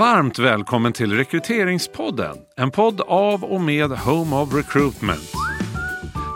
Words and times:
Varmt 0.00 0.38
välkommen 0.38 0.92
till 0.92 1.16
Rekryteringspodden. 1.16 2.36
En 2.56 2.70
podd 2.70 3.00
av 3.00 3.44
och 3.44 3.60
med 3.60 3.90
Home 3.90 4.36
of 4.36 4.54
Recruitment. 4.54 5.32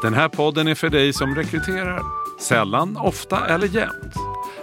Den 0.02 0.14
här 0.14 0.28
podden 0.28 0.68
är 0.68 0.74
för 0.74 0.88
dig 0.88 1.12
som 1.12 1.34
rekryterar. 1.34 2.02
Sällan, 2.40 2.96
ofta 2.96 3.46
eller 3.46 3.66
jämt. 3.66 4.14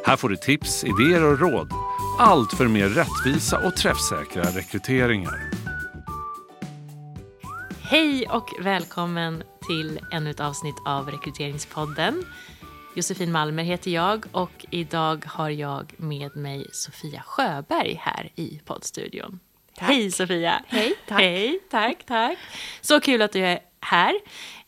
Här 0.05 0.17
får 0.17 0.29
du 0.29 0.35
tips, 0.35 0.83
idéer 0.83 1.23
och 1.23 1.39
råd. 1.39 1.71
Allt 2.19 2.53
för 2.53 2.67
mer 2.67 2.89
rättvisa 2.89 3.67
och 3.67 3.75
träffsäkra 3.75 4.43
rekryteringar. 4.43 5.51
Hej 7.81 8.27
och 8.27 8.49
välkommen 8.61 9.43
till 9.67 9.99
ännu 10.11 10.29
ett 10.29 10.39
avsnitt 10.39 10.77
av 10.85 11.11
Rekryteringspodden. 11.11 12.23
Josefin 12.93 13.31
Malmer 13.31 13.63
heter 13.63 13.91
jag 13.91 14.25
och 14.31 14.65
idag 14.69 15.25
har 15.25 15.49
jag 15.49 15.93
med 15.97 16.35
mig 16.35 16.67
Sofia 16.71 17.21
Sjöberg 17.21 17.93
här 18.01 18.31
i 18.35 18.59
poddstudion. 18.65 19.39
Tack. 19.75 19.87
Hej 19.87 20.11
Sofia! 20.11 20.63
Hej, 20.67 20.93
tack. 21.07 21.19
Hej, 21.19 21.59
tack, 21.69 22.05
tack. 22.05 22.37
Så 22.81 22.99
kul 22.99 23.21
att 23.21 23.31
du 23.31 23.45
är 23.45 23.59
här. 23.79 24.13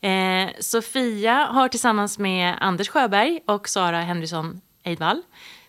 Eh, 0.00 0.50
Sofia 0.60 1.34
har 1.34 1.68
tillsammans 1.68 2.18
med 2.18 2.56
Anders 2.60 2.88
Sjöberg 2.88 3.40
och 3.46 3.68
Sara 3.68 4.00
Henriksson 4.00 4.60
Eidvall 4.82 5.22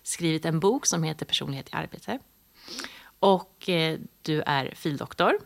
skrivit 0.04 0.46
en 0.46 0.60
bok 0.60 0.86
som 0.86 1.04
heter 1.04 1.26
Personlighet 1.26 1.70
i 1.70 1.76
arbete. 1.76 2.20
Och 3.20 3.70
eh, 3.70 4.00
du 4.22 4.42
är 4.42 4.74
fildoktor 4.76 5.38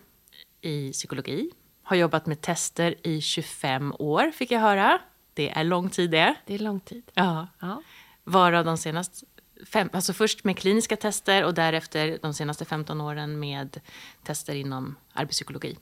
i 0.62 0.91
psykologi. 0.91 1.51
Har 1.84 1.95
jobbat 1.95 2.26
med 2.26 2.41
tester 2.41 2.95
i 3.03 3.21
25 3.21 3.93
år, 3.99 4.31
fick 4.31 4.51
jag 4.51 4.59
höra. 4.59 4.99
Det 5.39 5.49
är 5.49 5.63
lång 5.63 5.89
tid 5.89 6.11
det. 6.11 6.35
Det 6.45 6.53
är 6.53 6.59
lång 6.59 6.79
tid. 6.79 7.11
Ja. 7.13 7.48
Ja. 7.59 7.81
Varav 8.23 8.66
de 8.66 8.77
senaste 8.77 9.25
fem, 9.65 9.89
alltså 9.93 10.13
först 10.13 10.43
med 10.43 10.57
kliniska 10.57 10.95
tester 10.95 11.43
och 11.43 11.53
därefter 11.53 12.20
de 12.21 12.34
senaste 12.34 12.65
15 12.65 13.01
åren 13.01 13.40
med 13.40 13.79
tester 14.23 14.55
inom 14.55 14.95
arbetspsykologi. 15.13 15.77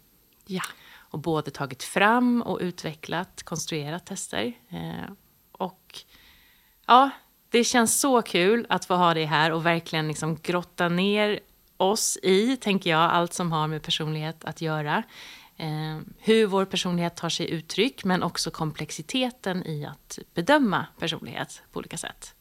ja. 0.45 0.61
Och 0.95 1.19
både 1.19 1.51
tagit 1.51 1.83
fram 1.83 2.41
och 2.41 2.59
utvecklat, 2.61 3.43
konstruerat 3.43 4.05
tester. 4.05 4.53
Eh, 4.69 5.11
och 5.51 5.99
ja, 6.87 7.09
det 7.49 7.63
känns 7.63 7.99
så 7.99 8.21
kul 8.21 8.65
att 8.69 8.85
få 8.85 8.95
ha 8.95 9.13
dig 9.13 9.25
här 9.25 9.51
och 9.51 9.65
verkligen 9.65 10.07
liksom 10.07 10.37
grotta 10.43 10.89
ner 10.89 11.39
oss 11.77 12.17
i, 12.23 12.57
tänker 12.57 12.89
jag, 12.89 13.11
allt 13.11 13.33
som 13.33 13.51
har 13.51 13.67
med 13.67 13.83
personlighet 13.83 14.45
att 14.45 14.61
göra. 14.61 15.03
Eh, 15.57 15.99
hur 16.17 16.45
vår 16.45 16.65
personlighet 16.65 17.15
tar 17.15 17.29
sig 17.29 17.49
uttryck, 17.51 18.03
men 18.03 18.23
också 18.23 18.51
komplexiteten 18.51 19.67
i 19.67 19.85
att 19.85 20.19
bedöma 20.33 20.85
personlighet 20.99 21.61
på 21.71 21.79
olika 21.79 21.97
sätt. 21.97 22.33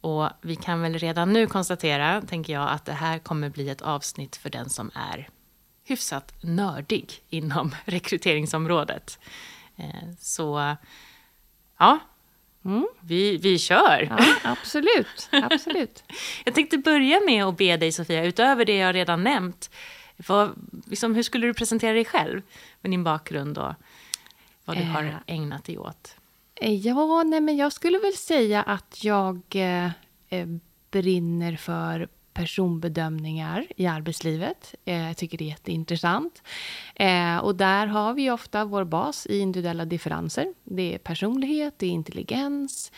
Och 0.00 0.28
vi 0.40 0.56
kan 0.56 0.82
väl 0.82 0.98
redan 0.98 1.32
nu 1.32 1.46
konstatera, 1.46 2.22
tänker 2.22 2.52
jag, 2.52 2.70
att 2.70 2.84
det 2.84 2.92
här 2.92 3.18
kommer 3.18 3.48
bli 3.50 3.68
ett 3.68 3.82
avsnitt 3.82 4.36
för 4.36 4.50
den 4.50 4.70
som 4.70 4.90
är 4.94 5.28
hyfsat 5.84 6.32
nördig 6.42 7.22
inom 7.28 7.74
rekryteringsområdet. 7.84 9.18
Eh, 9.76 10.08
Så 10.18 10.76
ja, 11.78 11.98
vi, 13.00 13.36
vi 13.36 13.58
kör. 13.58 14.14
ja, 14.18 14.50
absolut. 14.50 15.28
absolut. 15.32 16.02
Jag 16.44 16.54
tänkte 16.54 16.78
börja 16.78 17.20
med 17.26 17.44
att 17.44 17.56
be 17.56 17.76
dig, 17.76 17.92
Sofia, 17.92 18.24
utöver 18.24 18.64
det 18.64 18.76
jag 18.76 18.94
redan 18.94 19.22
nämnt, 19.24 19.70
vad, 20.26 20.50
liksom, 20.86 21.14
hur 21.14 21.22
skulle 21.22 21.46
du 21.46 21.54
presentera 21.54 21.92
dig 21.92 22.04
själv 22.04 22.42
med 22.80 22.90
din 22.90 23.04
bakgrund 23.04 23.58
och 23.58 23.72
vad 24.64 24.76
du 24.76 24.82
Eh. 24.82 24.88
har 24.88 25.22
ägnat 25.26 25.64
dig 25.64 25.78
åt? 25.78 26.14
Eh, 26.54 26.74
Ja, 26.74 27.22
nej, 27.22 27.40
men 27.40 27.56
jag 27.56 27.72
skulle 27.72 27.98
väl 27.98 28.12
säga 28.12 28.62
att 28.62 29.04
jag 29.04 29.40
eh, 29.54 29.90
eh, 30.28 30.46
brinner 30.90 31.56
för 31.56 32.08
personbedömningar 32.32 33.66
i 33.76 33.86
arbetslivet. 33.86 34.74
Eh, 34.84 35.06
jag 35.06 35.16
tycker 35.16 35.38
det 35.38 35.44
är 35.44 35.48
jätteintressant. 35.48 36.42
Eh, 36.94 37.36
och 37.38 37.54
där 37.56 37.86
har 37.86 38.14
vi 38.14 38.30
ofta 38.30 38.64
vår 38.64 38.84
bas 38.84 39.26
i 39.26 39.38
individuella 39.38 39.84
differenser. 39.84 40.54
Det 40.64 40.94
är 40.94 40.98
personlighet, 40.98 41.74
det 41.78 41.86
är 41.86 41.90
intelligens. 41.90 42.92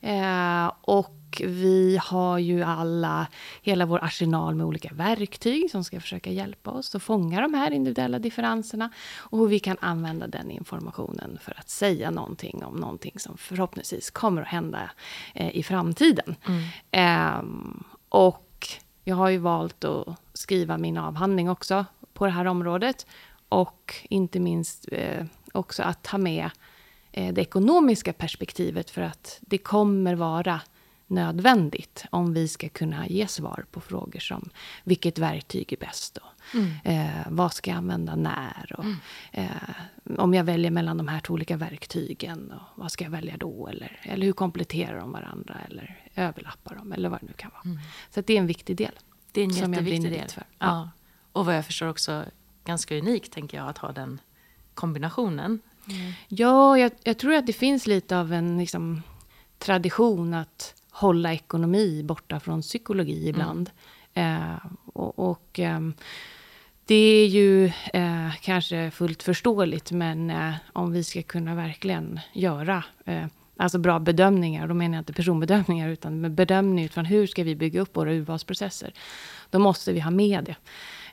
Eh, 0.00 0.72
och 0.80 1.14
vi 1.40 2.00
har 2.02 2.38
ju 2.38 2.62
alla, 2.62 3.26
hela 3.62 3.86
vår 3.86 4.04
arsenal 4.04 4.54
med 4.54 4.66
olika 4.66 4.94
verktyg 4.94 5.70
som 5.70 5.84
ska 5.84 6.00
försöka 6.00 6.30
hjälpa 6.30 6.70
oss 6.70 6.94
att 6.94 7.02
fånga 7.02 7.40
de 7.40 7.54
här 7.54 7.70
individuella 7.70 8.18
differenserna. 8.18 8.90
Och 9.16 9.38
hur 9.38 9.46
vi 9.46 9.58
kan 9.58 9.76
använda 9.80 10.26
den 10.26 10.50
informationen 10.50 11.38
för 11.42 11.58
att 11.58 11.68
säga 11.68 12.10
någonting 12.10 12.64
om 12.64 12.76
någonting 12.76 13.18
som 13.18 13.36
förhoppningsvis 13.36 14.10
kommer 14.10 14.42
att 14.42 14.48
hända 14.48 14.90
eh, 15.34 15.56
i 15.56 15.62
framtiden. 15.62 16.34
Ehm, 16.90 17.84
och 18.08 18.68
jag 19.04 19.16
har 19.16 19.28
ju 19.28 19.38
valt 19.38 19.84
att 19.84 20.16
skriva 20.32 20.78
min 20.78 20.98
avhandling 20.98 21.50
också 21.50 21.84
på 22.12 22.26
det 22.26 22.32
här 22.32 22.44
området. 22.44 23.06
Och 23.48 23.94
inte 24.02 24.40
minst 24.40 24.88
eh, 24.92 25.24
också 25.52 25.82
att 25.82 26.02
ta 26.02 26.18
med 26.18 26.50
eh, 27.12 27.34
det 27.34 27.40
ekonomiska 27.40 28.12
perspektivet 28.12 28.90
för 28.90 29.02
att 29.02 29.38
det 29.40 29.58
kommer 29.58 30.14
vara 30.14 30.60
nödvändigt 31.06 32.04
om 32.10 32.34
vi 32.34 32.48
ska 32.48 32.68
kunna 32.68 33.08
ge 33.08 33.26
svar 33.26 33.64
på 33.70 33.80
frågor 33.80 34.20
som 34.20 34.48
vilket 34.84 35.18
verktyg 35.18 35.72
är 35.72 35.76
bäst 35.76 36.16
och 36.16 36.56
eh, 36.90 37.26
vad 37.28 37.52
ska 37.52 37.70
jag 37.70 37.78
använda 37.78 38.16
när 38.16 38.74
och 38.78 38.84
eh, 39.32 39.46
om 40.18 40.34
jag 40.34 40.44
väljer 40.44 40.70
mellan 40.70 40.96
de 40.96 41.08
här 41.08 41.20
två 41.20 41.34
olika 41.34 41.56
verktygen 41.56 42.52
och 42.52 42.78
vad 42.82 42.92
ska 42.92 43.04
jag 43.04 43.10
välja 43.10 43.36
då 43.36 43.68
eller, 43.68 44.00
eller 44.02 44.26
hur 44.26 44.32
kompletterar 44.32 44.98
de 44.98 45.12
varandra 45.12 45.56
eller 45.68 45.98
överlappar 46.14 46.74
de 46.74 46.92
eller 46.92 47.08
vad 47.08 47.20
det 47.20 47.26
nu 47.26 47.32
kan 47.32 47.50
vara. 47.54 47.78
Så 48.10 48.20
att 48.20 48.26
det 48.26 48.34
är 48.34 48.38
en 48.38 48.46
viktig 48.46 48.76
del. 48.76 48.92
Det 49.32 49.40
är 49.40 49.44
en 49.44 49.52
som 49.52 49.72
jätteviktig 49.72 50.12
del. 50.12 50.28
för. 50.28 50.44
Ja. 50.58 50.90
Och 51.32 51.46
vad 51.46 51.56
jag 51.56 51.66
förstår 51.66 51.88
också 51.88 52.24
ganska 52.64 52.98
unikt, 52.98 53.32
tänker 53.32 53.56
jag, 53.56 53.68
att 53.68 53.78
ha 53.78 53.92
den 53.92 54.20
kombinationen. 54.74 55.60
Ja, 56.28 56.78
jag, 56.78 56.92
jag 57.02 57.18
tror 57.18 57.34
att 57.34 57.46
det 57.46 57.52
finns 57.52 57.86
lite 57.86 58.18
av 58.18 58.32
en 58.32 58.58
liksom, 58.58 59.02
tradition 59.58 60.34
att 60.34 60.81
hålla 60.92 61.32
ekonomi 61.32 62.02
borta 62.02 62.40
från 62.40 62.62
psykologi 62.62 63.28
ibland. 63.28 63.70
Eh, 64.14 64.56
och 64.92 65.18
och 65.18 65.58
ehm, 65.58 65.94
det 66.86 66.94
är 66.94 67.26
ju 67.26 67.66
eh, 67.92 68.34
kanske 68.40 68.90
fullt 68.90 69.22
förståeligt, 69.22 69.92
men 69.92 70.30
eh, 70.30 70.54
om 70.72 70.92
vi 70.92 71.04
ska 71.04 71.22
kunna 71.22 71.54
verkligen 71.54 72.20
göra 72.32 72.84
eh, 73.04 73.26
alltså 73.56 73.78
bra 73.78 73.98
bedömningar, 73.98 74.68
då 74.68 74.74
menar 74.74 74.96
jag 74.96 75.00
inte 75.00 75.12
personbedömningar, 75.12 75.88
utan 75.88 76.34
bedömning 76.34 76.84
utifrån 76.84 77.04
hur 77.04 77.26
ska 77.26 77.44
vi 77.44 77.56
bygga 77.56 77.80
upp 77.80 77.96
våra 77.96 78.12
urvalsprocesser, 78.12 78.92
då 79.50 79.58
måste 79.58 79.92
vi 79.92 80.00
ha 80.00 80.10
med 80.10 80.44
det. 80.44 80.56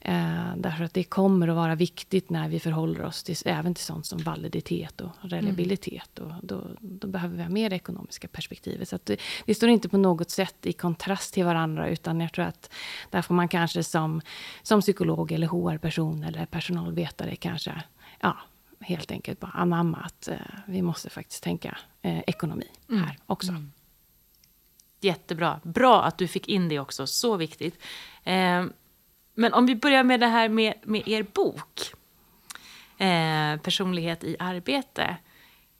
Eh, 0.01 0.55
därför 0.57 0.83
att 0.83 0.93
det 0.93 1.03
kommer 1.03 1.47
att 1.47 1.55
vara 1.55 1.75
viktigt 1.75 2.29
när 2.29 2.49
vi 2.49 2.59
förhåller 2.59 3.05
oss 3.05 3.23
till, 3.23 3.35
även 3.45 3.73
till 3.73 3.83
sånt 3.83 4.05
som 4.05 4.19
validitet 4.19 5.01
och 5.01 5.11
reliabilitet. 5.21 6.19
Och 6.19 6.31
då, 6.43 6.63
då 6.79 7.07
behöver 7.07 7.35
vi 7.37 7.43
ha 7.43 7.49
med 7.49 7.71
det 7.71 7.75
ekonomiska 7.75 8.27
perspektivet. 8.27 8.89
Så 8.89 8.99
det, 9.03 9.19
det 9.45 9.55
står 9.55 9.69
inte 9.69 9.89
på 9.89 9.97
något 9.97 10.29
sätt 10.29 10.65
i 10.65 10.73
kontrast 10.73 11.33
till 11.33 11.45
varandra, 11.45 11.89
utan 11.89 12.21
jag 12.21 12.33
tror 12.33 12.45
att 12.45 12.69
där 13.09 13.21
får 13.21 13.33
man 13.33 13.47
kanske 13.47 13.83
som, 13.83 14.21
som 14.61 14.81
psykolog 14.81 15.31
eller 15.31 15.47
HR-person 15.47 16.23
eller 16.23 16.45
personalvetare 16.45 17.35
kanske, 17.35 17.83
ja, 18.19 18.37
helt 18.79 19.11
enkelt 19.11 19.39
bara 19.39 19.51
anamma 19.51 19.97
att 19.97 20.27
eh, 20.27 20.37
vi 20.67 20.81
måste 20.81 21.09
faktiskt 21.09 21.43
tänka 21.43 21.77
eh, 22.01 22.19
ekonomi 22.19 22.67
här 22.89 23.17
också. 23.25 23.53
Jättebra. 25.01 25.59
Bra 25.63 26.03
att 26.03 26.17
du 26.17 26.27
fick 26.27 26.47
in 26.47 26.69
det 26.69 26.79
också. 26.79 27.07
Så 27.07 27.37
viktigt. 27.37 27.79
Eh, 28.23 28.65
men 29.39 29.53
om 29.53 29.65
vi 29.65 29.75
börjar 29.75 30.03
med 30.03 30.19
det 30.19 30.27
här 30.27 30.49
med, 30.49 30.73
med 30.83 31.07
er 31.07 31.23
bok. 31.23 31.79
Eh, 32.97 33.61
personlighet 33.61 34.23
i 34.23 34.35
arbete. 34.39 35.17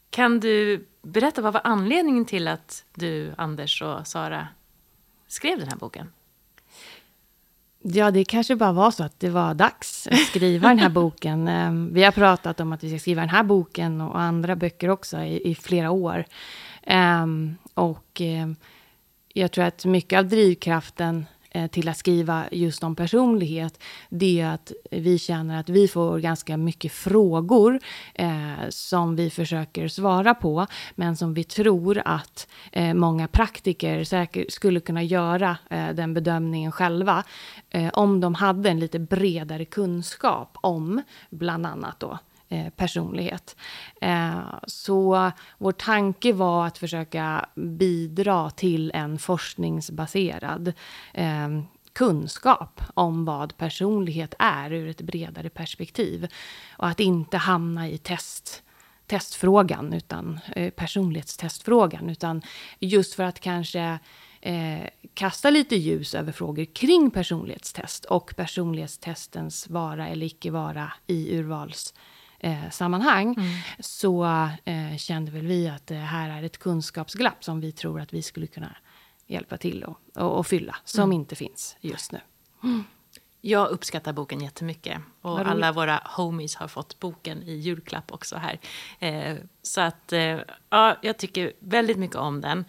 Kan 0.10 0.40
du 0.40 0.86
berätta 1.02 1.42
vad 1.42 1.54
var 1.54 1.62
anledningen 1.64 2.26
till 2.26 2.48
att 2.48 2.84
du, 2.96 3.34
Anders 3.38 3.82
och 3.82 4.08
Sara 4.08 4.48
skrev 5.28 5.60
den 5.60 5.68
här 5.68 5.76
boken? 5.76 6.12
Ja, 7.82 8.12
det 8.12 8.26
kanske 8.26 8.56
bara 8.56 8.72
var 8.72 8.92
så 8.92 9.04
att 9.04 9.20
det 9.20 9.30
var 9.30 9.54
dags 9.54 10.08
att 10.08 10.20
skriva 10.20 10.68
den 10.70 10.80
här 10.80 10.90
boken. 11.02 11.48
Eh, 11.48 11.72
Vi 11.94 12.04
har 12.04 12.12
pratat 12.12 12.60
om 12.60 12.72
att 12.72 12.84
vi 12.84 12.90
ska 12.90 13.00
skriva 13.00 13.22
den 13.22 13.30
här 13.30 13.44
boken 13.44 14.02
och 14.02 14.20
andra 14.20 14.56
böcker 14.56 14.90
också 14.90 15.22
i, 15.22 15.52
i 15.52 15.56
flera 15.56 15.92
år. 15.92 16.26
Ehm, 16.84 17.56
Och 17.74 18.22
eh, 18.22 18.48
jag 19.34 19.52
tror 19.52 19.66
att 19.66 19.86
mycket 19.86 20.20
av 20.20 20.28
drivkraften 20.28 21.26
Eh, 21.52 21.68
till 21.68 21.90
att 21.90 21.98
skriva 21.98 22.46
just 22.52 22.84
om 22.84 22.96
personlighet, 22.96 23.80
det 24.10 24.42
är 24.42 24.54
att 24.54 24.72
vi 24.92 25.20
känner 25.20 25.60
att 25.60 25.70
vi 25.70 25.88
får 25.88 26.20
ganska 26.20 26.58
mycket 26.58 26.92
frågor 26.92 27.80
eh, 28.14 28.70
som 28.70 29.16
vi 29.16 29.30
försöker 29.30 29.88
svara 29.88 30.36
på, 30.36 30.68
men 30.96 31.18
som 31.18 31.34
vi 31.34 31.44
tror 31.44 32.02
att 32.06 32.48
eh, 32.72 32.94
många 32.94 33.28
praktiker 33.28 34.04
säkert 34.04 34.52
skulle 34.52 34.80
kunna 34.80 35.04
göra 35.04 35.58
eh, 35.70 35.90
den 35.90 36.14
bedömningen 36.14 36.72
själva, 36.72 37.24
eh, 37.70 37.90
om 37.94 38.20
de 38.20 38.34
hade 38.34 38.70
en 38.70 38.80
lite 38.80 39.00
bredare 39.00 39.66
kunskap 39.66 40.58
om 40.62 41.02
bland 41.30 41.66
annat 41.66 42.00
då 42.00 42.20
Eh, 42.52 42.70
personlighet. 42.70 43.56
Eh, 44.02 44.40
så 44.68 45.32
vår 45.58 45.72
tanke 45.72 46.34
var 46.34 46.68
att 46.68 46.78
försöka 46.78 47.46
bidra 47.56 48.50
till 48.50 48.92
en 48.92 49.20
forskningsbaserad 49.20 50.74
eh, 51.14 51.50
kunskap 51.94 52.82
om 52.94 53.26
vad 53.26 53.58
personlighet 53.58 54.34
är 54.40 54.74
ur 54.74 54.88
ett 54.88 55.02
bredare 55.02 55.50
perspektiv. 55.50 56.28
Och 56.78 56.88
att 56.88 57.00
inte 57.00 57.38
hamna 57.38 57.90
i 57.90 57.98
test, 57.98 58.64
testfrågan, 59.08 59.94
utan 59.94 60.40
personlighetstestfrågan. 60.76 62.10
Utan 62.10 62.42
just 62.80 63.14
för 63.14 63.24
att 63.24 63.40
kanske 63.40 64.00
eh, 64.42 64.90
kasta 65.14 65.50
lite 65.50 65.76
ljus 65.76 66.16
över 66.16 66.32
frågor 66.32 66.66
kring 66.66 67.12
personlighetstest 67.12 68.06
och 68.06 68.34
personlighetstestens 68.36 69.70
vara 69.70 70.08
eller 70.08 70.26
icke 70.26 70.52
vara 70.52 70.94
i 71.08 71.38
urvalssammanhang. 71.38 72.19
Eh, 72.40 72.82
mm. 72.82 73.36
så 73.80 74.26
eh, 74.66 74.98
kände 74.98 75.32
väl 75.32 75.48
vi 75.48 75.68
att 75.68 75.88
det 75.88 75.96
här 75.96 76.30
är 76.30 76.44
ett 76.44 76.58
kunskapsglapp 76.58 77.44
som 77.44 77.60
vi 77.60 77.72
tror 77.72 78.02
att 78.02 78.14
vi 78.14 78.22
skulle 78.22 78.48
kunna 78.48 78.76
hjälpa 79.28 79.58
till 79.58 79.84
och, 79.84 80.00
och, 80.16 80.38
och 80.38 80.48
fylla, 80.48 80.76
som 80.84 81.04
mm. 81.04 81.14
inte 81.14 81.36
finns 81.36 81.78
just 81.82 82.12
nu. 82.12 82.20
Mm. 82.64 82.84
Jag 83.42 83.70
uppskattar 83.70 84.14
boken 84.14 84.42
jättemycket. 84.42 85.02
Och 85.22 85.40
alla 85.40 85.72
våra 85.72 86.02
homies 86.06 86.56
har 86.56 86.68
fått 86.68 87.00
boken 87.00 87.44
i 87.44 87.54
julklapp 87.54 88.12
också 88.12 88.38
här. 88.38 88.60
Eh, 89.00 89.38
så 89.62 89.82
att, 89.82 90.14
eh, 90.14 90.40
ja, 90.70 90.98
jag 91.02 91.18
tycker 91.18 91.54
väldigt 91.60 91.98
mycket 91.98 92.18
om 92.18 92.42
den. 92.42 92.66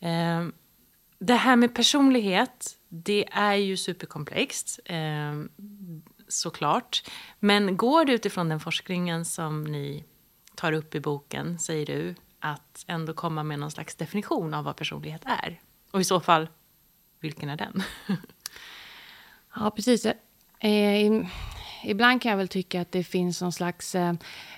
Eh, 0.00 0.52
det 1.18 1.34
här 1.34 1.56
med 1.56 1.74
personlighet, 1.74 2.76
det 2.88 3.28
är 3.32 3.54
ju 3.54 3.76
superkomplext. 3.76 4.80
Såklart. 6.30 7.10
Men 7.38 7.76
går 7.76 8.04
det 8.04 8.12
utifrån 8.12 8.48
den 8.48 8.60
forskningen 8.60 9.24
som 9.24 9.64
ni 9.64 10.04
tar 10.54 10.72
upp 10.72 10.94
i 10.94 11.00
boken, 11.00 11.58
säger 11.58 11.86
du, 11.86 12.14
att 12.40 12.84
ändå 12.86 13.14
komma 13.14 13.42
med 13.42 13.58
någon 13.58 13.70
slags 13.70 13.94
definition 13.94 14.54
av 14.54 14.64
vad 14.64 14.76
personlighet 14.76 15.22
är? 15.24 15.60
Och 15.90 16.00
i 16.00 16.04
så 16.04 16.20
fall, 16.20 16.48
vilken 17.20 17.48
är 17.48 17.56
den? 17.56 17.82
ja, 19.54 19.70
precis. 19.70 20.06
Eh, 20.06 20.14
ibland 21.84 22.22
kan 22.22 22.30
jag 22.30 22.36
väl 22.36 22.48
tycka 22.48 22.80
att 22.80 22.92
det 22.92 23.04
finns 23.04 23.42
någon 23.42 23.52
slags 23.52 23.94
eh, 23.94 24.14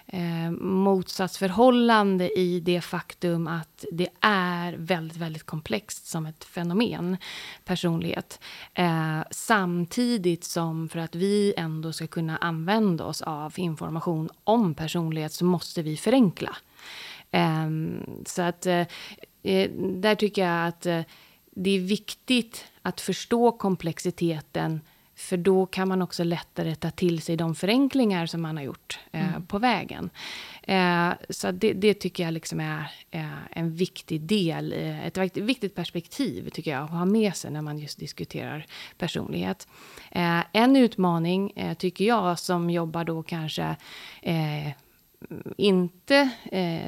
eh, 0.07 0.51
motsatsförhållande 0.61 2.39
i 2.39 2.61
det 2.61 2.81
faktum 2.81 3.49
att 3.49 3.85
det 3.93 4.09
är 4.21 4.73
väldigt, 4.73 5.17
väldigt 5.17 5.43
komplext 5.43 6.07
som 6.07 6.27
ett 6.27 6.45
fenomen, 6.45 7.17
personlighet. 7.65 8.41
Eh, 8.75 9.21
samtidigt 9.31 10.45
som 10.45 10.89
för 10.89 10.99
att 10.99 11.15
vi 11.15 11.55
ändå 11.57 11.93
ska 11.93 12.07
kunna 12.07 12.37
använda 12.37 13.05
oss 13.05 13.23
av 13.23 13.53
information 13.57 14.29
om 14.45 14.75
personlighet 14.75 15.33
så 15.33 15.45
måste 15.45 15.83
vi 15.83 15.97
förenkla. 15.97 16.57
Eh, 17.31 17.71
så 18.27 18.43
att 18.43 18.67
eh, 18.67 18.87
eh, 19.43 19.71
där 19.77 20.15
tycker 20.15 20.47
jag 20.47 20.69
att 20.69 20.87
eh, 20.87 21.01
det 21.51 21.71
är 21.71 21.81
viktigt 21.81 22.65
att 22.83 23.01
förstå 23.01 23.53
komplexiteten 23.53 24.81
för 25.14 25.37
då 25.37 25.67
kan 25.67 25.88
man 25.88 26.03
också 26.03 26.25
lättare 26.25 26.75
ta 26.75 26.91
till 26.91 27.23
sig 27.23 27.37
de 27.37 27.55
förenklingar 27.55 28.26
som 28.26 28.43
man 28.43 28.56
har 28.56 28.64
gjort 28.64 29.00
eh, 29.12 29.29
mm. 29.29 29.47
på 29.47 29.59
vägen. 29.59 30.11
Eh, 30.62 31.11
så 31.29 31.50
det, 31.50 31.73
det, 31.73 31.94
tycker 31.94 32.25
jag 32.25 32.32
liksom 32.32 32.61
är 32.61 32.91
eh, 33.11 33.26
en 33.50 33.75
viktig 33.75 34.20
del, 34.20 34.73
eh, 34.73 35.06
ett 35.06 35.37
viktigt 35.37 35.75
perspektiv 35.75 36.49
tycker 36.50 36.70
jag 36.70 36.85
att 36.85 36.91
ha 36.91 37.05
med 37.05 37.37
sig 37.37 37.50
när 37.50 37.62
man 37.62 37.79
just 37.79 37.99
diskuterar 37.99 38.67
personlighet. 38.99 39.69
Eh, 40.11 40.41
en 40.53 40.76
utmaning 40.76 41.53
eh, 41.56 41.75
tycker 41.75 42.05
jag 42.05 42.38
som 42.38 42.70
jobbar 42.70 43.05
då 43.05 43.23
kanske 43.23 43.76
inte 45.56 46.31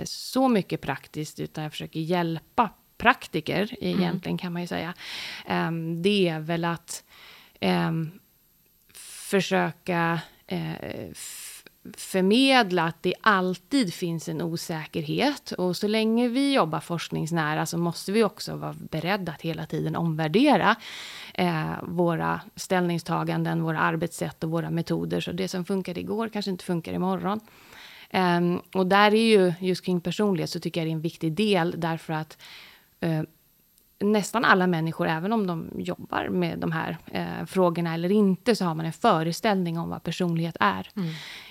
så 0.05 0.49
mycket 0.49 0.81
praktiskt 0.81 1.41
utan 1.41 1.65
jag 1.65 1.73
försöker 1.73 2.01
hjälpa 2.01 2.71
praktiker 2.97 3.61
mm. 3.81 4.01
egentligen 4.01 4.33
mm. 4.33 4.39
kan 4.39 4.53
man 4.53 4.63
ju 4.63 4.69
säga. 4.69 4.95
det 6.03 6.29
är 6.29 6.41
väl 6.41 6.65
att 6.65 7.04
Ehm, 7.65 8.11
försöka 9.31 10.21
eh, 10.47 11.09
förmedla 11.97 12.85
att 12.85 13.03
det 13.03 13.15
alltid 13.21 13.95
finns 13.95 14.29
en 14.29 14.43
osäkerhet. 14.43 15.53
Och 15.53 15.77
så 15.77 15.89
länge 15.89 16.29
vi 16.29 16.55
jobbar 16.55 16.81
forskningsnära 16.81 17.67
så 17.67 17.79
måste 17.79 18.13
vi 18.13 18.25
också 18.25 18.57
vara 18.57 18.75
beredda 18.91 19.33
att 19.33 19.43
hela 19.43 19.67
tiden 19.67 19.97
omvärdera 19.97 20.77
eh, 21.35 21.73
våra 21.83 22.41
ställningstaganden, 22.57 23.63
våra 23.63 23.79
arbetssätt 23.79 24.45
och 24.45 24.51
våra 24.51 24.71
metoder. 24.71 25.21
Så 25.21 25.33
det 25.33 25.49
som 25.49 25.65
funkade 25.65 26.01
igår 26.01 26.29
kanske 26.29 26.51
inte 26.51 26.65
funkar 26.65 26.93
imorgon. 26.93 27.41
Um, 28.13 28.63
och 28.75 28.87
där 28.87 29.15
är 29.15 29.27
ju 29.27 29.53
just 29.61 29.85
kring 29.85 30.01
personlighet 30.01 30.51
så 30.51 30.61
tycker 30.61 30.81
jag 30.81 30.87
det 30.87 30.91
är 30.91 30.95
en 30.95 31.01
viktig 31.01 31.33
del 31.33 31.75
därför 31.77 32.13
att 32.13 32.39
uh, 33.05 33.23
nästan 34.05 34.45
alla 34.45 34.67
människor, 34.67 35.09
även 35.09 35.33
om 35.33 35.47
de 35.47 35.71
jobbar 35.79 36.29
med 36.29 36.59
de 36.59 36.73
här 36.73 36.99
eh, 37.07 37.47
frågorna 37.47 37.95
eller 37.95 38.13
inte, 38.13 38.57
så 38.57 38.65
har 38.65 38.75
man 38.75 38.87
en 38.87 38.93
föreställning 38.93 39.79
om 39.79 39.91
vad 39.91 40.03
personlighet 40.03 40.57
är. 40.61 40.89
Mm. 40.97 41.09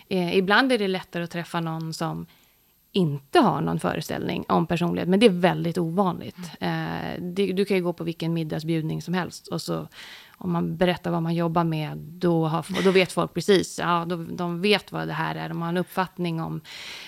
Eh, 0.07 0.37
ibland 0.37 0.71
är 0.71 0.77
det 0.77 0.87
lättare 0.87 1.23
att 1.23 1.31
träffa 1.31 1.59
någon 1.59 1.93
som 1.93 2.25
inte 2.91 3.39
har 3.39 3.61
någon 3.61 3.79
föreställning 3.79 4.45
om 4.47 4.67
personlighet, 4.67 5.09
men 5.09 5.19
det 5.19 5.25
är 5.25 5.29
väldigt 5.29 5.77
ovanligt. 5.77 6.37
Mm. 6.59 7.13
Eh, 7.13 7.33
det, 7.33 7.53
du 7.53 7.65
kan 7.65 7.77
ju 7.77 7.83
gå 7.83 7.93
på 7.93 8.03
vilken 8.03 8.33
middagsbjudning 8.33 9.01
som 9.01 9.13
helst 9.13 9.47
och 9.47 9.61
så 9.61 9.87
om 10.37 10.51
man 10.51 10.77
berättar 10.77 11.11
vad 11.11 11.23
man 11.23 11.35
jobbar 11.35 11.63
med, 11.63 11.97
då, 11.97 12.47
har, 12.47 12.83
då 12.83 12.91
vet 12.91 13.11
folk 13.11 13.33
precis. 13.33 13.79
Ja, 13.79 14.05
då, 14.07 14.15
de 14.15 14.61
vet 14.61 14.91
vad 14.91 15.07
det 15.07 15.13
här 15.13 15.35
är. 15.35 15.49
De 15.49 15.61
har 15.61 15.69
en 15.69 15.77
uppfattning 15.77 16.41
om 16.41 16.61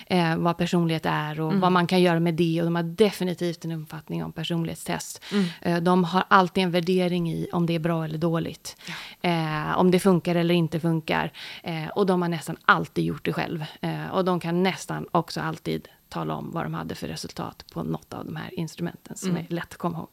eh, 0.06 0.36
vad 0.36 0.56
personlighet 0.56 1.06
är 1.06 1.40
och 1.40 1.48
mm. 1.48 1.60
vad 1.60 1.72
man 1.72 1.86
kan 1.86 2.02
göra 2.02 2.20
med 2.20 2.34
det. 2.34 2.60
Och 2.60 2.64
de 2.64 2.76
har 2.76 2.82
definitivt 2.82 3.64
en 3.64 3.72
uppfattning 3.72 4.24
om 4.24 4.32
personlighetstest. 4.32 5.22
Mm. 5.32 5.46
Eh, 5.60 5.82
de 5.82 6.04
har 6.04 6.24
alltid 6.28 6.64
en 6.64 6.70
värdering 6.70 7.32
i 7.32 7.48
om 7.52 7.66
det 7.66 7.74
är 7.74 7.78
bra 7.78 8.04
eller 8.04 8.18
dåligt. 8.18 8.76
Ja. 8.86 9.30
Eh, 9.30 9.78
om 9.78 9.90
det 9.90 10.00
funkar 10.00 10.34
eller 10.34 10.54
inte 10.54 10.80
funkar. 10.80 11.32
Eh, 11.62 11.88
och 11.88 12.06
de 12.06 12.22
har 12.22 12.28
nästan 12.28 12.56
alltid 12.64 13.04
gjort 13.04 13.24
det 13.24 13.32
själv. 13.32 13.64
Eh, 13.80 14.06
och 14.12 14.24
de 14.24 14.40
kan 14.40 14.62
nästan 14.62 15.06
också 15.12 15.40
alltid 15.40 15.88
tala 16.08 16.34
om 16.34 16.50
vad 16.50 16.64
de 16.64 16.74
hade 16.74 16.94
för 16.94 17.08
resultat 17.08 17.64
på 17.72 17.82
något 17.82 18.14
av 18.14 18.24
de 18.24 18.36
här 18.36 18.54
instrumenten 18.54 19.16
som 19.16 19.30
mm. 19.30 19.46
är 19.48 19.54
lätt 19.54 19.72
att 19.72 19.76
komma 19.76 19.98
ihåg. 19.98 20.10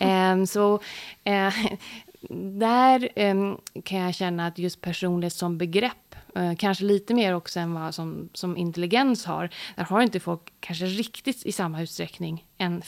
um, 0.00 0.46
så 0.46 0.74
uh, 0.74 1.54
där 2.58 3.08
um, 3.16 3.60
kan 3.84 3.98
jag 3.98 4.14
känna 4.14 4.46
att 4.46 4.58
just 4.58 4.80
personlighet 4.80 5.32
som 5.32 5.58
begrepp, 5.58 6.14
eh, 6.34 6.54
kanske 6.54 6.84
lite 6.84 7.14
mer 7.14 7.34
också 7.34 7.60
än 7.60 7.74
vad 7.74 7.94
som, 7.94 8.28
som 8.34 8.56
intelligens 8.56 9.24
har, 9.24 9.50
där 9.76 9.84
har 9.84 10.02
inte 10.02 10.20
folk 10.20 10.52
kanske 10.60 10.84
riktigt 10.84 11.46
i 11.46 11.52
samma 11.52 11.82
utsträckning 11.82 12.44
en 12.58 12.82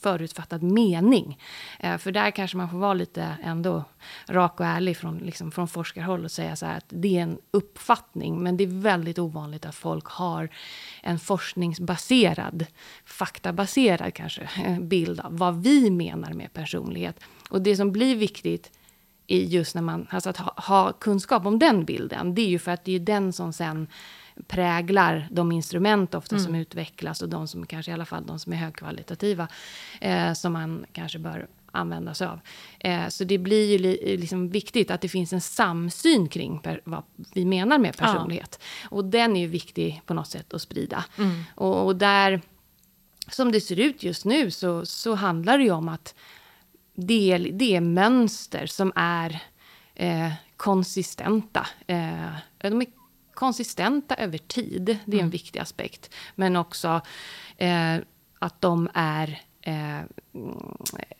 förutfattad 0.00 0.62
mening. 0.62 1.38
Eh, 1.78 1.98
för 1.98 2.12
där 2.12 2.30
kanske 2.30 2.56
man 2.56 2.70
får 2.70 2.78
vara 2.78 2.94
lite 2.94 3.36
ändå 3.42 3.84
rak 4.28 4.60
och 4.60 4.66
ärlig 4.66 4.96
från, 4.96 5.18
liksom, 5.18 5.52
från 5.52 5.68
forskarhåll 5.68 6.24
och 6.24 6.30
säga 6.30 6.56
så 6.56 6.66
här 6.66 6.76
att 6.76 6.86
det 6.88 7.18
är 7.18 7.22
en 7.22 7.38
uppfattning, 7.50 8.42
men 8.42 8.56
det 8.56 8.64
är 8.64 8.82
väldigt 8.82 9.18
ovanligt 9.18 9.66
att 9.66 9.74
folk 9.74 10.06
har 10.06 10.48
en 11.02 11.18
forskningsbaserad, 11.18 12.66
faktabaserad 13.04 14.14
kanske, 14.14 14.48
eh, 14.64 14.80
bild 14.80 15.20
av 15.20 15.38
vad 15.38 15.62
vi 15.62 15.90
menar 15.90 16.32
med 16.32 16.52
personlighet. 16.52 17.20
Och 17.50 17.62
det 17.62 17.76
som 17.76 17.92
blir 17.92 18.16
viktigt 18.16 18.72
i 19.26 19.44
just 19.44 19.74
när 19.74 19.82
man, 19.82 20.06
alltså 20.10 20.30
att 20.30 20.36
ha, 20.36 20.54
ha 20.56 20.92
kunskap 20.92 21.46
om 21.46 21.58
den 21.58 21.84
bilden, 21.84 22.34
det 22.34 22.42
är 22.42 22.48
ju 22.48 22.58
för 22.58 22.70
att 22.70 22.84
det 22.84 22.92
är 22.92 23.00
den 23.00 23.32
som 23.32 23.52
sen 23.52 23.88
präglar 24.46 25.28
de 25.30 25.52
instrument 25.52 26.14
ofta 26.14 26.34
mm. 26.36 26.44
som 26.44 26.54
utvecklas 26.54 27.22
och 27.22 27.28
de 27.28 27.48
som 27.48 27.66
kanske 27.66 27.90
i 27.90 27.94
alla 27.94 28.04
fall 28.04 28.26
de 28.26 28.38
som 28.38 28.52
är 28.52 28.56
högkvalitativa 28.56 29.48
eh, 30.00 30.32
som 30.32 30.52
man 30.52 30.86
kanske 30.92 31.18
bör 31.18 31.46
använda 31.72 32.14
sig 32.14 32.26
av. 32.26 32.40
Eh, 32.78 33.08
så 33.08 33.24
det 33.24 33.38
blir 33.38 33.70
ju 33.70 33.78
li, 33.78 34.16
liksom 34.16 34.48
viktigt 34.48 34.90
att 34.90 35.00
det 35.00 35.08
finns 35.08 35.32
en 35.32 35.40
samsyn 35.40 36.28
kring 36.28 36.58
per, 36.58 36.80
vad 36.84 37.02
vi 37.34 37.44
menar 37.44 37.78
med 37.78 37.96
personlighet. 37.96 38.60
Ja. 38.60 38.88
Och 38.90 39.04
den 39.04 39.36
är 39.36 39.40
ju 39.40 39.46
viktig 39.46 40.02
på 40.06 40.14
något 40.14 40.28
sätt 40.28 40.54
att 40.54 40.62
sprida. 40.62 41.04
Mm. 41.18 41.42
Och, 41.54 41.86
och, 41.86 41.96
där, 41.96 42.42
som 43.28 43.52
det 43.52 43.60
ser 43.60 43.80
ut 43.80 44.02
just 44.02 44.24
nu, 44.24 44.50
så, 44.50 44.86
så 44.86 45.14
handlar 45.14 45.58
det 45.58 45.64
ju 45.64 45.70
om 45.70 45.88
att 45.88 46.14
det 46.94 47.32
är, 47.32 47.38
det 47.38 47.76
är 47.76 47.80
mönster 47.80 48.66
som 48.66 48.92
är 48.96 49.42
eh, 49.94 50.32
konsistenta. 50.56 51.66
Eh, 51.86 52.32
de 52.58 52.80
är 52.80 52.86
konsistenta 53.36 54.14
över 54.14 54.38
tid. 54.38 54.98
Det 55.04 55.16
är 55.16 55.20
en 55.20 55.20
mm. 55.20 55.30
viktig 55.30 55.60
aspekt. 55.60 56.14
Men 56.34 56.56
också 56.56 57.00
eh, 57.56 57.96
att 58.38 58.60
de 58.60 58.88
är 58.94 59.42
eh, 59.62 60.00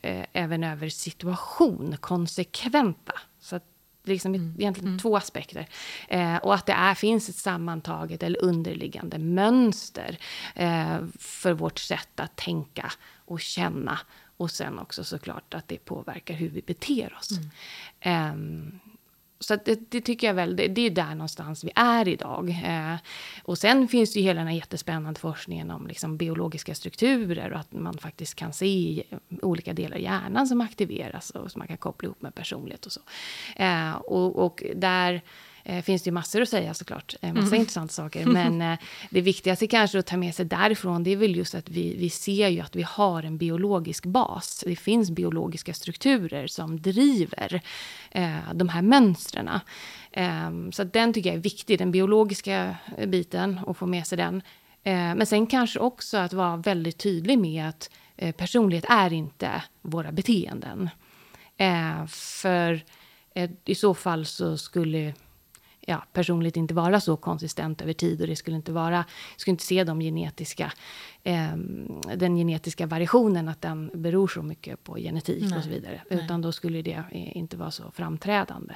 eh, 0.01 0.25
även 0.33 0.63
över 0.63 0.89
situation 0.89 1.97
konsekventa. 1.99 3.13
Så 3.39 3.55
att 3.55 3.63
det 4.03 4.11
är 4.11 4.15
liksom 4.15 4.35
mm. 4.35 4.55
egentligen 4.59 4.87
mm. 4.87 4.99
två 4.99 5.17
aspekter. 5.17 5.67
Eh, 6.07 6.35
och 6.35 6.55
att 6.55 6.65
det 6.65 6.73
är, 6.73 6.95
finns 6.95 7.29
ett 7.29 7.35
sammantaget 7.35 8.23
eller 8.23 8.43
underliggande 8.43 9.17
mönster 9.17 10.17
eh, 10.55 10.97
för 11.19 11.53
vårt 11.53 11.79
sätt 11.79 12.19
att 12.19 12.35
tänka 12.35 12.91
och 13.25 13.41
känna. 13.41 13.99
Och 14.37 14.51
sen 14.51 14.79
också 14.79 15.03
såklart 15.03 15.53
att 15.53 15.67
det 15.67 15.85
påverkar 15.85 16.33
hur 16.33 16.49
vi 16.49 16.61
beter 16.61 17.17
oss. 17.19 17.29
Mm. 18.01 18.31
Um, 18.31 18.79
så 19.39 19.55
det, 19.65 19.91
det, 19.91 20.01
tycker 20.01 20.27
jag 20.27 20.33
väl, 20.33 20.55
det, 20.55 20.67
det, 20.67 20.81
är 20.81 20.89
där 20.89 21.15
någonstans 21.15 21.63
vi 21.63 21.71
är 21.75 22.07
idag. 22.07 22.49
Eh, 22.65 22.95
och 23.43 23.57
sen 23.57 23.87
finns 23.87 24.13
det 24.13 24.19
ju 24.19 24.25
hela 24.25 24.39
den 24.39 24.47
här 24.47 24.55
jättespännande 24.55 25.19
forskningen 25.19 25.71
om 25.71 25.87
liksom 25.87 26.17
biologiska 26.17 26.75
strukturer 26.75 27.53
och 27.53 27.59
att 27.59 27.71
man 27.71 27.97
faktiskt 27.97 28.35
kan 28.35 28.53
se 28.53 29.03
olika 29.41 29.73
delar 29.73 29.97
i 29.97 30.03
hjärnan 30.03 30.47
som 30.47 30.61
aktiveras 30.61 31.29
och 31.29 31.51
som 31.51 31.59
man 31.59 31.67
kan 31.67 31.77
koppla 31.77 32.05
ihop 32.05 32.21
med 32.21 32.35
personlighet 32.35 32.85
och 32.85 32.91
så. 32.91 33.01
Eh, 33.55 33.91
och, 33.95 34.45
och 34.45 34.63
där 34.75 35.21
eh, 35.67 35.81
finns 35.81 36.03
det 36.03 36.07
ju 36.07 36.11
massor 36.11 36.41
att 36.41 36.49
säga 36.49 36.73
såklart, 36.73 37.15
eh, 37.21 37.33
massa 37.33 37.47
mm. 37.47 37.59
intressanta 37.59 37.93
saker. 37.93 38.25
Men 38.25 38.61
eh, 38.71 38.77
det 39.09 39.21
viktigaste 39.21 39.67
kanske 39.67 39.99
att 39.99 40.05
ta 40.05 40.17
med 40.17 40.35
sig 40.35 40.45
därifrån, 40.45 41.03
det 41.03 41.11
är 41.11 41.15
väl 41.17 41.35
just 41.35 41.55
att 41.55 41.69
vi, 41.69 41.95
vi 41.97 42.09
ser 42.09 42.47
ju 42.47 42.59
att 42.59 42.75
vi 42.75 42.83
har 42.83 43.23
en 43.23 43.37
biologisk 43.37 44.05
bas. 44.05 44.63
Det 44.67 44.75
finns 44.75 45.11
biologiska 45.11 45.73
strukturer 45.73 46.47
som 46.47 46.81
driver 46.81 47.61
eh, 48.11 48.53
de 48.53 48.69
här 48.69 48.81
mönstren. 48.81 49.49
Eh, 50.11 50.51
så 50.71 50.83
den 50.83 51.13
tycker 51.13 51.29
jag 51.29 51.37
är 51.37 51.41
viktig, 51.41 51.79
den 51.79 51.91
biologiska 51.91 52.75
biten, 53.07 53.59
och 53.65 53.77
få 53.77 53.85
med 53.85 54.07
sig 54.07 54.17
den. 54.17 54.41
Eh, 54.87 55.15
men 55.15 55.25
sen 55.25 55.47
kanske 55.47 55.79
också 55.79 56.17
att 56.17 56.33
vara 56.33 56.57
väldigt 56.57 56.97
tydlig 56.97 57.39
med 57.39 57.69
att 57.69 57.89
eh, 58.15 58.35
personlighet 58.35 58.85
är 58.89 59.13
inte 59.13 59.63
våra 59.81 60.11
beteenden. 60.11 60.89
Eh, 61.57 62.05
för 62.07 62.83
i 63.65 63.75
så 63.75 63.93
fall 63.93 64.25
så 64.25 64.57
skulle 64.57 65.13
ja, 65.89 66.03
personligt 66.13 66.57
inte 66.57 66.73
vara 66.73 67.01
så 67.01 67.17
konsistent 67.17 67.81
över 67.81 67.93
tid 67.93 68.21
och 68.21 68.27
det 68.27 68.35
skulle 68.35 68.57
inte 68.57 68.71
vara, 68.71 69.05
skulle 69.37 69.51
inte 69.51 69.63
se 69.63 69.83
de 69.83 69.99
genetiska, 69.99 70.71
eh, 71.23 71.55
den 72.15 72.35
genetiska 72.35 72.85
variationen, 72.85 73.47
att 73.47 73.61
den 73.61 73.91
beror 73.93 74.27
så 74.27 74.41
mycket 74.41 74.83
på 74.83 74.95
genetik 74.97 75.43
Nej. 75.49 75.57
och 75.57 75.63
så 75.63 75.69
vidare. 75.69 76.01
Nej. 76.09 76.23
Utan 76.23 76.41
då 76.41 76.51
skulle 76.51 76.81
det 76.81 77.03
inte 77.11 77.57
vara 77.57 77.71
så 77.71 77.91
framträdande. 77.91 78.75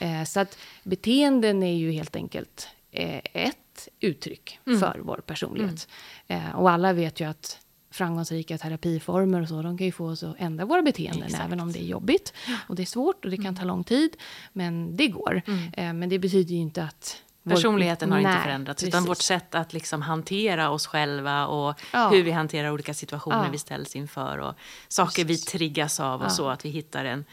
Eh, 0.00 0.24
så 0.24 0.40
att 0.40 0.58
beteenden 0.82 1.62
är 1.62 1.74
ju 1.74 1.92
helt 1.92 2.16
enkelt 2.16 2.68
eh, 2.90 3.20
ett 3.32 3.88
uttryck 4.00 4.58
mm. 4.66 4.80
för 4.80 5.00
vår 5.02 5.22
personlighet. 5.26 5.88
Mm. 6.28 6.46
Eh, 6.46 6.56
och 6.56 6.70
alla 6.70 6.92
vet 6.92 7.20
ju 7.20 7.24
att 7.24 7.58
framgångsrika 7.90 8.58
terapiformer 8.58 9.42
och 9.42 9.48
så, 9.48 9.62
de 9.62 9.78
kan 9.78 9.84
ju 9.84 9.92
få 9.92 10.06
oss 10.06 10.22
att 10.22 10.36
ändra 10.38 10.64
våra 10.64 10.82
beteenden, 10.82 11.22
Exakt. 11.22 11.44
även 11.44 11.60
om 11.60 11.72
det 11.72 11.82
är 11.82 11.86
jobbigt. 11.86 12.32
Och 12.68 12.76
det 12.76 12.82
är 12.82 12.86
svårt 12.86 13.24
och 13.24 13.30
det 13.30 13.36
kan 13.36 13.46
mm. 13.46 13.56
ta 13.56 13.64
lång 13.64 13.84
tid, 13.84 14.16
men 14.52 14.96
det 14.96 15.08
går. 15.08 15.42
Mm. 15.46 15.72
Eh, 15.72 15.92
men 15.92 16.08
det 16.08 16.18
betyder 16.18 16.54
ju 16.54 16.60
inte 16.60 16.82
att 16.84 17.22
Personligheten 17.44 18.12
har 18.12 18.20
Nej, 18.20 18.32
inte 18.32 18.44
förändrats, 18.44 18.82
precis. 18.82 18.94
utan 18.94 19.04
vårt 19.04 19.22
sätt 19.22 19.54
att 19.54 19.72
liksom 19.72 20.02
hantera 20.02 20.70
oss 20.70 20.86
själva 20.86 21.46
och 21.46 21.80
ja. 21.92 22.08
hur 22.08 22.22
vi 22.22 22.30
hanterar 22.30 22.70
olika 22.70 22.94
situationer 22.94 23.44
ja. 23.44 23.50
vi 23.50 23.58
ställs 23.58 23.96
inför 23.96 24.38
och 24.38 24.54
saker 24.88 25.24
precis. 25.24 25.46
vi 25.46 25.58
triggas 25.58 26.00
av 26.00 26.20
och 26.20 26.26
ja. 26.26 26.30
så, 26.30 26.48
att 26.48 26.64
vi 26.64 26.68
hittar 26.68 27.04
en, 27.04 27.24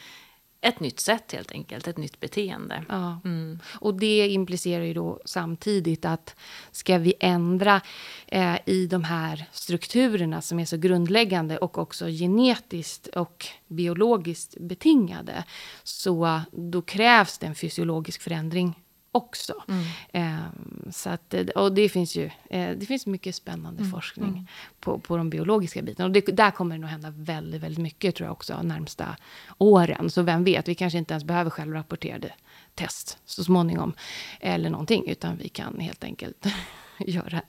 ett 0.68 0.80
nytt 0.80 1.00
sätt 1.00 1.32
helt 1.32 1.52
enkelt, 1.52 1.88
ett 1.88 1.98
nytt 1.98 2.20
beteende. 2.20 2.84
Ja. 2.90 3.20
Mm. 3.26 3.60
Och 3.80 3.94
det 3.94 4.28
implicerar 4.28 4.84
ju 4.84 4.94
då 4.94 5.20
samtidigt 5.26 6.06
att 6.06 6.36
ska 6.72 6.98
vi 6.98 7.14
ändra 7.20 7.82
eh, 8.28 8.56
i 8.66 8.88
de 8.88 9.04
här 9.04 9.46
strukturerna 9.52 10.42
som 10.42 10.60
är 10.60 10.66
så 10.66 10.78
grundläggande 10.78 11.58
och 11.58 11.78
också 11.78 12.08
genetiskt 12.08 13.08
och 13.08 13.46
biologiskt 13.68 14.58
betingade, 14.60 15.44
så 15.84 16.42
då 16.52 16.82
krävs 16.82 17.38
det 17.38 17.48
en 17.48 17.56
fysiologisk 17.56 18.22
förändring 18.22 18.76
också. 19.12 19.54
Mm. 19.68 19.84
Eh, 20.12 20.92
så 20.92 21.10
att, 21.10 21.34
och 21.56 21.74
det 21.74 21.90
finns 21.90 22.16
ju 22.16 22.26
eh, 22.50 22.78
det 22.78 22.86
finns 22.86 23.06
mycket 23.06 23.36
spännande 23.36 23.80
mm. 23.80 23.92
forskning 23.92 24.30
mm. 24.30 24.48
På, 24.80 25.00
på 25.00 25.18
de 25.18 25.30
biologiska 25.30 25.82
bitarna. 25.82 26.08
Och 26.08 26.14
det, 26.14 26.22
där 26.22 26.52
kommer 26.52 26.76
det 26.76 26.82
nog 26.82 26.90
hända 26.90 27.14
väldigt, 27.16 27.62
väldigt 27.62 27.82
mycket 27.84 28.16
tror 28.16 28.28
jag 28.28 28.32
också 28.32 28.62
närmsta 28.62 29.18
åren. 29.58 30.10
Så 30.10 30.22
vem 30.22 30.44
vet, 30.44 30.68
vi 30.68 30.76
kanske 30.76 30.98
inte 30.98 31.14
ens 31.14 31.24
behöver 31.24 31.50
självrapporterade 31.50 32.34
test 32.76 33.18
så 33.26 33.44
småningom. 33.44 33.94
Eller 34.40 34.70
någonting, 34.70 35.10
utan 35.10 35.38
vi 35.38 35.50
kan 35.50 35.80
helt 35.80 36.04
enkelt 36.04 36.46
göra 37.00 37.42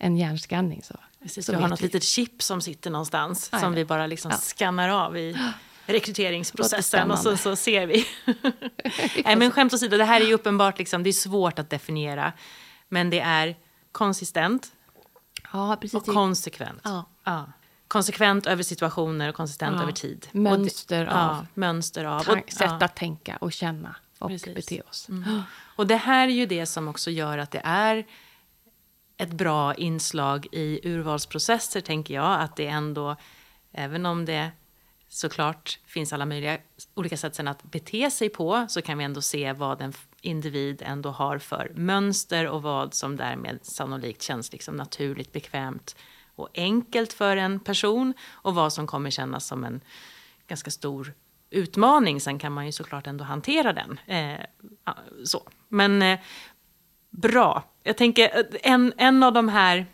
en 0.00 0.16
hjärnskanning. 0.16 0.82
Så, 0.82 0.94
Precis, 1.22 1.46
så 1.46 1.52
vi 1.52 1.58
har 1.58 1.68
något 1.68 1.80
vi. 1.80 1.84
litet 1.84 2.02
chip 2.02 2.42
som 2.42 2.60
sitter 2.60 2.90
någonstans, 2.90 3.48
ja, 3.52 3.58
som 3.58 3.74
vi 3.74 3.84
bara 3.84 4.06
liksom 4.06 4.30
ja. 4.30 4.36
skannar 4.36 4.88
av 4.88 5.16
i 5.16 5.36
rekryteringsprocessen 5.86 7.10
och 7.10 7.18
så, 7.18 7.36
så 7.36 7.56
ser 7.56 7.86
vi. 7.86 8.06
Nej, 9.24 9.36
men 9.36 9.50
skämt 9.50 9.74
åsido, 9.74 9.96
det 9.96 10.04
här 10.04 10.20
är 10.20 10.24
ju 10.24 10.34
uppenbart, 10.34 10.78
liksom, 10.78 11.02
det 11.02 11.10
är 11.10 11.12
svårt 11.12 11.58
att 11.58 11.70
definiera. 11.70 12.32
Men 12.88 13.10
det 13.10 13.20
är 13.20 13.56
konsistent 13.92 14.72
ja, 15.52 15.76
precis. 15.80 15.94
och 15.94 16.06
konsekvent. 16.06 16.80
Ja. 16.84 17.04
Ja. 17.24 17.52
Konsekvent 17.88 18.46
över 18.46 18.62
situationer 18.62 19.28
och 19.28 19.34
konsistent 19.34 19.80
över 19.82 19.92
tid. 19.92 20.28
Mönster 20.32 21.04
det, 21.04 21.12
av. 21.12 21.46
mönster 21.54 22.04
av. 22.04 22.28
Och, 22.28 22.52
sätt 22.52 22.82
att 22.82 22.96
tänka 22.96 23.36
och 23.36 23.52
känna 23.52 23.96
och 24.18 24.28
precis. 24.28 24.54
bete 24.54 24.80
oss. 24.80 25.08
Mm. 25.08 25.42
Och 25.76 25.86
det 25.86 25.96
här 25.96 26.28
är 26.28 26.32
ju 26.32 26.46
det 26.46 26.66
som 26.66 26.88
också 26.88 27.10
gör 27.10 27.38
att 27.38 27.50
det 27.50 27.60
är 27.64 28.06
ett 29.16 29.32
bra 29.32 29.74
inslag 29.74 30.46
i 30.52 30.88
urvalsprocesser, 30.88 31.80
tänker 31.80 32.14
jag. 32.14 32.40
Att 32.40 32.56
det 32.56 32.66
ändå, 32.66 33.16
även 33.72 34.06
om 34.06 34.24
det 34.24 34.50
såklart 35.16 35.78
finns 35.86 36.12
alla 36.12 36.26
möjliga 36.26 36.58
olika 36.94 37.16
sätt 37.16 37.34
sen 37.34 37.48
att 37.48 37.62
bete 37.62 38.10
sig 38.10 38.28
på 38.28 38.66
så 38.68 38.82
kan 38.82 38.98
vi 38.98 39.04
ändå 39.04 39.22
se 39.22 39.52
vad 39.52 39.82
en 39.82 39.92
individ 40.20 40.82
ändå 40.86 41.10
har 41.10 41.38
för 41.38 41.72
mönster 41.74 42.48
och 42.48 42.62
vad 42.62 42.94
som 42.94 43.16
därmed 43.16 43.58
sannolikt 43.62 44.22
känns 44.22 44.52
liksom 44.52 44.76
naturligt, 44.76 45.32
bekvämt 45.32 45.96
och 46.34 46.48
enkelt 46.54 47.12
för 47.12 47.36
en 47.36 47.60
person 47.60 48.14
och 48.30 48.54
vad 48.54 48.72
som 48.72 48.86
kommer 48.86 49.10
kännas 49.10 49.46
som 49.46 49.64
en 49.64 49.80
ganska 50.46 50.70
stor 50.70 51.14
utmaning. 51.50 52.20
Sen 52.20 52.38
kan 52.38 52.52
man 52.52 52.66
ju 52.66 52.72
såklart 52.72 53.06
ändå 53.06 53.24
hantera 53.24 53.72
den. 53.72 54.00
Eh, 54.06 54.40
så. 55.24 55.48
Men 55.68 56.02
eh, 56.02 56.18
bra. 57.10 57.64
Jag 57.82 57.96
tänker 57.96 58.38
eh, 58.38 58.72
en, 58.72 58.92
en 58.96 59.22
av 59.22 59.32
de 59.32 59.48
här 59.48 59.86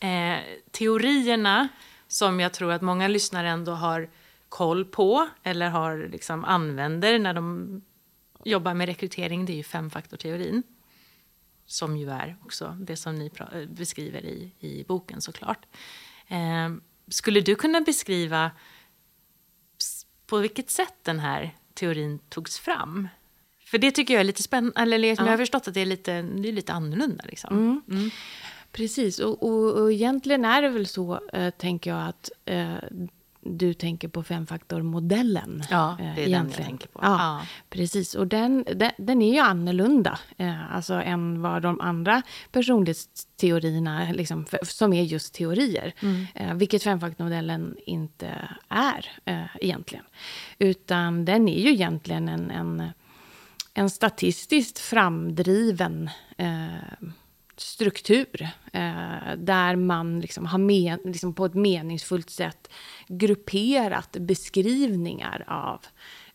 eh, 0.00 0.40
teorierna 0.70 1.68
som 2.12 2.40
jag 2.40 2.52
tror 2.52 2.72
att 2.72 2.82
många 2.82 3.08
lyssnare 3.08 3.48
ändå 3.48 3.72
har 3.72 4.08
koll 4.48 4.84
på 4.84 5.28
eller 5.42 5.68
har 5.68 6.08
liksom 6.12 6.44
använder 6.44 7.18
när 7.18 7.34
de 7.34 7.82
jobbar 8.44 8.74
med 8.74 8.86
rekrytering, 8.86 9.46
det 9.46 9.52
är 9.52 9.56
ju 9.56 9.62
femfaktorteorin. 9.62 10.62
Som 11.66 11.96
ju 11.96 12.10
är 12.10 12.36
också 12.44 12.76
det 12.80 12.96
som 12.96 13.18
ni 13.18 13.30
beskriver 13.68 14.24
i, 14.24 14.52
i 14.58 14.84
boken 14.84 15.20
såklart. 15.20 15.66
Eh, 16.28 16.70
skulle 17.08 17.40
du 17.40 17.54
kunna 17.54 17.80
beskriva 17.80 18.50
på 20.26 20.38
vilket 20.38 20.70
sätt 20.70 20.94
den 21.02 21.18
här 21.18 21.56
teorin 21.74 22.18
togs 22.18 22.58
fram? 22.58 23.08
För 23.64 23.78
det 23.78 23.90
tycker 23.90 24.14
jag 24.14 24.20
är 24.20 24.24
lite 24.24 24.42
spännande, 24.42 24.80
eller 24.80 24.98
liksom, 24.98 25.26
ja. 25.26 25.32
jag 25.32 25.38
har 25.38 25.42
förstått 25.42 25.68
att 25.68 25.74
det 25.74 25.80
är 25.80 25.86
lite, 25.86 26.22
det 26.22 26.48
är 26.48 26.52
lite 26.52 26.72
annorlunda. 26.72 27.24
Liksom. 27.28 27.56
Mm. 27.56 27.82
Mm. 27.88 28.10
Precis, 28.72 29.18
och, 29.18 29.42
och, 29.42 29.82
och 29.82 29.92
egentligen 29.92 30.44
är 30.44 30.62
det 30.62 30.68
väl 30.68 30.86
så, 30.86 31.20
äh, 31.32 31.50
tänker 31.50 31.90
jag, 31.90 32.08
att 32.08 32.30
äh, 32.44 32.74
du 33.44 33.74
tänker 33.74 34.08
på 34.08 34.22
femfaktormodellen. 34.22 35.62
Ja, 35.70 35.96
det 35.98 36.04
är 36.04 36.08
egentligen. 36.08 36.42
den 36.42 36.50
jag 36.50 36.66
tänker 36.66 36.88
på. 36.88 37.00
Ja, 37.02 37.08
ja. 37.18 37.46
Precis, 37.70 38.14
och 38.14 38.26
den, 38.26 38.64
den, 38.74 38.90
den, 38.96 39.22
är 39.22 39.32
ju 39.32 39.38
annorlunda 39.38 40.18
eh, 40.36 40.74
alltså 40.74 40.94
än 40.94 41.42
vad 41.42 41.62
de 41.62 41.80
andra 41.80 42.22
personlighetsteorierna, 42.52 44.12
liksom, 44.12 44.44
för, 44.44 44.58
som 44.62 44.92
är 44.92 45.02
just 45.02 45.34
teorier. 45.34 45.94
Mm. 46.00 46.26
Eh, 46.34 46.54
vilket 46.54 46.82
femfaktormodellen 46.82 47.76
inte 47.86 48.48
är 48.68 49.10
eh, 49.24 49.56
egentligen. 49.60 50.04
Utan 50.58 51.24
den 51.24 51.48
är 51.48 51.60
ju 51.60 51.70
egentligen 51.72 52.28
en, 52.28 52.50
en, 52.50 52.82
en 53.74 53.90
statistiskt 53.90 54.78
framdriven 54.78 56.10
eh, 56.36 57.08
struktur 57.62 58.48
eh, 58.72 59.36
där 59.36 59.76
man 59.76 60.20
liksom 60.20 60.46
har 60.46 60.58
med, 60.58 60.98
liksom 61.04 61.34
på 61.34 61.44
ett 61.44 61.54
meningsfullt 61.54 62.30
sätt 62.30 62.68
grupperat 63.08 64.16
beskrivningar 64.20 65.44
av 65.46 65.80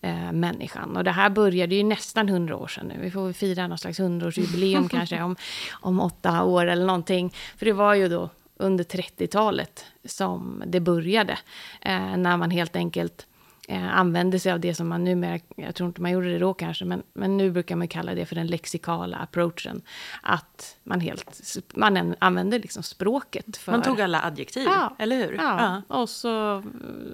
eh, 0.01 0.31
människan. 0.31 0.97
Och 0.97 1.03
det 1.03 1.11
här 1.11 1.29
började 1.29 1.75
ju 1.75 1.83
nästan 1.83 2.29
hundra 2.29 2.57
år 2.57 2.67
sedan 2.67 2.87
nu. 2.87 2.99
Vi 3.01 3.11
får 3.11 3.33
fira 3.33 3.67
någon 3.67 3.77
slags 3.77 3.99
hundraårsjubileum 3.99 4.89
kanske 4.89 5.21
om, 5.21 5.35
om 5.71 5.99
åtta 5.99 6.43
år 6.43 6.65
eller 6.65 6.85
någonting. 6.85 7.33
För 7.57 7.65
det 7.65 7.73
var 7.73 7.93
ju 7.93 8.07
då 8.07 8.29
under 8.57 8.83
30-talet 8.83 9.85
som 10.05 10.63
det 10.67 10.79
började. 10.79 11.37
Eh, 11.81 12.17
när 12.17 12.37
man 12.37 12.51
helt 12.51 12.75
enkelt 12.75 13.27
använde 13.75 14.39
sig 14.39 14.51
av 14.51 14.59
det 14.59 14.73
som 14.73 14.87
man 14.87 15.03
numera, 15.03 15.39
jag 15.55 15.75
tror 15.75 15.87
inte 15.87 16.01
man 16.01 16.11
gjorde 16.11 16.31
det 16.31 16.39
då 16.39 16.53
kanske, 16.53 16.85
men, 16.85 17.03
men 17.13 17.37
nu 17.37 17.51
brukar 17.51 17.75
man 17.75 17.87
kalla 17.87 18.15
det 18.15 18.25
för 18.25 18.35
den 18.35 18.47
lexikala 18.47 19.17
approachen. 19.17 19.81
Att 20.21 20.77
man 20.83 20.99
helt, 20.99 21.57
man 21.73 22.15
använder 22.19 22.59
liksom 22.59 22.83
språket. 22.83 23.57
För, 23.57 23.71
man 23.71 23.81
tog 23.81 24.01
alla 24.01 24.21
adjektiv, 24.21 24.63
ja, 24.63 24.95
eller 24.99 25.15
hur? 25.15 25.33
Ja, 25.33 25.81
ja, 25.87 25.95
och 25.95 26.09
så 26.09 26.63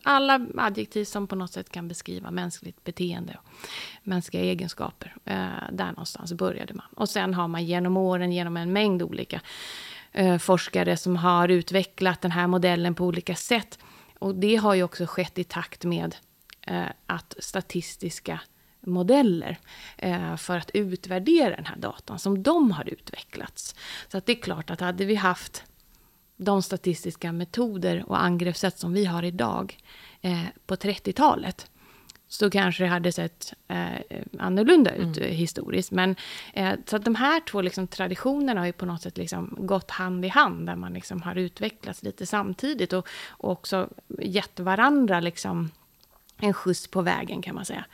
alla 0.03 0.45
adjektiv 0.57 1.05
som 1.05 1.27
på 1.27 1.35
något 1.35 1.51
sätt 1.51 1.69
kan 1.69 1.87
beskriva 1.87 2.31
mänskligt 2.31 2.83
beteende 2.83 3.37
och 3.41 3.49
mänskliga 4.03 4.43
egenskaper. 4.43 5.15
Eh, 5.25 5.47
där 5.71 5.87
någonstans 5.87 6.33
började 6.33 6.73
man. 6.73 6.85
Och 6.95 7.09
sen 7.09 7.33
har 7.33 7.47
man 7.47 7.65
genom 7.65 7.97
åren, 7.97 8.31
genom 8.31 8.57
en 8.57 8.73
mängd 8.73 9.01
olika 9.01 9.41
eh, 10.11 10.37
forskare 10.37 10.97
som 10.97 11.15
har 11.15 11.47
utvecklat 11.47 12.21
den 12.21 12.31
här 12.31 12.47
modellen 12.47 12.95
på 12.95 13.05
olika 13.05 13.35
sätt. 13.35 13.79
Och 14.19 14.35
det 14.35 14.55
har 14.55 14.73
ju 14.73 14.83
också 14.83 15.05
skett 15.05 15.37
i 15.37 15.43
takt 15.43 15.85
med 15.85 16.15
eh, 16.15 16.17
att 17.05 17.35
statistiska 17.39 18.39
modeller 18.85 19.57
eh, 19.97 20.35
för 20.35 20.57
att 20.57 20.71
utvärdera 20.73 21.55
den 21.55 21.65
här 21.65 21.75
datan 21.75 22.19
som 22.19 22.43
de 22.43 22.71
har 22.71 22.89
utvecklats. 22.89 23.75
Så 24.07 24.17
att 24.17 24.25
det 24.25 24.31
är 24.31 24.41
klart 24.41 24.69
att 24.69 24.81
hade 24.81 25.05
vi 25.05 25.15
haft 25.15 25.63
de 26.37 26.61
statistiska 26.61 27.31
metoder 27.31 28.03
och 28.09 28.23
angreppssätt 28.23 28.79
som 28.79 28.93
vi 28.93 29.05
har 29.05 29.23
idag 29.23 29.77
eh, 30.21 30.43
på 30.65 30.75
30-talet 30.75 31.69
så 32.27 32.49
kanske 32.49 32.83
det 32.83 32.89
hade 32.89 33.11
sett 33.11 33.53
eh, 33.67 34.21
annorlunda 34.39 34.95
ut 34.95 35.17
mm. 35.17 35.31
historiskt. 35.31 35.91
Men, 35.91 36.15
eh, 36.53 36.73
så 36.85 36.95
att 36.95 37.05
de 37.05 37.15
här 37.15 37.39
två 37.39 37.61
liksom, 37.61 37.87
traditionerna 37.87 38.61
har 38.61 38.65
ju 38.65 38.73
på 38.73 38.85
något 38.85 39.01
sätt 39.01 39.17
liksom, 39.17 39.55
gått 39.59 39.91
hand 39.91 40.25
i 40.25 40.27
hand, 40.27 40.65
där 40.65 40.75
man 40.75 40.93
liksom, 40.93 41.21
har 41.21 41.35
utvecklats 41.35 42.03
lite 42.03 42.25
samtidigt 42.25 42.93
och, 42.93 43.07
och 43.27 43.51
också 43.51 43.89
gett 44.19 44.59
varandra 44.59 45.19
liksom, 45.19 45.71
en 46.43 46.53
skjuts 46.53 46.87
på 46.87 47.01
vägen 47.01 47.41
kan 47.41 47.55
man 47.55 47.65
säga. 47.65 47.85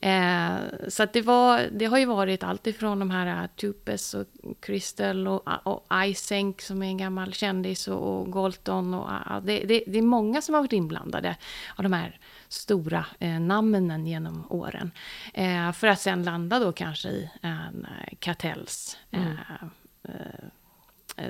Eh, 0.00 0.88
så 0.88 1.06
det, 1.12 1.22
var, 1.22 1.68
det 1.72 1.84
har 1.84 1.98
ju 1.98 2.06
varit 2.06 2.42
allt 2.42 2.66
ifrån 2.66 2.98
de 2.98 3.10
här 3.10 3.42
uh, 3.42 3.48
Tupes 3.56 4.14
och 4.14 4.26
Crystal 4.60 5.28
och, 5.28 5.48
uh, 5.48 5.54
och 5.54 5.86
Icenk 6.04 6.60
som 6.60 6.82
är 6.82 6.86
en 6.86 6.98
gammal 6.98 7.32
kändis 7.32 7.88
och, 7.88 8.20
och 8.20 8.32
Galton. 8.32 8.94
Och, 8.94 9.10
uh, 9.10 9.40
det, 9.42 9.58
det, 9.58 9.84
det, 9.86 9.98
är 9.98 10.02
många 10.02 10.42
som 10.42 10.54
har 10.54 10.62
varit 10.62 10.72
inblandade 10.72 11.36
av 11.76 11.82
de 11.82 11.92
här 11.92 12.18
stora 12.48 13.06
eh, 13.18 13.40
namnen 13.40 14.06
genom 14.06 14.46
åren. 14.50 14.90
Eh, 15.34 15.72
för 15.72 15.86
att 15.86 16.00
sen 16.00 16.22
landa 16.22 16.58
då 16.58 16.72
kanske 16.72 17.08
i 17.08 17.30
en 17.42 17.86
eh, 17.86 18.16
Kartells 18.18 18.98
mm. 19.10 19.36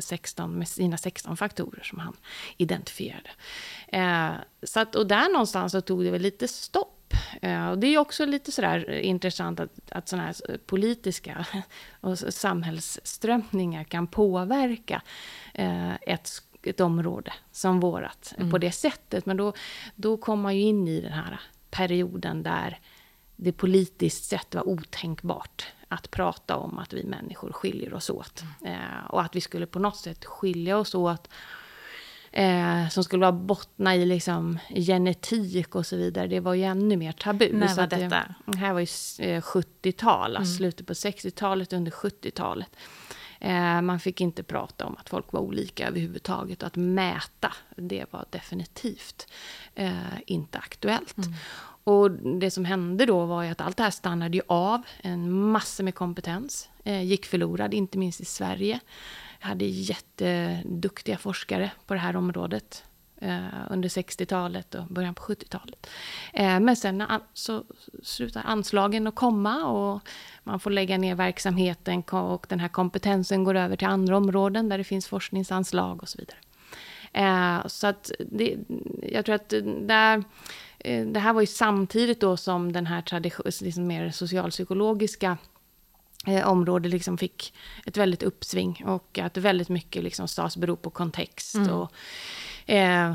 16, 0.00 0.50
eh, 0.50 0.58
med 0.58 0.68
sina 0.68 0.96
16 0.96 1.36
faktorer 1.36 1.82
som 1.82 1.98
han 1.98 2.16
identifierade. 2.56 3.30
Eh, 3.88 4.32
så 4.62 4.80
att, 4.80 4.94
och 4.94 5.06
där 5.06 5.32
någonstans 5.32 5.72
så 5.72 5.80
tog 5.80 6.04
det 6.04 6.10
väl 6.10 6.22
lite 6.22 6.48
stopp 6.48 6.98
Eh, 7.42 7.68
och 7.68 7.78
det 7.78 7.86
är 7.86 7.98
också 7.98 8.26
lite 8.26 8.52
sådär 8.52 8.90
intressant 8.90 9.60
att, 9.60 9.70
att 9.90 10.08
sådana 10.08 10.26
här 10.26 10.58
politiska 10.66 11.46
och 12.00 12.18
samhällsströmningar 12.18 13.84
kan 13.84 14.06
påverka 14.06 15.02
ett, 16.00 16.28
ett 16.62 16.80
område 16.80 17.32
som 17.50 17.80
vårat 17.80 18.34
mm. 18.38 18.50
på 18.50 18.58
det 18.58 18.72
sättet. 18.72 19.26
Men 19.26 19.36
då, 19.36 19.52
då 19.94 20.16
kommer 20.16 20.42
man 20.42 20.56
ju 20.56 20.62
in 20.62 20.88
i 20.88 21.00
den 21.00 21.12
här 21.12 21.40
perioden 21.70 22.42
där 22.42 22.78
det 23.36 23.52
politiskt 23.52 24.24
sett 24.24 24.54
var 24.54 24.68
otänkbart 24.68 25.66
att 25.92 26.10
prata 26.10 26.56
om 26.56 26.78
att 26.78 26.92
vi 26.92 27.04
människor 27.04 27.52
skiljer 27.52 27.94
oss 27.94 28.10
åt. 28.10 28.42
Mm. 28.60 28.74
Eh, 28.74 29.04
och 29.08 29.22
att 29.22 29.36
vi 29.36 29.40
skulle 29.40 29.66
på 29.66 29.78
något 29.78 29.96
sätt 29.96 30.24
skilja 30.24 30.78
oss 30.78 30.94
åt 30.94 31.28
eh, 32.32 32.88
som 32.88 33.04
skulle 33.04 33.20
vara 33.20 33.32
bottna 33.32 33.96
i 33.96 34.06
liksom 34.06 34.58
genetik 34.68 35.74
och 35.74 35.86
så 35.86 35.96
vidare, 35.96 36.26
det 36.26 36.40
var 36.40 36.54
ju 36.54 36.62
ännu 36.62 36.96
mer 36.96 37.12
tabu. 37.12 37.52
När 37.52 37.76
var 37.76 37.86
detta? 37.86 38.34
Det, 38.46 38.58
här 38.58 38.72
var 38.72 38.80
ju 38.80 38.86
70-tal, 38.86 40.36
alltså 40.36 40.50
mm. 40.50 40.56
slutet 40.56 40.86
på 40.86 40.92
60-talet, 40.92 41.72
under 41.72 41.90
70-talet. 41.90 42.76
Eh, 43.40 43.80
man 43.82 44.00
fick 44.00 44.20
inte 44.20 44.42
prata 44.42 44.86
om 44.86 44.96
att 44.98 45.08
folk 45.08 45.32
var 45.32 45.40
olika 45.40 45.88
överhuvudtaget 45.88 46.62
och 46.62 46.66
att 46.66 46.76
mäta, 46.76 47.52
det 47.76 48.04
var 48.10 48.24
definitivt 48.30 49.26
eh, 49.74 49.92
inte 50.26 50.58
aktuellt. 50.58 51.18
Mm. 51.18 51.32
Och 51.84 52.10
det 52.10 52.50
som 52.50 52.64
hände 52.64 53.06
då 53.06 53.26
var 53.26 53.42
ju 53.42 53.50
att 53.50 53.60
allt 53.60 53.76
det 53.76 53.82
här 53.82 53.90
stannade 53.90 54.36
ju 54.36 54.42
av. 54.46 54.82
En 55.02 55.32
massa 55.32 55.82
med 55.82 55.94
kompetens 55.94 56.68
eh, 56.84 57.02
gick 57.02 57.26
förlorad, 57.26 57.74
inte 57.74 57.98
minst 57.98 58.20
i 58.20 58.24
Sverige. 58.24 58.80
Jag 59.40 59.48
hade 59.48 59.64
jätteduktiga 59.64 61.18
forskare 61.18 61.70
på 61.86 61.94
det 61.94 62.00
här 62.00 62.16
området 62.16 62.84
eh, 63.16 63.46
under 63.70 63.88
60-talet 63.88 64.74
och 64.74 64.86
början 64.86 65.14
på 65.14 65.22
70-talet. 65.22 65.86
Eh, 66.32 66.60
men 66.60 66.76
sen 66.76 67.04
så 67.32 67.64
slutar 68.02 68.42
anslagen 68.46 69.06
att 69.06 69.14
komma 69.14 69.66
och 69.66 70.08
man 70.44 70.60
får 70.60 70.70
lägga 70.70 70.98
ner 70.98 71.14
verksamheten 71.14 72.02
och 72.02 72.46
den 72.48 72.60
här 72.60 72.68
kompetensen 72.68 73.44
går 73.44 73.54
över 73.54 73.76
till 73.76 73.88
andra 73.88 74.16
områden 74.16 74.68
där 74.68 74.78
det 74.78 74.84
finns 74.84 75.06
forskningsanslag 75.06 76.02
och 76.02 76.08
så 76.08 76.18
vidare. 76.18 76.38
Eh, 77.12 77.66
så 77.66 77.86
att 77.86 78.10
det, 78.18 78.56
jag 79.02 79.24
tror 79.24 79.34
att 79.34 79.54
där, 79.80 80.24
eh, 80.78 81.06
det 81.06 81.20
här 81.20 81.32
var 81.32 81.40
ju 81.40 81.46
samtidigt 81.46 82.20
då 82.20 82.36
som 82.36 82.72
den 82.72 82.86
här 82.86 83.02
tradition, 83.02 83.46
liksom 83.60 83.86
mer 83.86 84.10
socialpsykologiska 84.10 85.38
eh, 86.26 86.48
område 86.48 86.88
liksom 86.88 87.18
fick 87.18 87.54
ett 87.86 87.96
väldigt 87.96 88.22
uppsving 88.22 88.84
och 88.86 89.18
att 89.18 89.36
väldigt 89.36 89.68
mycket 89.68 90.04
liksom 90.04 90.28
sades 90.28 90.56
bero 90.56 90.76
på 90.76 90.90
kontext 90.90 91.54
mm. 91.54 91.70
och, 91.70 91.92
eh, 92.70 93.14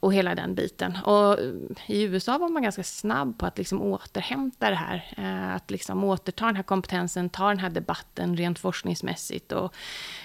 och 0.00 0.14
hela 0.14 0.34
den 0.34 0.54
biten. 0.54 0.96
Och 1.04 1.38
i 1.86 2.02
USA 2.02 2.38
var 2.38 2.48
man 2.48 2.62
ganska 2.62 2.82
snabb 2.82 3.38
på 3.38 3.46
att 3.46 3.58
liksom 3.58 3.82
återhämta 3.82 4.70
det 4.70 4.76
här. 4.76 5.14
Eh, 5.16 5.54
att 5.54 5.70
liksom 5.70 6.04
återta 6.04 6.46
den 6.46 6.56
här 6.56 6.62
kompetensen, 6.62 7.30
ta 7.30 7.48
den 7.48 7.58
här 7.58 7.70
debatten 7.70 8.36
rent 8.36 8.58
forskningsmässigt 8.58 9.52
och, 9.52 9.74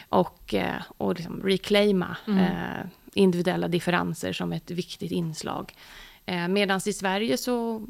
och, 0.10 0.54
eh, 0.54 0.82
och 0.98 1.16
liksom 1.16 1.42
reclaima 1.44 2.18
mm. 2.28 2.90
Individuella 3.16 3.68
differenser 3.68 4.34
som 4.34 4.54
ett 4.54 4.72
viktigt 4.72 5.12
inslag. 5.12 5.74
Eh, 6.26 6.48
Medan 6.48 6.80
i 6.86 6.94
Sverige 6.94 7.38
så, 7.38 7.88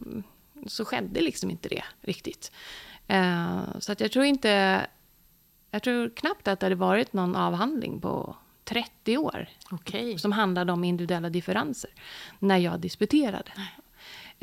så 0.68 0.86
skedde 0.86 1.22
liksom 1.22 1.52
inte 1.52 1.70
det 1.70 1.84
riktigt. 2.02 2.52
Eh, 3.08 3.62
så 3.80 3.92
att 3.92 4.00
jag 4.00 4.12
tror 4.12 4.26
inte... 4.26 4.86
Jag 5.72 5.84
tror 5.84 6.10
knappt 6.16 6.48
att 6.48 6.60
det 6.60 6.66
hade 6.66 6.76
varit 6.76 7.14
någon 7.14 7.36
avhandling 7.36 8.02
på 8.02 8.36
30 8.64 9.18
år 9.18 9.48
okay. 9.72 10.18
som 10.18 10.32
handlade 10.32 10.72
om 10.72 10.84
individuella 10.84 11.30
differenser 11.30 11.92
när 12.40 12.58
jag 12.58 12.80
disputerade. 12.80 13.52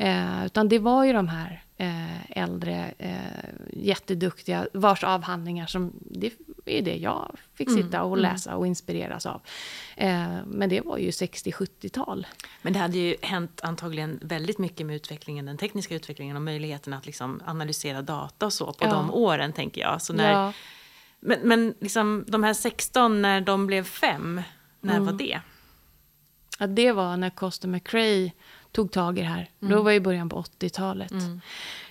Eh, 0.01 0.45
utan 0.45 0.69
det 0.69 0.79
var 0.79 1.03
ju 1.03 1.13
de 1.13 1.27
här 1.27 1.63
eh, 1.77 2.31
äldre, 2.37 2.93
eh, 2.97 3.49
jätteduktiga, 3.73 4.67
vars 4.73 5.03
avhandlingar 5.03 5.67
som... 5.67 5.91
Det 6.05 6.31
är 6.65 6.81
det 6.81 6.95
jag 6.95 7.37
fick 7.53 7.67
mm, 7.67 7.83
sitta 7.83 8.03
och 8.03 8.17
mm. 8.17 8.31
läsa 8.31 8.55
och 8.55 8.67
inspireras 8.67 9.25
av. 9.25 9.41
Eh, 9.95 10.27
men 10.45 10.69
det 10.69 10.81
var 10.81 10.97
ju 10.97 11.09
60-70-tal. 11.09 12.27
Men 12.61 12.73
det 12.73 12.79
hade 12.79 12.97
ju 12.97 13.15
hänt 13.21 13.61
antagligen 13.63 14.19
väldigt 14.21 14.57
mycket 14.57 14.85
med 14.85 14.95
utvecklingen, 14.95 15.45
den 15.45 15.57
tekniska 15.57 15.95
utvecklingen 15.95 16.35
och 16.35 16.41
möjligheten 16.41 16.93
att 16.93 17.05
liksom 17.05 17.41
analysera 17.45 18.01
data 18.01 18.45
och 18.45 18.53
så 18.53 18.73
på 18.73 18.85
ja. 18.85 18.91
de 18.91 19.11
åren, 19.11 19.53
tänker 19.53 19.81
jag. 19.81 20.01
Så 20.01 20.13
när, 20.13 20.31
ja. 20.31 20.53
Men, 21.19 21.39
men 21.43 21.73
liksom, 21.79 22.25
de 22.27 22.43
här 22.43 22.53
16, 22.53 23.21
när 23.21 23.41
de 23.41 23.67
blev 23.67 23.83
fem, 23.83 24.41
när 24.79 24.95
mm. 24.95 25.05
var 25.05 25.13
det? 25.13 25.41
Ja, 26.59 26.67
det 26.67 26.91
var 26.91 27.17
när 27.17 27.29
Costa 27.29 27.67
McRae 27.67 28.31
tog 28.71 28.91
tag 28.91 29.17
i 29.17 29.21
det 29.21 29.27
här. 29.27 29.49
Mm. 29.61 29.75
Då 29.75 29.81
var 29.81 29.91
i 29.91 29.99
början 29.99 30.29
på 30.29 30.41
80-talet. 30.41 31.11
Mm. 31.11 31.41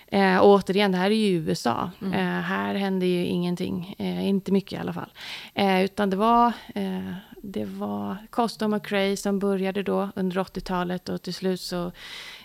Eh, 0.07 0.37
och 0.37 0.49
återigen, 0.49 0.91
det 0.91 0.97
här 0.97 1.11
är 1.11 1.15
ju 1.15 1.37
USA. 1.37 1.91
Mm. 2.01 2.13
Eh, 2.13 2.43
här 2.43 2.75
hände 2.75 3.05
ju 3.05 3.25
ingenting, 3.25 3.95
eh, 3.99 4.27
inte 4.27 4.51
mycket 4.51 4.73
i 4.73 4.77
alla 4.77 4.93
fall. 4.93 5.09
Eh, 5.53 5.83
utan 5.83 6.09
det 6.09 6.17
var, 6.17 6.47
eh, 6.75 7.13
det 7.41 7.65
var 7.65 8.17
Costa 8.29 8.65
och 8.65 8.71
McRae 8.71 9.17
som 9.17 9.39
började 9.39 9.83
då 9.83 10.09
under 10.15 10.37
80-talet 10.37 11.09
och 11.09 11.21
till 11.21 11.33
slut 11.33 11.61
så 11.61 11.91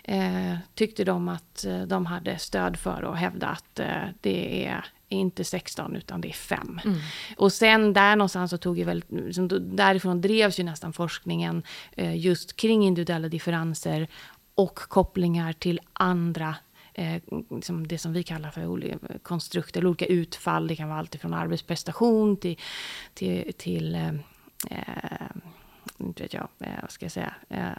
eh, 0.03 0.55
tyckte 0.75 1.03
de 1.03 1.29
att 1.29 1.65
de 1.87 2.05
hade 2.05 2.37
stöd 2.37 2.77
för 2.77 3.03
att 3.03 3.17
hävda 3.17 3.47
att 3.47 3.79
det 4.21 4.65
är 4.65 4.85
inte 5.09 5.43
16 5.43 5.95
utan 5.95 6.21
det 6.21 6.27
är 6.27 6.33
5. 6.33 6.79
Mm. 6.85 6.97
Och 7.37 7.53
sen 7.53 7.93
där 7.93 8.15
någonstans 8.15 8.51
så 8.51 8.57
tog 8.57 8.77
ju 8.77 8.83
väldigt, 8.83 9.11
liksom, 9.11 9.75
därifrån 9.75 10.21
drevs 10.21 10.59
ju 10.59 10.63
nästan 10.63 10.93
forskningen 10.93 11.63
just 12.15 12.55
kring 12.55 12.83
individuella 12.83 13.27
differenser 13.27 14.07
och 14.55 14.75
kopplingar 14.75 15.53
till 15.53 15.79
andra 15.93 16.55
eh, 16.93 17.21
liksom 17.51 17.87
det 17.87 17.97
som 17.97 18.13
vi 18.13 18.23
kallar 18.23 18.51
för 18.51 18.65
olika 18.65 18.97
konstrukter, 19.23 19.79
eller 19.79 19.89
olika 19.89 20.05
utfall. 20.05 20.67
Det 20.67 20.75
kan 20.75 20.89
vara 20.89 20.99
allt 20.99 21.15
från 21.15 21.33
arbetsprestation 21.33 22.37
till, 22.37 22.59
till, 23.13 23.53
till 23.57 23.95
eh, 23.95 24.13
eh 24.69 25.27
inte 25.97 26.23
vet 26.23 26.33
jag, 26.33 26.47
eh, 26.59 26.69
vad 26.81 26.91
ska 26.91 27.05
jag 27.05 27.11
säga, 27.11 27.33
eh, 27.49 27.69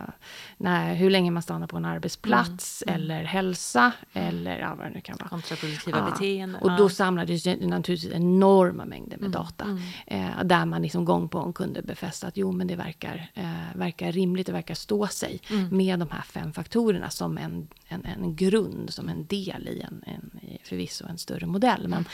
när, 0.56 0.94
hur 0.94 1.10
länge 1.10 1.30
man 1.30 1.42
stannar 1.42 1.66
på 1.66 1.76
en 1.76 1.84
arbetsplats 1.84 2.82
mm. 2.86 2.94
Mm. 2.94 3.10
eller 3.10 3.24
hälsa 3.24 3.92
eller 4.12 4.58
ja, 4.58 4.74
vad 4.74 4.86
det 4.86 4.90
nu 4.90 5.00
kan 5.00 5.16
vara. 5.20 5.28
Kontraproduktiva 5.28 5.98
ja. 5.98 6.10
beteenden. 6.10 6.62
Och 6.62 6.76
då 6.76 6.88
samlades 6.88 7.42
det 7.42 7.66
naturligtvis 7.66 8.12
enorma 8.12 8.84
mängder 8.84 9.16
med 9.16 9.26
mm. 9.26 9.32
data. 9.32 9.64
Mm. 9.64 9.80
Eh, 10.06 10.44
där 10.44 10.64
man 10.64 10.82
liksom 10.82 11.04
gång 11.04 11.28
på 11.28 11.40
gång 11.40 11.52
kunde 11.52 11.82
befästa 11.82 12.26
att 12.26 12.36
jo, 12.36 12.52
men 12.52 12.66
det 12.66 12.76
verkar, 12.76 13.30
eh, 13.34 13.44
verkar 13.74 14.12
rimligt, 14.12 14.46
det 14.46 14.52
verkar 14.52 14.74
stå 14.74 15.06
sig 15.06 15.40
mm. 15.50 15.76
med 15.76 15.98
de 15.98 16.10
här 16.10 16.22
fem 16.22 16.52
faktorerna 16.52 17.10
som 17.10 17.38
en, 17.38 17.68
en, 17.88 18.06
en 18.06 18.36
grund, 18.36 18.90
som 18.90 19.08
en 19.08 19.26
del 19.26 19.68
i 19.68 19.80
en, 19.80 20.02
en 20.06 20.30
förvisso 20.64 21.06
en 21.06 21.18
större 21.18 21.46
modell. 21.46 21.88
Men, 21.88 22.04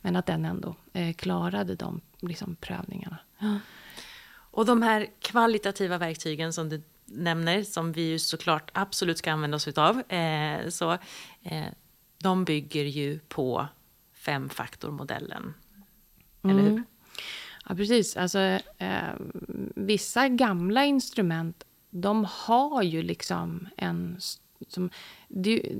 men 0.00 0.16
att 0.16 0.26
den 0.26 0.44
ändå 0.44 0.74
eh, 0.92 1.12
klarade 1.12 1.74
de 1.74 2.00
liksom, 2.20 2.56
prövningarna. 2.60 3.18
Och 4.58 4.66
de 4.66 4.82
här 4.82 5.06
kvalitativa 5.20 5.98
verktygen 5.98 6.52
som 6.52 6.68
du 6.68 6.82
nämner, 7.04 7.62
som 7.62 7.92
vi 7.92 8.02
ju 8.02 8.18
såklart 8.18 8.70
absolut 8.74 9.18
ska 9.18 9.32
använda 9.32 9.56
oss 9.56 9.68
utav, 9.68 10.12
eh, 10.12 10.68
så, 10.68 10.92
eh, 11.42 11.66
de 12.22 12.44
bygger 12.44 12.84
ju 12.84 13.18
på 13.18 13.68
femfaktormodellen. 14.14 15.54
Mm. 16.42 16.58
Eller 16.58 16.70
hur? 16.70 16.82
Ja, 17.68 17.74
precis. 17.74 18.16
Alltså, 18.16 18.38
eh, 18.78 19.12
vissa 19.74 20.28
gamla 20.28 20.84
instrument, 20.84 21.64
de 21.90 22.26
har 22.30 22.82
ju 22.82 23.02
liksom 23.02 23.68
en... 23.76 24.20
Som, 24.68 24.90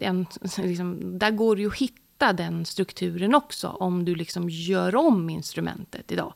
en 0.01 0.27
liksom, 0.57 1.19
där 1.19 1.31
går 1.31 1.57
det 1.57 1.63
ju 1.63 1.69
att 1.69 1.75
hitta 1.75 2.08
hitta 2.19 2.33
den 2.33 2.65
strukturen 2.65 3.35
också 3.35 3.69
om 3.69 4.05
du 4.05 4.15
liksom 4.15 4.49
gör 4.51 4.97
om 4.97 5.31
instrumentet 5.31 6.13
idag. 6.13 6.33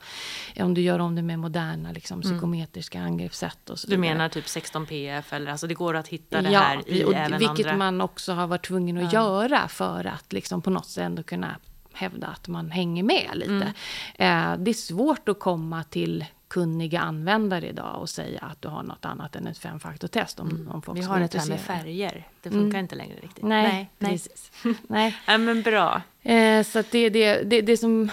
Om 0.57 0.75
du 0.75 0.81
gör 0.81 0.99
om 0.99 1.15
det 1.15 1.23
med 1.23 1.39
moderna 1.39 1.93
liksom, 1.93 2.21
Mm. 2.21 2.33
psykometriska 2.33 3.01
angreppssätt 3.01 3.71
och 3.71 3.79
så 3.79 3.91
Du 3.91 3.97
menar 3.97 4.29
typ 4.29 4.49
16 4.49 4.87
PF 4.87 5.33
eller 5.33 5.51
alltså 5.51 5.67
det 5.67 5.75
går 5.75 5.97
att 5.97 6.09
hitta 6.09 6.43
det 6.43 6.49
här 6.49 6.83
i 6.87 7.05
och 7.05 7.15
även 7.15 7.39
vilket 7.39 7.67
andra... 7.67 7.77
man 7.77 8.01
också 8.01 8.33
har 8.33 8.47
varit 8.47 8.67
tvungen 8.67 9.07
att 9.07 9.13
göra 9.13 9.69
för 9.69 10.07
att 10.07 10.33
liksom 10.33 10.63
på 10.63 10.71
något 10.71 10.87
sätt 10.87 11.05
ändå 11.05 11.23
kunna 11.23 11.57
hävda 11.93 12.27
att 12.27 12.49
man 12.49 12.71
hänger 12.71 13.03
med 13.03 13.31
lite. 13.35 13.73
Mm. 14.19 14.53
Eh, 14.55 14.65
det 14.65 14.71
är 14.71 14.75
svårt 14.75 15.29
att 15.29 15.39
komma 15.39 15.85
till 15.85 16.25
kunniga 16.53 17.01
användare 17.01 17.69
idag 17.69 18.01
och 18.01 18.09
säga 18.09 18.41
att 18.41 18.63
du 18.63 18.69
har 18.69 18.83
något 18.83 19.05
annat 19.05 19.37
än 19.37 19.47
ett 19.47 19.59
femfaktortest. 19.59 20.41
Om, 20.41 20.69
om 20.73 20.83
folk 20.83 20.99
Vi 20.99 21.03
har 21.03 21.21
det 21.21 21.39
här 21.39 21.49
med 21.49 21.61
färger. 21.61 22.29
Det 22.43 22.51
funkar 22.51 22.79
inte 22.79 22.95
längre 22.95 23.17
riktigt. 23.21 23.45
Nej, 23.45 23.91
nej. 23.99 24.11
precis. 24.11 24.53
Nej. 24.87 25.17
Ja, 25.27 25.39
men 25.39 25.63
bra. 25.63 26.03
Eh, 26.23 26.63
så 26.63 26.83
det, 26.91 27.11
det, 27.11 27.43
det, 27.43 27.61
det 27.61 27.77
som 27.77 28.11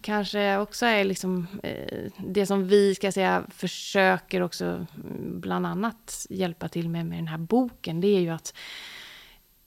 kanske 0.00 0.58
också 0.58 0.86
är 0.86 1.04
liksom, 1.04 1.46
eh, 1.62 2.10
det 2.18 2.46
som 2.46 2.68
vi 2.68 2.94
ska 2.94 3.12
säga 3.12 3.44
försöker 3.48 4.40
också 4.40 4.64
mm, 4.64 5.40
bland 5.40 5.66
annat 5.66 6.26
hjälpa 6.30 6.68
till 6.68 6.88
med 6.88 7.06
med 7.06 7.18
den 7.18 7.28
här 7.28 7.38
boken, 7.38 8.00
det 8.00 8.08
är 8.08 8.20
ju 8.20 8.30
att 8.30 8.54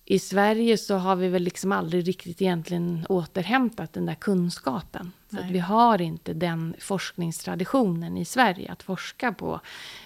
i 0.09 0.19
Sverige 0.19 0.77
så 0.77 0.95
har 0.95 1.15
vi 1.15 1.27
väl 1.27 1.43
liksom 1.43 1.71
aldrig 1.71 2.07
riktigt 2.07 2.41
egentligen 2.41 3.05
återhämtat 3.09 3.93
den 3.93 4.05
där 4.05 4.15
kunskapen. 4.15 5.11
Så 5.31 5.39
att 5.39 5.51
vi 5.51 5.59
har 5.59 6.01
inte 6.01 6.33
den 6.33 6.75
forskningstraditionen 6.79 8.17
i 8.17 8.25
Sverige 8.25 8.71
att 8.71 8.83
forska 8.83 9.31
på, 9.31 9.59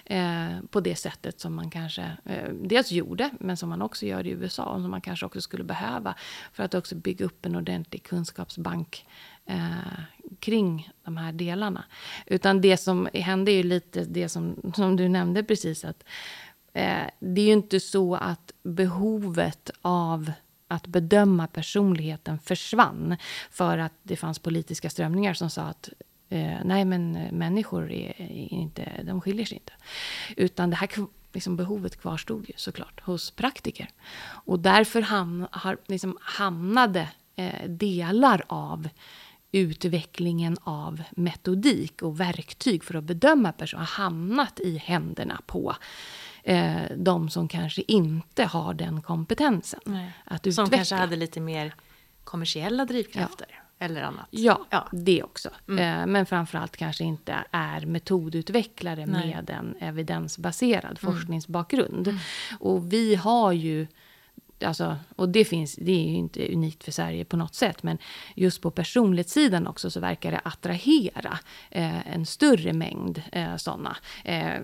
eh, 0.06 0.60
på 0.70 0.80
det 0.80 0.96
sättet 0.96 1.40
som 1.40 1.56
man 1.56 1.70
kanske 1.70 2.18
eh, 2.26 2.50
dels 2.54 2.92
gjorde, 2.92 3.30
men 3.40 3.58
som 3.58 3.70
man 3.70 3.82
också 3.82 4.06
gör 4.06 4.28
i 4.28 4.30
USA 4.30 4.64
och 4.64 4.82
som 4.82 4.92
man 4.92 5.02
kanske 5.02 5.26
också 5.26 5.42
skulle 5.42 5.64
behöva 5.64 6.16
för 6.54 6.64
att 6.64 6.74
också 6.74 6.96
bygga 6.96 7.26
upp 7.26 7.46
en 7.46 7.56
ordentlig 7.56 8.04
kunskapsbank 8.04 9.06
eh, 9.46 10.02
kring 10.40 10.90
de 11.04 11.18
här 11.18 11.32
delarna. 11.32 11.84
Utan 12.26 12.62
det 12.62 12.78
som 12.78 13.10
hände 13.14 13.52
är 13.52 13.56
ju 13.56 13.64
lite 13.64 14.06
det 14.06 14.30
som, 14.30 14.72
som 14.76 14.96
du 14.96 15.10
nämnde 15.10 15.44
precis, 15.44 15.86
att 15.86 16.04
Eh, 16.74 17.04
det 17.20 17.42
är 17.42 17.46
ju 17.46 17.54
inte 17.54 17.80
så 17.80 18.16
att 18.16 18.52
behovet 18.64 19.72
av 19.82 20.32
att 20.68 20.88
bedöma 20.88 21.48
personligheten 21.48 22.40
försvann 22.40 23.18
för 23.50 23.78
att 23.78 23.94
det 24.04 24.16
fanns 24.16 24.40
politiska 24.40 24.90
strömningar 24.90 25.34
som 25.34 25.50
sa 25.50 25.62
att 25.62 25.90
eh, 26.30 26.58
nej, 26.64 26.86
men 26.86 27.16
eh, 27.16 27.32
människor 27.32 27.92
är 27.92 28.22
inte, 28.54 29.04
de 29.04 29.22
skiljer 29.22 29.46
sig 29.46 29.58
inte. 29.58 29.74
Utan 30.38 30.70
det 30.70 30.76
här 30.76 30.90
liksom 31.34 31.56
behovet 31.56 32.02
kvarstod 32.02 32.50
ju 32.50 32.54
såklart 32.58 33.02
hos 33.02 33.32
praktiker. 33.32 33.90
Och 34.24 34.60
därför 34.60 35.02
ham, 35.02 35.48
har, 35.52 35.78
liksom 35.88 36.18
hamnade 36.22 37.10
eh, 37.36 37.70
delar 37.70 38.44
av 38.48 38.90
utvecklingen 39.52 40.58
av 40.64 41.02
metodik 41.12 42.02
och 42.02 42.20
verktyg 42.20 42.84
för 42.84 42.96
att 42.96 43.04
bedöma 43.04 43.52
personer 43.52 43.80
har 43.82 44.04
hamnat 44.04 44.60
i 44.60 44.78
händerna 44.78 45.42
på 45.46 45.76
eh, 46.44 46.76
de 46.98 47.30
som 47.30 47.48
kanske 47.48 47.84
inte 47.88 48.44
har 48.46 48.74
den 48.74 49.02
kompetensen. 49.02 49.80
Nej. 49.86 50.12
Att 50.26 50.44
Som 50.44 50.50
utveckla. 50.52 50.78
kanske 50.78 50.96
hade 50.96 51.16
lite 51.16 51.40
mer 51.40 51.76
kommersiella 52.24 52.86
drivkrafter. 52.86 53.48
Eller 53.80 54.02
annat. 54.02 54.28
Ja, 54.30 54.66
Ja. 54.70 54.88
det 54.92 55.24
också. 55.24 55.50
Eh, 55.50 56.06
Men 56.06 56.26
framförallt 56.26 56.78
kanske 56.78 57.04
inte 57.04 57.36
är 57.52 57.86
metodutvecklare 57.86 59.06
Nej. 59.06 59.28
med 59.36 59.50
en 59.50 59.76
evidensbaserad 59.80 61.00
forskningsbakgrund. 61.00 62.20
Och 62.60 62.94
vi 62.94 63.16
har 63.16 63.52
ju, 63.52 63.88
alltså, 64.64 64.98
och 65.16 65.30
det 65.30 65.46
finns, 65.46 65.76
det 65.76 65.92
är 65.92 66.10
ju 66.10 66.16
inte 66.16 66.54
unikt 66.54 66.84
för 66.84 66.92
Sverige 66.92 67.26
på 67.26 67.38
något 67.38 67.56
sätt, 67.56 67.84
men 67.84 67.98
just 68.36 68.62
på 68.62 68.72
personlighetssidan 68.72 69.68
också 69.68 69.92
så 69.92 70.00
verkar 70.00 70.32
det 70.32 70.42
attrahera 70.44 71.40
eh, 71.70 72.14
en 72.14 72.26
större 72.26 72.74
mängd 72.74 73.22
eh, 73.32 73.56
sådana 73.56 73.98
eh, 74.24 74.60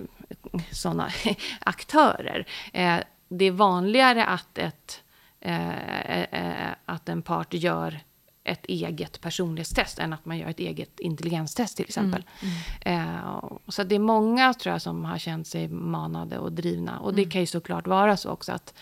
såna 0.72 1.10
aktörer. 1.60 2.48
Eh, 2.74 2.98
det 3.30 3.46
är 3.46 3.52
vanligare 3.52 4.26
att 4.26 4.58
ett 4.58 5.04
eh, 5.40 6.22
eh, 6.22 6.72
att 6.86 7.10
en 7.10 7.22
part 7.22 7.54
gör 7.54 8.00
ett 8.48 8.66
eget 8.66 9.22
personlighetstest 9.22 10.00
än 10.00 10.14
att 10.14 10.26
man 10.26 10.38
gör 10.38 10.48
ett 10.48 10.60
eget 10.60 11.00
intelligenstest 11.00 11.78
till 11.78 11.86
exempel. 11.86 12.24
Eh, 12.82 13.28
och 13.66 13.74
så 13.74 13.84
det 13.84 13.96
är 13.96 14.00
många 14.00 14.54
tror 14.54 14.74
jag 14.74 14.82
som 14.82 15.06
har 15.06 15.18
känt 15.18 15.48
sig 15.48 15.68
manade 15.68 16.38
och 16.38 16.52
drivna. 16.52 17.00
Och 17.00 17.14
det 17.14 17.26
kan 17.26 17.42
ju 17.42 17.48
såklart 17.48 17.88
vara 17.88 18.18
så 18.18 18.30
också 18.30 18.52
att 18.52 18.74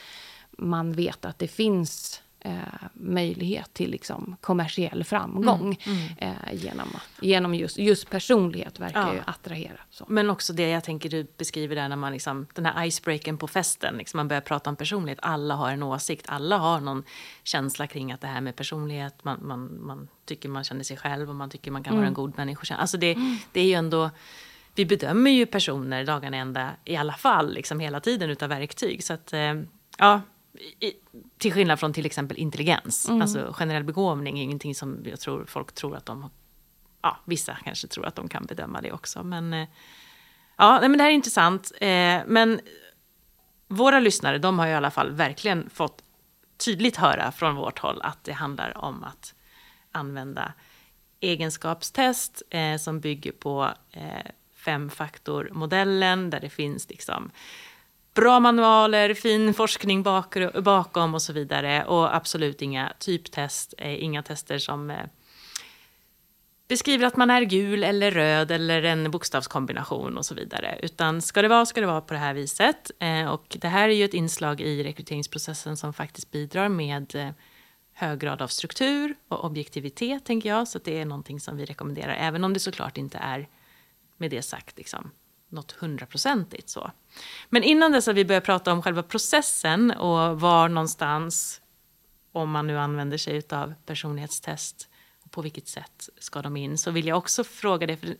man 0.57 0.93
vet 0.93 1.25
att 1.25 1.39
det 1.39 1.47
finns 1.47 2.21
eh, 2.39 2.51
möjlighet 2.93 3.73
till 3.73 3.91
liksom, 3.91 4.35
kommersiell 4.41 5.03
framgång 5.03 5.77
Eh, 6.17 6.53
genom, 6.53 6.87
genom 7.21 7.55
just, 7.55 7.77
just 7.77 8.09
personlighet 8.09 8.79
verkar 8.79 9.07
Ja. 9.07 9.13
ju 9.13 9.21
attrahera. 9.27 9.77
Så. 9.89 10.05
Men 10.07 10.29
också 10.29 10.53
det 10.53 10.69
jag 10.69 10.83
tänker 10.83 11.09
du 11.09 11.27
beskriver 11.37 11.75
där 11.75 11.89
när 11.89 11.95
man 11.95 12.11
liksom, 12.13 12.47
den 12.53 12.65
här 12.65 12.85
icebreaken 12.85 13.37
på 13.37 13.47
festen, 13.47 13.97
liksom 13.97 14.17
man 14.17 14.27
börjar 14.27 14.41
prata 14.41 14.69
om 14.69 14.75
personlighet, 14.75 15.19
alla 15.21 15.55
har 15.55 15.71
en 15.71 15.83
åsikt, 15.83 16.25
alla 16.29 16.57
har 16.57 16.79
någon 16.79 17.03
känsla 17.43 17.87
kring 17.87 18.11
att 18.11 18.21
det 18.21 18.27
här 18.27 18.41
med 18.41 18.55
personlighet, 18.55 19.23
man, 19.23 19.39
man, 19.47 19.85
man 19.85 20.07
tycker 20.25 20.49
man 20.49 20.63
känner 20.63 20.83
sig 20.83 20.97
själv 20.97 21.29
och 21.29 21.35
man 21.35 21.49
tycker 21.49 21.71
man 21.71 21.83
kan 21.83 21.95
vara 21.95 22.07
en 22.07 22.13
god 22.13 22.37
människa. 22.37 22.75
Alltså 22.75 22.97
det, 22.97 23.17
det 23.51 23.59
är 23.59 23.65
ju 23.65 23.73
ändå, 23.73 24.09
vi 24.75 24.85
bedömer 24.85 25.31
ju 25.31 25.45
personer 25.45 26.03
dagarna 26.05 26.37
ända 26.37 26.71
i 26.85 26.95
alla 26.95 27.13
fall, 27.13 27.53
liksom 27.53 27.79
hela 27.79 27.99
tiden 27.99 28.29
utav 28.29 28.49
verktyg. 28.49 29.03
Så 29.03 29.13
att, 29.13 29.33
eh, 29.33 29.53
ja, 29.97 30.21
i, 30.59 30.93
till 31.37 31.53
skillnad 31.53 31.79
från 31.79 31.93
till 31.93 32.05
exempel 32.05 32.37
intelligens, 32.37 33.09
alltså 33.09 33.53
generell 33.53 33.83
begåvning 33.83 34.39
är 34.39 34.43
ingenting 34.43 34.75
som 34.75 34.99
jag 35.05 35.19
tror 35.19 35.45
folk 35.45 35.71
tror 35.71 35.95
att 35.95 36.05
de 36.05 36.29
ja, 37.05 37.17
vissa 37.25 37.57
kanske 37.63 37.87
tror 37.87 38.05
att 38.05 38.15
de 38.15 38.27
kan 38.27 38.45
bedöma 38.45 38.81
det 38.81 38.91
också. 38.91 39.23
Men, 39.23 39.53
eh, 39.53 39.67
ja, 40.57 40.79
men 40.81 40.97
det 40.97 41.03
här 41.03 41.11
är 41.11 41.15
intressant. 41.15 41.71
Eh, 41.81 42.21
men 42.27 42.59
våra 43.67 43.99
lyssnare, 43.99 44.37
de 44.37 44.59
har 44.59 44.65
ju 44.65 44.71
i 44.71 44.75
alla 44.75 44.91
fall 44.91 45.11
verkligen 45.11 45.69
fått 45.69 46.03
tydligt 46.65 46.97
höra 46.97 47.31
från 47.31 47.55
vårt 47.55 47.79
håll 47.79 48.01
att 48.01 48.23
det 48.23 48.31
handlar 48.31 48.77
om 48.77 49.03
att 49.03 49.33
använda 49.91 50.53
egenskapstest 51.19 52.41
eh, 52.49 52.77
som 52.77 52.99
bygger 52.99 53.31
på 53.31 53.69
femfaktormodellen 54.55 56.29
där 56.29 56.39
det 56.39 56.49
finns 56.49 56.89
liksom 56.89 57.31
bra 58.15 58.39
manualer, 58.39 59.13
fin 59.13 59.53
forskning 59.53 60.03
bak, 60.03 60.37
bakom 60.63 61.13
och 61.13 61.21
så 61.21 61.33
vidare. 61.33 61.85
Och 61.85 62.15
absolut 62.15 62.61
inga 62.61 62.93
typtest, 62.99 63.73
eh, 63.77 64.03
inga 64.03 64.23
tester 64.23 64.57
som 64.57 64.89
eh, 64.89 65.05
beskriver 66.67 67.05
att 67.05 67.17
man 67.17 67.29
är 67.29 67.41
gul 67.41 67.83
eller 67.83 68.11
röd 68.11 68.51
eller 68.51 68.83
en 68.83 69.11
bokstavskombination 69.11 70.17
och 70.17 70.25
så 70.25 70.35
vidare. 70.35 70.79
Utan 70.83 71.21
ska 71.21 71.41
det 71.41 71.47
vara, 71.47 71.65
ska 71.65 71.81
det 71.81 71.87
vara 71.87 72.01
på 72.01 72.13
det 72.13 72.19
här 72.19 72.33
viset. 72.33 72.91
Eh, 72.99 73.27
och 73.27 73.57
det 73.61 73.67
här 73.67 73.89
är 73.89 73.93
ju 73.93 74.05
ett 74.05 74.13
inslag 74.13 74.61
i 74.61 74.83
rekryteringsprocessen 74.83 75.77
som 75.77 75.93
faktiskt 75.93 76.31
bidrar 76.31 76.69
med 76.69 77.15
eh, 77.15 77.29
hög 77.93 78.19
grad 78.19 78.41
av 78.41 78.47
struktur 78.47 79.15
och 79.27 79.45
objektivitet, 79.45 80.25
tänker 80.25 80.49
jag. 80.49 80.67
Så 80.67 80.77
att 80.77 80.83
det 80.83 80.99
är 80.99 81.05
någonting 81.05 81.39
som 81.39 81.57
vi 81.57 81.65
rekommenderar, 81.65 82.15
även 82.19 82.43
om 82.43 82.53
det 82.53 82.59
såklart 82.59 82.97
inte 82.97 83.17
är, 83.17 83.47
med 84.17 84.31
det 84.31 84.41
sagt, 84.41 84.77
liksom, 84.77 85.11
något 85.55 85.71
hundraprocentigt 85.71 86.69
så. 86.69 86.91
Men 87.49 87.63
innan 87.63 87.91
dess 87.91 88.07
att 88.07 88.15
vi 88.15 88.25
börjar 88.25 88.41
prata 88.41 88.73
om 88.73 88.81
själva 88.81 89.03
processen 89.03 89.91
och 89.91 90.39
var 90.39 90.69
någonstans, 90.69 91.61
om 92.31 92.51
man 92.51 92.67
nu 92.67 92.79
använder 92.79 93.17
sig 93.17 93.43
av 93.49 93.73
personlighetstest, 93.85 94.89
och 95.23 95.31
på 95.31 95.41
vilket 95.41 95.67
sätt 95.67 96.09
ska 96.19 96.41
de 96.41 96.57
in, 96.57 96.77
så 96.77 96.91
vill 96.91 97.07
jag 97.07 97.17
också 97.17 97.43
fråga 97.43 97.87
dig, 97.87 97.97
för 97.97 98.15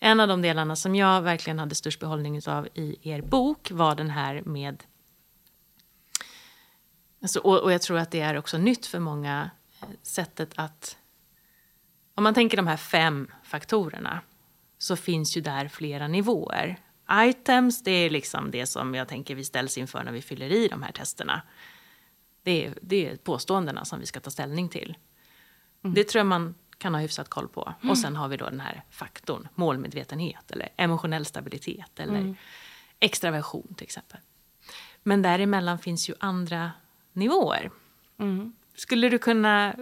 en 0.00 0.20
av 0.20 0.28
de 0.28 0.42
delarna 0.42 0.76
som 0.76 0.94
jag 0.94 1.22
verkligen 1.22 1.58
hade 1.58 1.74
störst 1.74 2.00
behållning 2.00 2.40
av 2.46 2.68
i 2.74 2.98
er 3.02 3.22
bok 3.22 3.70
var 3.70 3.94
den 3.94 4.10
här 4.10 4.42
med 4.44 4.82
Alltså, 7.22 7.40
och, 7.40 7.58
och 7.58 7.72
jag 7.72 7.82
tror 7.82 7.98
att 7.98 8.10
det 8.10 8.20
är 8.20 8.36
också 8.36 8.58
nytt 8.58 8.86
för 8.86 8.98
många, 8.98 9.50
eh, 9.80 9.88
sättet 10.02 10.52
att... 10.54 10.96
Om 12.14 12.24
man 12.24 12.34
tänker 12.34 12.56
de 12.56 12.66
här 12.66 12.76
fem 12.76 13.30
faktorerna 13.42 14.20
så 14.78 14.96
finns 14.96 15.36
ju 15.36 15.40
där 15.40 15.68
flera 15.68 16.08
nivåer. 16.08 16.80
Items, 17.12 17.82
det 17.82 17.90
är 17.90 18.10
liksom 18.10 18.50
det 18.50 18.66
som 18.66 18.94
jag 18.94 19.08
tänker 19.08 19.34
vi 19.34 19.44
ställs 19.44 19.78
inför 19.78 20.04
när 20.04 20.12
vi 20.12 20.22
fyller 20.22 20.52
i 20.52 20.68
de 20.68 20.82
här 20.82 20.92
testerna. 20.92 21.42
Det 22.42 22.66
är, 22.66 22.78
det 22.82 23.08
är 23.08 23.16
påståendena 23.16 23.84
som 23.84 24.00
vi 24.00 24.06
ska 24.06 24.20
ta 24.20 24.30
ställning 24.30 24.68
till. 24.68 24.96
Det 25.80 26.04
tror 26.04 26.20
jag 26.20 26.26
man 26.26 26.54
kan 26.78 26.94
ha 26.94 27.00
hyfsat 27.00 27.28
koll 27.28 27.48
på. 27.48 27.74
Och 27.90 27.98
sen 27.98 28.16
har 28.16 28.28
vi 28.28 28.36
då 28.36 28.44
den 28.44 28.60
här 28.60 28.84
faktorn, 28.90 29.48
målmedvetenhet 29.54 30.50
eller 30.50 30.68
emotionell 30.76 31.24
stabilitet 31.24 32.00
eller 32.00 32.36
extraversion 33.00 33.74
till 33.76 33.84
exempel. 33.84 34.20
Men 35.02 35.22
däremellan 35.22 35.78
finns 35.78 36.10
ju 36.10 36.14
andra 36.20 36.72
nivåer. 37.12 37.70
Skulle 38.74 39.08
du 39.08 39.18
kunna 39.18 39.74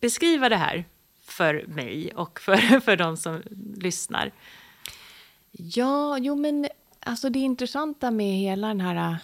beskriva 0.00 0.48
det 0.48 0.56
här 0.56 0.84
för 1.32 1.64
mig 1.66 2.12
och 2.14 2.40
för, 2.40 2.80
för 2.80 2.96
de 2.96 3.16
som 3.16 3.42
lyssnar? 3.76 4.32
Ja, 5.50 6.18
jo 6.18 6.36
men 6.36 6.68
alltså 7.00 7.30
det 7.30 7.38
intressanta 7.38 8.10
med 8.10 8.36
hela 8.36 8.68
den 8.68 8.80
här 8.80 9.16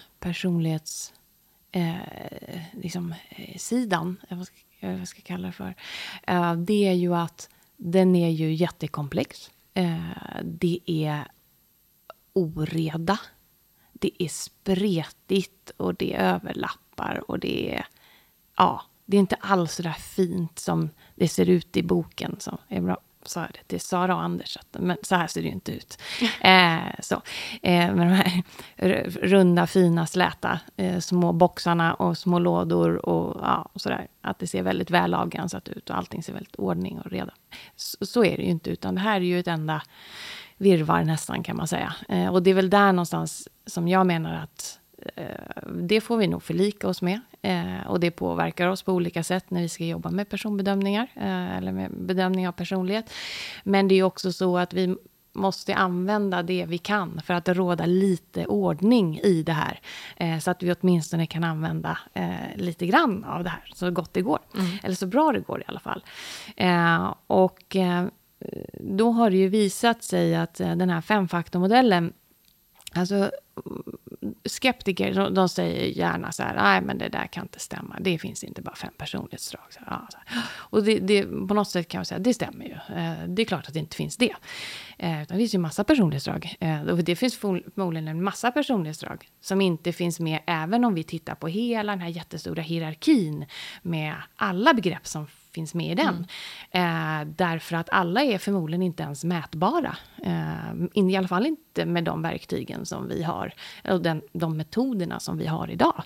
eh, 1.73 2.63
liksom, 2.73 3.15
eh, 3.29 3.57
sidan, 3.57 4.17
vad 4.31 4.47
ska, 4.47 4.57
vad 4.81 5.01
jag 5.01 5.09
ska 5.09 5.23
kalla 5.23 5.47
det 5.47 5.53
för, 5.53 5.75
eh, 6.27 6.55
det 6.55 6.89
är 6.89 6.93
ju 6.93 7.15
att 7.15 7.49
den 7.77 8.17
är 8.17 8.31
ju 8.31 8.55
jättekomplex. 8.55 9.51
Eh, 9.75 10.43
det 10.45 10.81
är 10.87 11.29
oreda. 12.33 13.19
Det 13.93 14.23
är 14.23 14.29
spretigt 14.29 15.71
och 15.77 15.95
det 15.95 16.15
överlappar 16.15 17.31
och 17.31 17.39
det 17.39 17.75
är... 17.75 17.87
Ja, 18.57 18.83
det 19.07 19.17
är 19.17 19.21
inte 19.21 19.37
alls 19.41 19.75
så 19.75 19.83
där 19.83 19.93
fint 19.93 20.59
som 20.59 20.91
det 21.15 21.29
ser 21.29 21.49
ut 21.49 21.77
i 21.77 21.83
boken. 21.83 22.37
Så 22.39 22.59
är 22.69 22.81
bra 22.81 22.97
sa 23.29 23.41
jag 23.41 23.51
det 23.53 23.69
till 23.69 23.81
Sara 23.81 24.15
och 24.15 24.23
Anders, 24.23 24.57
att, 24.57 24.83
men 24.83 24.97
så 25.03 25.15
här 25.15 25.27
ser 25.27 25.43
det 25.43 25.47
ju 25.47 25.53
inte 25.53 25.73
ut. 25.73 25.99
eh, 26.41 26.79
så, 27.01 27.15
eh, 27.63 27.95
med 27.95 28.07
de 28.07 28.13
här 28.13 28.43
runda, 29.23 29.67
fina, 29.67 30.07
släta 30.07 30.61
eh, 30.77 30.99
små 30.99 31.33
boxarna 31.33 31.95
och 31.95 32.19
små 32.19 32.39
lådor 32.39 33.07
och, 33.07 33.41
ja, 33.43 33.69
och 33.73 33.81
sådär. 33.81 34.09
Att 34.21 34.39
det 34.39 34.47
ser 34.47 34.63
väldigt 34.63 34.91
väl 34.91 35.15
avgränsat 35.15 35.69
ut 35.69 35.91
och 35.91 35.97
allting 35.97 36.23
ser 36.23 36.33
väldigt 36.33 36.57
ordning 36.57 37.01
och 37.01 37.11
reda. 37.11 37.35
Så, 37.77 38.07
så, 38.07 38.25
är 38.25 38.37
det 38.37 38.43
ju 38.43 38.51
inte, 38.51 38.71
utan 38.71 38.95
det 38.95 39.01
här 39.01 39.17
är 39.17 39.25
ju 39.25 39.41
ett 39.41 39.49
enda 39.49 39.83
virvar 40.57 41.05
nästan 41.05 41.43
kan 41.43 41.57
man 41.57 41.69
säga. 41.69 41.95
Eh, 42.09 42.29
och 42.29 42.43
det 42.43 42.51
är 42.51 42.55
väl 42.55 42.71
där 42.71 42.93
någonstans 42.93 43.49
som 43.67 43.89
jag 43.89 44.07
menar 44.07 44.35
att 44.35 44.79
det 45.73 46.01
får 46.01 46.17
vi 46.17 46.27
nog 46.27 46.43
förlika 46.43 46.89
oss 46.89 47.03
med. 47.03 47.21
Eh, 47.43 47.87
och 47.87 48.01
det 48.01 48.11
påverkar 48.11 48.69
oss 48.69 48.83
på 48.83 48.93
olika 48.93 49.23
sätt 49.23 49.51
när 49.51 49.61
vi 49.61 49.69
ska 49.69 49.85
jobba 49.85 50.11
med 50.11 50.29
personbedömningar, 50.29 51.07
eh, 51.15 51.57
eller 51.57 51.73
med 51.73 51.91
bedömning 51.93 52.49
av 52.49 52.53
personlighet. 52.53 53.11
Men 53.65 53.89
det 53.89 53.95
är 53.95 54.03
också 54.03 54.33
så 54.33 54.59
att 54.59 54.75
vi 54.75 54.97
måste 55.33 55.75
använda 55.75 56.43
det 56.43 56.67
vi 56.69 56.79
kan 56.79 57.21
för 57.25 57.35
att 57.35 57.49
råda 57.49 57.87
lite 57.87 58.47
ordning 58.47 59.19
i 59.19 59.43
det 59.43 59.53
här. 59.53 59.81
så 60.41 60.51
att 60.51 60.63
vi 60.63 60.75
åtminstone 60.81 61.27
kan 61.27 61.45
använda 61.45 61.99
lite 62.55 62.87
grann 62.87 63.25
av 63.25 63.45
det 63.45 63.51
här 63.51 63.73
så 63.75 63.91
gott 63.91 64.13
det 64.13 64.23
går. 64.23 64.39
Mm. 64.55 64.67
Eller 64.83 64.95
så 64.95 65.07
bra 65.07 65.33
det 65.33 65.41
går 65.41 65.61
i 65.61 65.65
alla 65.67 65.81
fall. 65.81 66.05
och 67.27 67.77
då 68.81 69.11
har 69.11 69.31
det 69.31 69.37
ju 69.37 69.49
visat 69.49 70.05
sig 70.05 70.37
att 70.37 70.55
den 70.55 70.91
här 70.91 71.01
femfaktormodellen 71.01 72.13
Alltså, 72.97 73.31
skeptiker 74.45 75.15
de, 75.15 75.35
de 75.35 75.49
säger 75.49 75.87
gärna 75.87 76.33
så 76.33 76.43
här, 76.43 76.55
nej 76.55 76.81
men 76.81 76.99
det 76.99 77.09
där 77.09 77.27
kan 77.27 77.43
inte 77.43 77.59
stämma, 77.59 77.97
det 78.01 78.19
finns 78.19 78.45
inte 78.45 78.63
bara 78.63 78.75
fem 78.75 78.93
personlighetsdrag. 78.97 79.63
Så, 79.71 79.81
ja, 79.87 80.09
så 80.11 80.19
Och 80.55 80.85
det, 80.85 80.99
det, 80.99 81.23
på 81.23 81.55
något 81.55 81.69
sätt 81.69 81.89
kan 81.89 81.99
man 81.99 82.05
säga, 82.05 82.19
det 82.19 82.35
stämmer 82.35 82.65
ju. 82.65 82.97
Eh, 82.97 83.29
det 83.29 83.43
är 83.43 83.47
klart 83.47 83.69
att 83.69 83.75
det 83.75 83.81
inte 83.81 83.97
finns 83.97 84.17
det. 84.17 84.35
Eh, 84.99 85.21
det 85.29 85.37
finns 85.37 85.55
ju 85.55 85.59
massa 85.59 85.85
personlighetsdrag. 85.85 86.57
Eh, 86.61 86.83
och 86.83 87.05
det 87.05 87.17
finns 87.17 87.37
förmodligen 87.37 88.09
en 88.09 88.23
massa 88.23 88.51
personlighetsdrag 88.51 89.29
som 89.41 89.61
inte 89.61 89.93
finns 89.93 90.21
med, 90.21 90.41
även 90.47 90.85
om 90.85 90.95
vi 90.95 91.05
tittar 91.05 91.35
på 91.35 91.49
hela 91.49 91.93
den 91.93 92.01
här 92.01 92.09
jättestora 92.09 92.63
hierarkin 92.63 93.47
med 93.83 94.15
alla 94.37 94.75
begrepp 94.75 95.07
som 95.07 95.27
finns 95.57 95.75
med 95.75 95.93
i 95.93 95.95
den. 95.95 96.27
Mm. 96.71 97.23
Eh, 97.23 97.35
därför 97.37 97.77
att 97.77 97.91
alla 97.91 98.23
är 98.23 98.39
förmodligen 98.39 98.83
inte 98.83 99.03
ens 99.03 99.25
mätbara. 99.25 99.97
Eh, 100.23 101.03
I 101.11 101.17
alla 101.17 101.29
fall 101.29 101.47
inte 101.47 101.87
med 101.87 102.05
de 102.05 102.23
verktygen 102.23 102.87
som 102.87 103.09
vi 103.09 103.23
har, 103.23 103.53
och 103.85 104.03
den, 104.03 104.23
de 104.33 104.57
metoderna 104.57 105.21
som 105.21 105.39
vi 105.39 105.47
har 105.47 105.71
idag. 105.71 106.03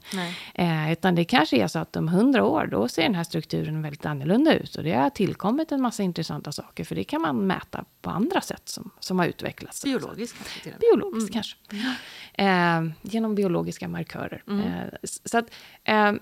Eh, 0.55 0.93
utan 0.93 1.15
det 1.15 1.25
kanske 1.25 1.57
är 1.57 1.67
så 1.67 1.79
att 1.79 1.97
om 1.97 2.09
hundra 2.09 2.45
år, 2.45 2.67
då 2.67 2.89
ser 2.89 3.03
den 3.03 3.15
här 3.15 3.25
strukturen 3.25 3.83
väldigt 3.83 4.07
annorlunda 4.07 4.55
ut. 4.55 4.77
Och 4.77 4.85
det 4.85 4.93
har 4.93 5.11
tillkommit 5.11 5.73
en 5.73 5.83
massa 5.83 6.03
intressanta 6.03 6.53
saker, 6.53 6.85
för 6.85 6.95
det 6.95 7.05
kan 7.05 7.23
man 7.23 7.47
mäta 7.47 7.85
på 8.03 8.11
andra 8.11 8.41
sätt 8.41 8.69
som, 8.69 8.91
som 9.01 9.19
har 9.19 9.27
utvecklats. 9.27 9.85
Biologiskt 9.85 10.37
kanske? 10.39 10.81
Biologiskt 10.81 11.35
mm. 11.35 11.43
kanske. 11.43 11.57
Eh, 12.35 13.11
genom 13.13 13.35
biologiska 13.35 13.89
markörer. 13.89 14.43
Mm. 14.49 14.61
Eh, 14.61 14.89
så 15.03 15.39
att, 15.39 15.51
eh, 15.85 16.13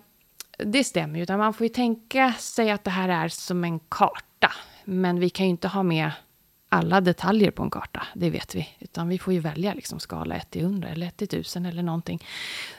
det 0.64 0.85
stämmer 0.85 1.16
ju, 1.16 1.23
utan 1.23 1.38
man 1.38 1.55
får 1.55 1.64
ju 1.64 1.68
tänka 1.68 2.33
sig 2.33 2.71
att 2.71 2.85
det 2.85 2.90
här 2.90 3.09
är 3.09 3.29
som 3.29 3.64
en 3.64 3.79
karta. 3.79 4.53
Men 4.85 5.21
vi 5.21 5.31
kan 5.31 5.47
ju 5.47 5.51
inte 5.51 5.68
ha 5.68 5.83
med 5.83 6.11
alla 6.68 7.01
detaljer 7.01 7.51
på 7.51 7.62
en 7.62 7.71
karta, 7.71 8.07
det 8.14 8.31
vet 8.31 8.55
vi. 8.55 8.68
Utan 8.79 9.09
vi 9.09 9.18
får 9.18 9.33
ju 9.33 9.40
välja 9.40 9.75
liksom 9.75 10.01
skala 10.01 10.37
1 10.37 10.51
till 10.51 10.62
100 10.62 10.88
eller 10.88 11.07
1 11.07 11.16
till 11.16 11.25
1000 11.25 11.66
eller 11.66 11.83
någonting. 11.83 12.25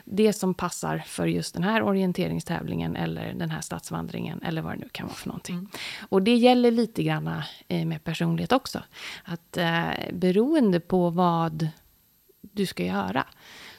Det 0.05 0.33
som 0.33 0.53
passar 0.53 1.03
för 1.07 1.27
just 1.27 1.53
den 1.53 1.63
här 1.63 1.83
orienteringstävlingen 1.83 2.95
eller 2.95 3.33
den 3.33 3.49
här 3.49 3.61
stadsvandringen 3.61 4.41
eller 4.43 4.61
vad 4.61 4.73
det 4.73 4.79
nu 4.79 4.89
kan 4.91 5.07
vara 5.07 5.15
för 5.15 5.27
någonting. 5.27 5.55
Mm. 5.55 5.69
Och 6.09 6.21
det 6.21 6.35
gäller 6.35 6.71
lite 6.71 7.03
grann 7.03 7.41
eh, 7.67 7.85
med 7.85 8.03
personlighet 8.03 8.51
också. 8.51 8.83
Att 9.23 9.57
eh, 9.57 9.89
beroende 10.13 10.79
på 10.79 11.09
vad 11.09 11.67
du 12.41 12.65
ska 12.65 12.85
göra 12.85 13.25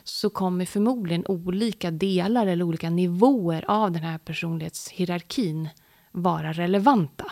så 0.05 0.31
kommer 0.31 0.65
förmodligen 0.65 1.27
olika 1.27 1.91
delar 1.91 2.47
eller 2.47 2.65
olika 2.65 2.91
nivåer 2.91 3.65
av 3.69 3.93
den 3.93 4.03
här 4.03 4.19
personlighetshierarkin 4.19 5.69
vara 6.11 6.53
relevanta. 6.53 7.25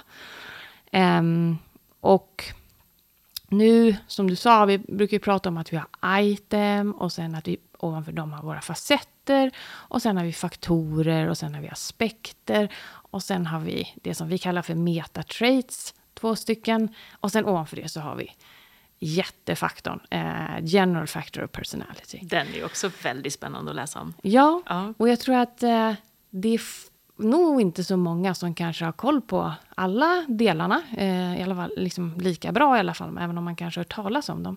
Um, 0.93 1.59
och 2.01 2.45
nu, 3.49 3.97
som 4.07 4.31
du 4.31 4.37
sa, 4.37 4.65
vi 4.65 4.79
brukar 4.79 5.19
prata 5.19 5.49
om 5.49 5.57
att 5.57 5.73
vi 5.73 5.77
har 5.77 6.21
item 6.21 6.93
och 6.93 7.13
sen 7.13 7.35
att 7.35 7.49
vi 7.49 7.57
ovanför 7.79 8.13
dem 8.13 8.33
har 8.33 8.43
våra 8.43 8.61
facetter 8.61 9.51
och 9.69 10.03
sen 10.03 10.17
har 10.17 10.25
vi 10.25 10.33
faktorer 10.33 11.29
och 11.29 11.39
sen 11.39 11.55
har 11.55 11.63
vi 11.63 11.69
aspekter 11.69 12.73
och 12.87 13.23
sen 13.23 13.47
har 13.47 13.61
vi 13.61 13.95
det 14.03 14.15
som 14.15 14.29
vi 14.29 14.39
kallar 14.39 14.63
för 14.63 14.75
metatraits, 14.75 15.95
två 16.15 16.37
stycken 16.37 16.95
och 17.21 17.33
sen 17.33 17.47
ovanför 17.47 17.77
det 17.77 17.89
så 17.89 18.01
har 18.01 18.17
vi 18.17 18.33
jättefaktorn, 18.99 20.01
eh, 20.11 20.65
general 20.65 21.07
factor 21.07 21.45
of 21.45 21.53
personality. 21.53 22.19
Den 22.23 22.47
är 22.55 22.65
också 22.65 22.91
väldigt 23.03 23.33
spännande 23.33 23.71
att 23.71 23.77
läsa 23.77 24.01
om. 24.01 24.15
Ja, 24.23 24.63
ja. 24.67 24.95
och 24.97 25.09
jag 25.09 25.21
tror 25.21 25.35
att 25.35 25.63
eh, 25.63 25.93
det 26.31 26.55
är 26.55 26.61
nog 27.17 27.61
inte 27.61 27.85
så 27.85 27.97
många 27.97 28.35
som 28.35 28.55
kanske 28.55 28.85
har 28.85 28.93
koll 28.93 29.21
på 29.21 29.53
alla 29.75 30.25
delarna, 30.29 30.83
eh, 30.97 31.41
i 31.41 31.43
alla 31.43 31.57
fall 31.57 31.73
liksom 31.77 32.15
lika 32.19 32.53
bra 32.53 32.77
i 32.77 32.81
alla 32.81 32.95
fall, 32.95 33.19
även 33.19 33.39
om 33.39 33.45
man 33.45 33.57
kanske 33.57 33.81
har 33.81 33.85
hört 33.85 33.95
talas 33.95 34.29
om 34.29 34.43
dem. 34.43 34.57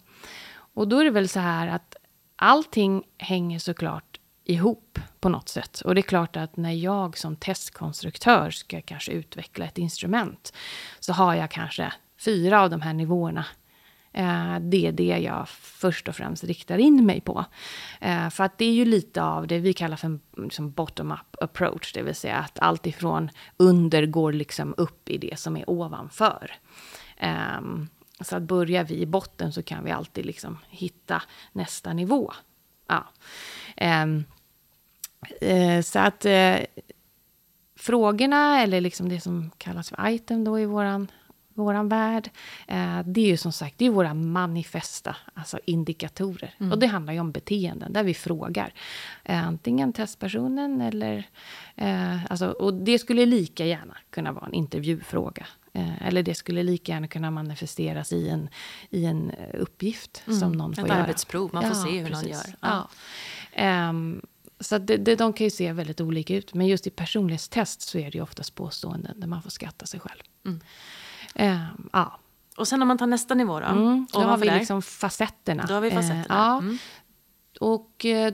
Och 0.74 0.88
då 0.88 1.00
är 1.00 1.04
det 1.04 1.12
väl 1.12 1.30
så 1.30 1.40
här 1.40 1.68
att 1.68 1.96
allting 2.36 3.04
hänger 3.18 3.60
såklart 3.60 4.20
ihop 4.44 5.00
på 5.20 5.30
något 5.30 5.50
sätt. 5.50 5.82
Och 5.82 5.96
det 5.96 6.02
är 6.02 6.04
klart 6.04 6.38
att 6.38 6.58
när 6.58 6.72
jag 6.72 7.18
som 7.18 7.36
testkonstruktör 7.36 8.52
ska 8.52 8.82
kanske 8.82 9.12
utveckla 9.12 9.66
ett 9.66 9.78
instrument 9.78 10.54
så 11.00 11.14
har 11.14 11.36
jag 11.36 11.52
kanske 11.52 11.94
fyra 12.20 12.62
av 12.62 12.70
de 12.70 12.82
här 12.82 12.94
nivåerna 12.94 13.46
Eh, 14.14 14.60
det 14.60 14.88
är 14.88 14.92
det 14.92 15.18
jag 15.18 15.50
först 15.50 16.08
och 16.08 16.16
främst 16.16 16.44
riktar 16.44 16.78
in 16.78 17.06
mig 17.06 17.22
på. 17.22 17.46
Eh, 18.02 18.30
för 18.30 18.44
att 18.44 18.58
det 18.58 18.66
är 18.66 18.74
ju 18.74 18.86
lite 18.86 19.24
av 19.24 19.48
det 19.48 19.60
vi 19.60 19.74
kallar 19.74 19.98
för 19.98 20.08
en 20.08 20.20
liksom 20.38 20.72
bottom-up 20.72 21.44
approach, 21.44 21.94
det 21.94 22.02
vill 22.02 22.16
säga 22.16 22.38
att 22.38 22.60
allt 22.60 22.88
ifrån 22.88 23.30
under 23.58 24.06
går 24.06 24.34
liksom 24.34 24.74
upp 24.78 25.10
i 25.10 25.18
det 25.18 25.40
som 25.40 25.58
är 25.58 25.70
ovanför. 25.70 26.52
Ehm, 27.18 27.88
så 28.22 28.36
att 28.36 28.44
börjar 28.44 28.84
vi 28.84 28.96
i 28.96 29.06
botten 29.06 29.54
så 29.54 29.64
kan 29.64 29.84
vi 29.84 29.92
alltid 29.92 30.26
liksom 30.26 30.58
hitta 30.70 31.22
nästa 31.52 31.94
nivå. 31.94 32.34
Ja. 32.88 33.10
Ehm, 33.78 34.24
eh, 35.42 35.82
så 35.82 36.00
att 36.00 36.26
frågorna, 37.76 38.62
eller 38.62 38.82
liksom 38.82 39.10
det 39.10 39.22
som 39.22 39.52
kallas 39.58 39.90
för 39.90 40.10
item 40.10 40.44
då 40.44 40.60
i 40.60 40.66
våran 40.66 41.08
vår 41.54 41.84
värld. 41.84 42.30
Eh, 42.68 43.00
det 43.06 43.22
är 43.22 43.28
ju 43.28 43.38
som 43.38 43.52
sagt 43.52 43.78
det 43.78 43.86
är 43.86 43.90
våra 43.90 44.14
manifesta, 44.14 45.16
alltså 45.34 45.60
indikatorer. 45.66 46.56
Mm. 46.60 46.72
Och 46.72 46.80
det 46.80 46.88
handlar 46.88 47.14
ju 47.14 47.20
om 47.20 47.32
beteenden, 47.32 47.94
där 47.94 48.04
vi 48.04 48.14
frågar. 48.14 48.74
Eh, 49.24 49.48
antingen 49.48 49.94
testpersonen 49.94 50.82
eller... 50.82 51.24
Eh, 51.76 52.32
alltså, 52.32 52.48
och 52.48 52.74
det 52.74 53.00
skulle 53.00 53.26
lika 53.26 53.66
gärna 53.66 53.98
kunna 54.10 54.32
vara 54.32 54.46
en 54.46 54.54
intervjufråga. 54.54 55.48
Eller 56.02 56.24
det 56.24 56.36
skulle 56.36 56.64
lika 56.64 56.92
gärna 56.92 57.08
kunna 57.08 57.32
manifesteras 57.32 58.14
i 58.14 58.30
en, 58.30 58.50
i 58.90 59.06
en 59.06 59.32
uppgift 59.54 60.24
mm. 60.28 60.40
som 60.40 60.52
någon 60.52 60.76
får 60.76 60.82
Ett 60.82 60.88
göra. 60.88 60.98
Ett 60.98 61.04
arbetsprov, 61.04 61.50
man 61.54 61.64
får 61.64 61.72
ja, 61.72 61.84
se 61.84 62.00
hur 62.00 62.08
precis. 62.08 62.24
någon 62.24 62.32
gör. 62.32 62.56
Ja. 62.62 62.90
ja. 63.56 63.90
Um, 63.90 64.22
så 64.62 64.78
det, 64.78 64.98
det, 64.98 65.16
de 65.16 65.34
kan 65.34 65.44
ju 65.44 65.52
se 65.52 65.74
väldigt 65.74 66.02
olika 66.02 66.36
ut. 66.36 66.54
Men 66.54 66.68
just 66.68 66.88
i 66.88 66.90
personlighetstest 66.90 67.82
så 67.82 67.98
är 67.98 68.12
det 68.12 68.18
ju 68.18 68.22
oftast 68.22 68.56
påståenden 68.56 69.20
där 69.20 69.28
man 69.28 69.42
får 69.42 69.50
skatta 69.50 69.86
sig 69.86 70.00
själv. 70.00 70.22
Mm. 70.46 70.62
Eh, 71.36 71.66
ja. 71.94 72.18
Och 72.58 72.68
sen 72.68 72.82
om 72.82 72.88
man 72.88 72.98
tar 72.98 73.08
nästa 73.08 73.34
nivå 73.34 73.60
då? 73.60 73.66
Mm, 73.66 74.08
då 74.14 74.20
har 74.20 74.38
vi 74.38 74.48
där? 74.48 74.60
liksom 74.60 74.82
facetterna. 74.82 75.66
Då 75.68 75.74
har 75.74 75.82
vi 75.82 75.92
facetterna. 75.92 76.20
Eh, 76.20 76.26
ja. 76.30 76.58
Mm. 76.58 76.78
Och 77.60 78.06
eh, 78.06 78.34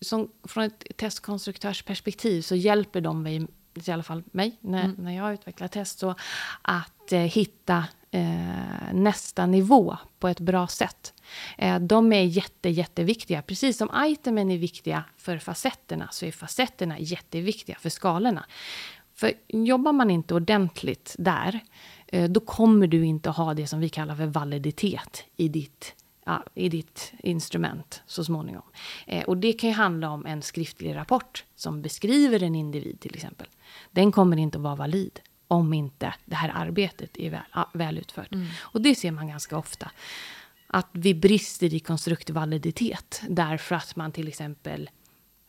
som, 0.00 0.28
från 0.44 0.64
ett 0.64 0.84
testkonstruktörsperspektiv 0.96 2.42
så 2.42 2.54
hjälper 2.54 3.00
de 3.00 3.22
mig, 3.22 3.46
i 3.86 3.90
alla 3.90 4.02
fall 4.02 4.22
mig, 4.26 4.58
när, 4.60 4.84
mm. 4.84 4.96
när 4.98 5.16
jag 5.16 5.32
utvecklar 5.32 5.68
test, 5.68 5.98
så 5.98 6.14
att 6.62 7.12
eh, 7.12 7.18
hitta 7.18 7.84
eh, 8.10 8.92
nästa 8.92 9.46
nivå 9.46 9.96
på 10.18 10.28
ett 10.28 10.40
bra 10.40 10.66
sätt. 10.66 11.14
Eh, 11.58 11.78
de 11.78 12.12
är 12.12 12.22
jätte, 12.22 12.68
jätteviktiga. 12.68 13.42
Precis 13.42 13.78
som 13.78 13.90
itemen 14.06 14.50
är 14.50 14.58
viktiga 14.58 15.04
för 15.16 15.38
facetterna 15.38 16.08
så 16.10 16.26
är 16.26 16.32
facetterna 16.32 16.98
jätteviktiga 16.98 17.76
för 17.80 17.90
skalorna. 17.90 18.44
För 19.14 19.32
jobbar 19.48 19.92
man 19.92 20.10
inte 20.10 20.34
ordentligt 20.34 21.14
där, 21.18 21.54
eh, 21.54 21.60
då 22.28 22.40
kommer 22.40 22.86
du 22.86 23.04
inte 23.04 23.30
ha 23.30 23.54
det 23.54 23.66
som 23.66 23.80
vi 23.80 23.88
kallar 23.88 24.14
för 24.16 24.26
validitet 24.26 25.24
i 25.36 25.48
ditt 25.48 25.94
ja, 26.24 26.44
i 26.54 26.68
ditt 26.68 27.12
instrument 27.18 28.02
så 28.06 28.24
småningom. 28.24 28.62
Eh, 29.06 29.24
och 29.24 29.36
det 29.36 29.52
kan 29.52 29.70
ju 29.70 29.76
handla 29.76 30.10
om 30.10 30.26
en 30.26 30.42
skriftlig 30.42 30.96
rapport 30.96 31.44
som 31.56 31.82
beskriver 31.82 32.42
en 32.42 32.54
individ 32.54 33.00
till 33.00 33.14
exempel. 33.14 33.46
Den 33.90 34.12
kommer 34.12 34.36
inte 34.36 34.58
att 34.58 34.64
vara 34.64 34.76
valid 34.76 35.20
om 35.48 35.72
inte 35.72 36.14
det 36.24 36.34
här 36.34 36.52
arbetet 36.54 37.16
är 37.16 37.30
väl, 37.30 37.40
ja, 37.54 37.70
väl 37.74 37.98
utfört. 37.98 38.32
Mm. 38.32 38.46
Och 38.60 38.80
det 38.82 38.94
ser 38.94 39.10
man 39.10 39.28
ganska 39.28 39.56
ofta. 39.56 39.90
Att 40.66 40.88
vi 40.92 41.14
brister 41.14 41.74
i 41.74 41.80
konstruktiv 41.80 42.34
validitet 42.34 43.22
därför 43.28 43.74
att 43.74 43.96
man 43.96 44.12
till 44.12 44.28
exempel 44.28 44.90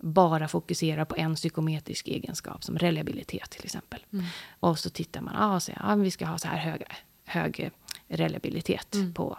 bara 0.03 0.47
fokuserar 0.47 1.05
på 1.05 1.15
en 1.15 1.35
psykometrisk 1.35 2.07
egenskap 2.07 2.63
som 2.63 2.77
reliabilitet 2.77 3.49
till 3.49 3.63
exempel. 3.65 4.05
Mm. 4.13 4.25
Och 4.59 4.79
så 4.79 4.89
tittar 4.89 5.21
man, 5.21 5.35
ah, 5.35 5.59
så, 5.59 5.71
ah, 5.77 5.95
vi 5.95 6.11
ska 6.11 6.25
ha 6.25 6.37
så 6.37 6.47
här 6.47 6.57
hög, 6.57 6.83
hög 7.25 7.71
reliabilitet 8.07 8.95
mm. 8.95 9.13
på 9.13 9.37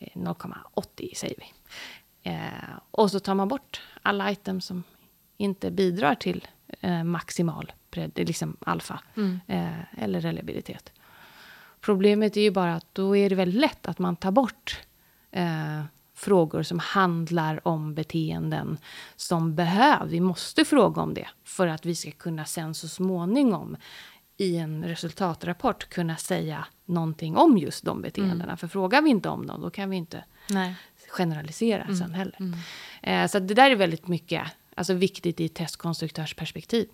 0,80 0.00 0.84
eh, 0.98 1.14
säger 1.14 1.36
vi. 1.38 1.52
Eh, 2.30 2.78
och 2.90 3.10
så 3.10 3.20
tar 3.20 3.34
man 3.34 3.48
bort 3.48 3.82
alla 4.02 4.30
items 4.32 4.64
som 4.64 4.82
inte 5.36 5.70
bidrar 5.70 6.14
till 6.14 6.48
eh, 6.80 7.04
maximal 7.04 7.72
liksom 8.14 8.56
alfa 8.60 9.00
mm. 9.16 9.40
eh, 9.46 10.02
eller 10.04 10.20
reliabilitet. 10.20 10.92
Problemet 11.80 12.36
är 12.36 12.40
ju 12.40 12.50
bara 12.50 12.74
att 12.74 12.86
då 12.92 13.16
är 13.16 13.30
det 13.30 13.34
väldigt 13.34 13.60
lätt 13.60 13.88
att 13.88 13.98
man 13.98 14.16
tar 14.16 14.30
bort 14.30 14.80
eh, 15.30 15.82
frågor 16.24 16.62
som 16.62 16.78
handlar 16.78 17.68
om 17.68 17.94
beteenden 17.94 18.78
som 19.16 19.54
behöver. 19.54 20.06
Vi 20.06 20.20
måste 20.20 20.64
fråga 20.64 21.02
om 21.02 21.14
det 21.14 21.28
för 21.44 21.66
att 21.66 21.86
vi 21.86 21.94
ska 21.94 22.10
kunna 22.10 22.44
sen 22.44 22.74
så 22.74 22.88
småningom 22.88 23.76
i 24.36 24.56
en 24.56 24.84
resultatrapport 24.84 25.88
kunna 25.88 26.16
säga 26.16 26.66
någonting 26.84 27.36
om 27.36 27.58
just 27.58 27.84
de 27.84 28.02
beteendena. 28.02 28.44
Mm. 28.44 28.56
För 28.56 28.68
frågar 28.68 29.02
vi 29.02 29.10
inte 29.10 29.28
om 29.28 29.46
dem, 29.46 29.60
då 29.60 29.70
kan 29.70 29.90
vi 29.90 29.96
inte 29.96 30.24
Nej. 30.50 30.74
generalisera 31.08 31.82
mm. 31.82 31.96
sen 31.96 32.14
heller. 32.14 32.36
Mm. 32.40 32.58
Eh, 33.02 33.28
så 33.30 33.38
det 33.38 33.54
där 33.54 33.70
är 33.70 33.76
väldigt 33.76 34.08
mycket 34.08 34.42
alltså 34.74 34.94
viktigt 34.94 35.40
i 35.40 35.48
testkonstruktörsperspektiv. 35.48 36.88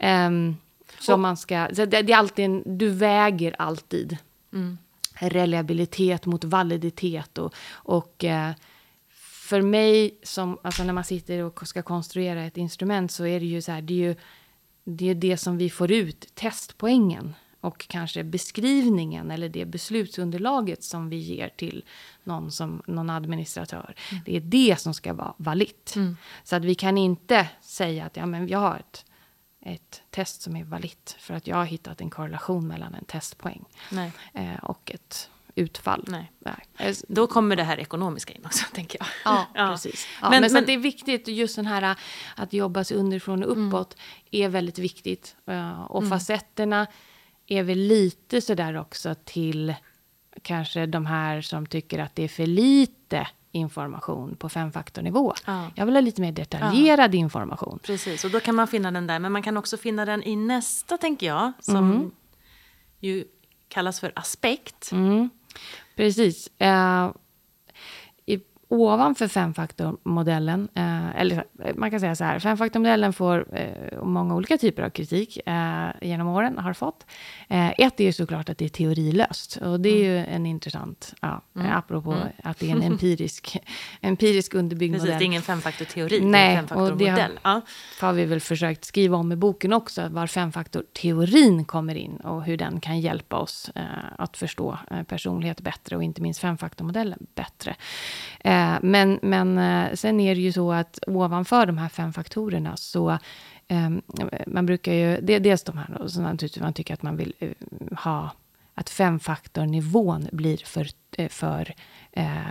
Um, 0.00 0.56
så 1.00 1.16
man 1.16 1.36
ska, 1.36 1.68
så 1.72 1.84
det, 1.84 2.02
det, 2.02 2.12
är 2.12 2.16
alltid 2.16 2.44
en, 2.44 2.78
du 2.78 2.88
väger 2.88 3.56
alltid 3.58 4.16
mm. 4.52 4.78
Reliabilitet 5.20 6.26
mot 6.26 6.44
validitet. 6.44 7.38
Och, 7.38 7.54
och 7.70 8.24
uh, 8.24 8.50
för 9.48 9.62
mig, 9.62 10.18
som, 10.22 10.58
alltså 10.62 10.84
när 10.84 10.92
man 10.92 11.04
sitter 11.04 11.42
och 11.42 11.68
ska 11.68 11.82
konstruera 11.82 12.44
ett 12.44 12.56
instrument 12.56 13.12
så 13.12 13.26
är 13.26 13.40
det 13.40 13.46
ju 13.46 13.62
så 13.62 13.72
här, 13.72 13.82
det 13.82 13.94
är 13.94 14.08
ju 14.08 14.16
det, 14.84 15.08
är 15.08 15.14
det 15.14 15.36
som 15.36 15.58
vi 15.58 15.70
får 15.70 15.92
ut, 15.92 16.34
testpoängen 16.34 17.34
och 17.60 17.88
kanske 17.88 18.24
beskrivningen 18.24 19.30
eller 19.30 19.48
det 19.48 19.64
beslutsunderlaget 19.64 20.82
som 20.82 21.08
vi 21.08 21.16
ger 21.16 21.48
till 21.48 21.84
någon, 22.24 22.52
som, 22.52 22.82
någon 22.86 23.10
administratör. 23.10 23.94
Mm. 24.10 24.22
Det 24.26 24.36
är 24.36 24.40
det 24.40 24.80
som 24.80 24.94
ska 24.94 25.12
vara 25.12 25.34
valitt. 25.36 25.96
Mm. 25.96 26.16
Så 26.44 26.56
att 26.56 26.64
vi 26.64 26.74
kan 26.74 26.98
inte 26.98 27.48
säga 27.60 28.04
att 28.04 28.16
ja, 28.16 28.26
men 28.26 28.48
jag 28.48 28.58
har 28.58 28.76
ett 28.76 29.04
ett 29.68 30.02
test 30.10 30.42
som 30.42 30.56
är 30.56 30.64
valitt 30.64 31.16
för 31.18 31.34
att 31.34 31.46
jag 31.46 31.56
har 31.56 31.64
hittat 31.64 32.00
en 32.00 32.10
korrelation 32.10 32.66
mellan 32.66 32.94
en 32.94 33.04
testpoäng 33.04 33.64
eh, 34.34 34.56
och 34.62 34.90
ett 34.94 35.30
utfall. 35.54 36.04
Nej. 36.08 36.32
Nej. 36.38 36.94
Då 37.08 37.26
kommer 37.26 37.56
det 37.56 37.64
här 37.64 37.78
ekonomiska 37.78 38.34
in 38.34 38.46
också, 38.46 38.64
tänker 38.74 38.98
jag. 38.98 39.08
Ja, 39.24 39.46
ja. 39.54 39.70
precis. 39.70 40.06
Ja, 40.22 40.30
men, 40.30 40.40
men, 40.40 40.52
men 40.52 40.64
det 40.66 40.72
är 40.72 40.78
viktigt, 40.78 41.28
just 41.28 41.56
den 41.56 41.66
här 41.66 41.96
att 42.36 42.52
jobba 42.52 42.84
sig 42.84 42.96
underifrån 42.96 43.44
och 43.44 43.52
mm. 43.52 43.68
uppåt 43.68 43.94
mm. 43.94 44.44
är 44.44 44.48
väldigt 44.48 44.78
viktigt. 44.78 45.36
Uh, 45.50 45.82
och 45.82 46.02
mm. 46.02 46.10
facetterna 46.10 46.86
är 47.46 47.62
väl 47.62 47.78
lite 47.78 48.40
sådär 48.40 48.76
också 48.76 49.14
till 49.24 49.74
kanske 50.42 50.86
de 50.86 51.06
här 51.06 51.40
som 51.40 51.66
tycker 51.66 51.98
att 51.98 52.14
det 52.14 52.22
är 52.22 52.28
för 52.28 52.46
lite 52.46 53.28
information 53.52 54.36
på 54.36 54.48
femfaktornivå. 54.48 55.34
Ja. 55.46 55.70
Jag 55.74 55.86
vill 55.86 55.94
ha 55.94 56.00
lite 56.00 56.20
mer 56.20 56.32
detaljerad 56.32 57.14
ja. 57.14 57.18
information. 57.18 57.78
Precis, 57.82 58.24
och 58.24 58.30
då 58.30 58.40
kan 58.40 58.54
man 58.54 58.68
finna 58.68 58.90
den 58.90 59.06
där. 59.06 59.18
Men 59.18 59.32
man 59.32 59.42
kan 59.42 59.56
också 59.56 59.76
finna 59.76 60.04
den 60.04 60.22
i 60.22 60.36
nästa, 60.36 60.98
tänker 60.98 61.26
jag, 61.26 61.52
som 61.60 61.76
mm. 61.76 62.10
ju 63.00 63.24
kallas 63.68 64.00
för 64.00 64.12
aspekt. 64.16 64.92
Mm. 64.92 65.30
Precis. 65.96 66.48
Uh, 66.62 67.12
ovanför 68.68 69.28
femfaktormodellen, 69.28 70.68
eh, 70.74 71.20
eller 71.20 71.44
man 71.74 71.90
kan 71.90 72.00
säga 72.00 72.14
så 72.14 72.24
här, 72.24 72.38
femfaktormodellen 72.38 73.12
får 73.12 73.56
eh, 73.56 74.02
många 74.02 74.34
olika 74.34 74.58
typer 74.58 74.82
av 74.82 74.90
kritik 74.90 75.38
eh, 75.46 75.88
genom 76.00 76.28
åren, 76.28 76.58
har 76.58 76.72
fått. 76.72 77.06
Eh, 77.48 77.68
ett 77.68 78.00
är 78.00 78.04
ju 78.04 78.12
såklart 78.12 78.48
att 78.48 78.58
det 78.58 78.64
är 78.64 78.68
teorilöst, 78.68 79.56
och 79.56 79.80
det 79.80 79.88
är 79.88 80.10
mm. 80.10 80.28
ju 80.28 80.34
en 80.34 80.46
intressant, 80.46 81.14
ja, 81.20 81.42
mm. 81.56 81.72
apropå 81.72 82.12
mm. 82.12 82.28
att 82.44 82.58
det 82.58 82.70
är 82.70 82.76
en 82.76 82.82
empirisk, 82.82 83.58
empirisk 84.00 84.54
underbyggd 84.54 84.92
Precis, 84.92 85.06
modell. 85.06 85.18
det 85.18 85.24
är 85.24 85.26
ingen 85.26 85.42
femfaktorteori, 85.42 86.20
Nej, 86.20 86.48
det 86.48 86.54
är 86.54 86.58
en 86.58 86.68
femfaktormodell. 86.68 87.14
Det 87.14 87.48
har, 87.48 87.54
ja. 87.54 87.60
har 88.00 88.12
vi 88.12 88.24
väl 88.24 88.40
försökt 88.40 88.84
skriva 88.84 89.16
om 89.16 89.32
i 89.32 89.36
boken 89.36 89.72
också, 89.72 90.08
var 90.08 90.26
femfaktorteorin 90.26 91.64
kommer 91.64 91.94
in 91.94 92.16
och 92.16 92.44
hur 92.44 92.56
den 92.56 92.80
kan 92.80 93.00
hjälpa 93.00 93.36
oss 93.36 93.70
eh, 93.74 93.82
att 94.18 94.36
förstå 94.36 94.78
eh, 94.90 95.02
personlighet 95.02 95.60
bättre 95.60 95.96
och 95.96 96.02
inte 96.02 96.22
minst 96.22 96.40
femfaktormodellen 96.40 97.26
bättre. 97.34 97.76
Eh, 98.58 98.78
men, 98.82 99.18
men 99.22 99.58
eh, 99.58 99.94
sen 99.94 100.20
är 100.20 100.34
det 100.34 100.40
ju 100.40 100.52
så 100.52 100.72
att 100.72 100.98
ovanför 101.06 101.66
de 101.66 101.78
här 101.78 101.88
fem 101.88 102.12
faktorerna 102.12 102.76
så 102.76 103.18
ehm, 103.68 104.02
man 104.46 104.66
brukar 104.66 104.92
ju, 104.92 105.20
det, 105.20 105.38
dels 105.38 105.62
de 105.62 105.78
här, 105.78 106.02
och 106.02 106.10
så 106.10 106.20
naturligtvis 106.20 106.62
man 106.62 106.72
tycker 106.72 106.94
att 106.94 107.02
man 107.02 107.16
vill 107.16 107.34
eh, 107.38 107.50
ha 108.04 108.30
att 108.74 108.90
femfaktornivån 108.90 110.28
blir 110.32 110.56
för, 110.56 110.88
för 111.28 111.74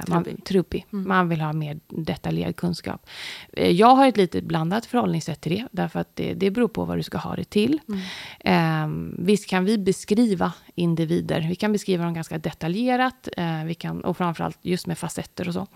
man, 0.07 0.25
trubbig. 0.45 0.85
Mm. 0.93 1.07
man 1.07 1.29
vill 1.29 1.41
ha 1.41 1.53
mer 1.53 1.79
detaljerad 1.87 2.55
kunskap. 2.55 3.09
Jag 3.53 3.95
har 3.95 4.07
ett 4.07 4.17
lite 4.17 4.41
blandat 4.41 4.85
förhållningssätt 4.85 5.41
till 5.41 5.51
det, 5.51 5.67
därför 5.71 5.99
att 5.99 6.15
det, 6.15 6.33
det 6.33 6.51
beror 6.51 6.67
på 6.67 6.85
vad 6.85 6.97
du 6.97 7.03
ska 7.03 7.17
ha 7.17 7.35
det 7.35 7.49
till. 7.49 7.79
Mm. 7.87 7.99
Eh, 8.39 9.23
visst 9.25 9.49
kan 9.49 9.65
vi 9.65 9.77
beskriva 9.77 10.53
individer, 10.77 11.45
vi 11.49 11.55
kan 11.55 11.71
beskriva 11.71 12.03
dem 12.03 12.13
ganska 12.13 12.37
detaljerat, 12.37 13.29
eh, 13.37 13.63
vi 13.63 13.75
kan, 13.75 14.01
och 14.01 14.17
framförallt 14.17 14.59
just 14.61 14.87
med 14.87 14.97
facetter 14.97 15.47
och 15.47 15.53
så. 15.53 15.67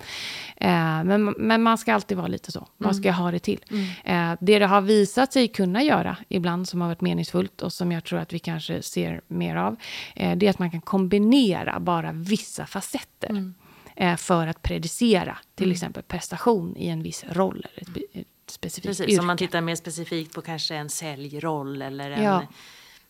Eh, 0.57 1.03
men, 1.03 1.35
men 1.37 1.63
man 1.63 1.77
ska 1.77 1.93
alltid 1.93 2.17
vara 2.17 2.27
lite 2.27 2.51
så, 2.51 2.59
mm. 2.59 2.69
vad 2.77 2.95
ska 2.95 3.07
jag 3.07 3.13
ha 3.13 3.31
det 3.31 3.39
till? 3.39 3.65
Mm. 3.69 4.31
Eh, 4.31 4.37
det 4.41 4.59
det 4.59 4.65
har 4.65 4.81
visat 4.81 5.33
sig 5.33 5.47
kunna 5.47 5.83
göra 5.83 6.17
ibland, 6.29 6.67
som 6.67 6.81
har 6.81 6.87
varit 6.87 7.01
meningsfullt 7.01 7.61
och 7.61 7.73
som 7.73 7.91
jag 7.91 8.03
tror 8.03 8.19
att 8.19 8.33
vi 8.33 8.39
kanske 8.39 8.81
ser 8.81 9.21
mer 9.27 9.55
av, 9.55 9.75
det 10.15 10.43
är 10.43 10.49
att 10.49 10.59
man 10.59 10.71
kan 10.71 10.81
kombinera 10.81 11.79
bara 11.79 12.11
vissa 12.11 12.65
facetter. 12.65 13.29
Mm 13.29 13.53
eh, 13.95 14.15
för 14.15 14.47
att 14.47 14.61
predicera 14.61 15.37
till 15.55 15.65
mm. 15.65 15.73
exempel 15.73 16.03
prestation 16.03 16.77
i 16.77 16.87
en 16.87 17.03
viss 17.03 17.25
roll 17.29 17.65
eller 17.73 17.81
ett, 17.81 17.97
ett 18.13 18.27
specifikt 18.47 18.87
Precis, 18.87 19.07
yrke. 19.07 19.19
Om 19.19 19.27
man 19.27 19.37
tittar 19.37 19.61
mer 19.61 19.75
specifikt 19.75 20.33
på 20.35 20.41
kanske 20.41 20.75
en 20.75 20.89
säljroll 20.89 21.81
eller 21.81 22.11
en, 22.11 22.23
ja. 22.23 22.47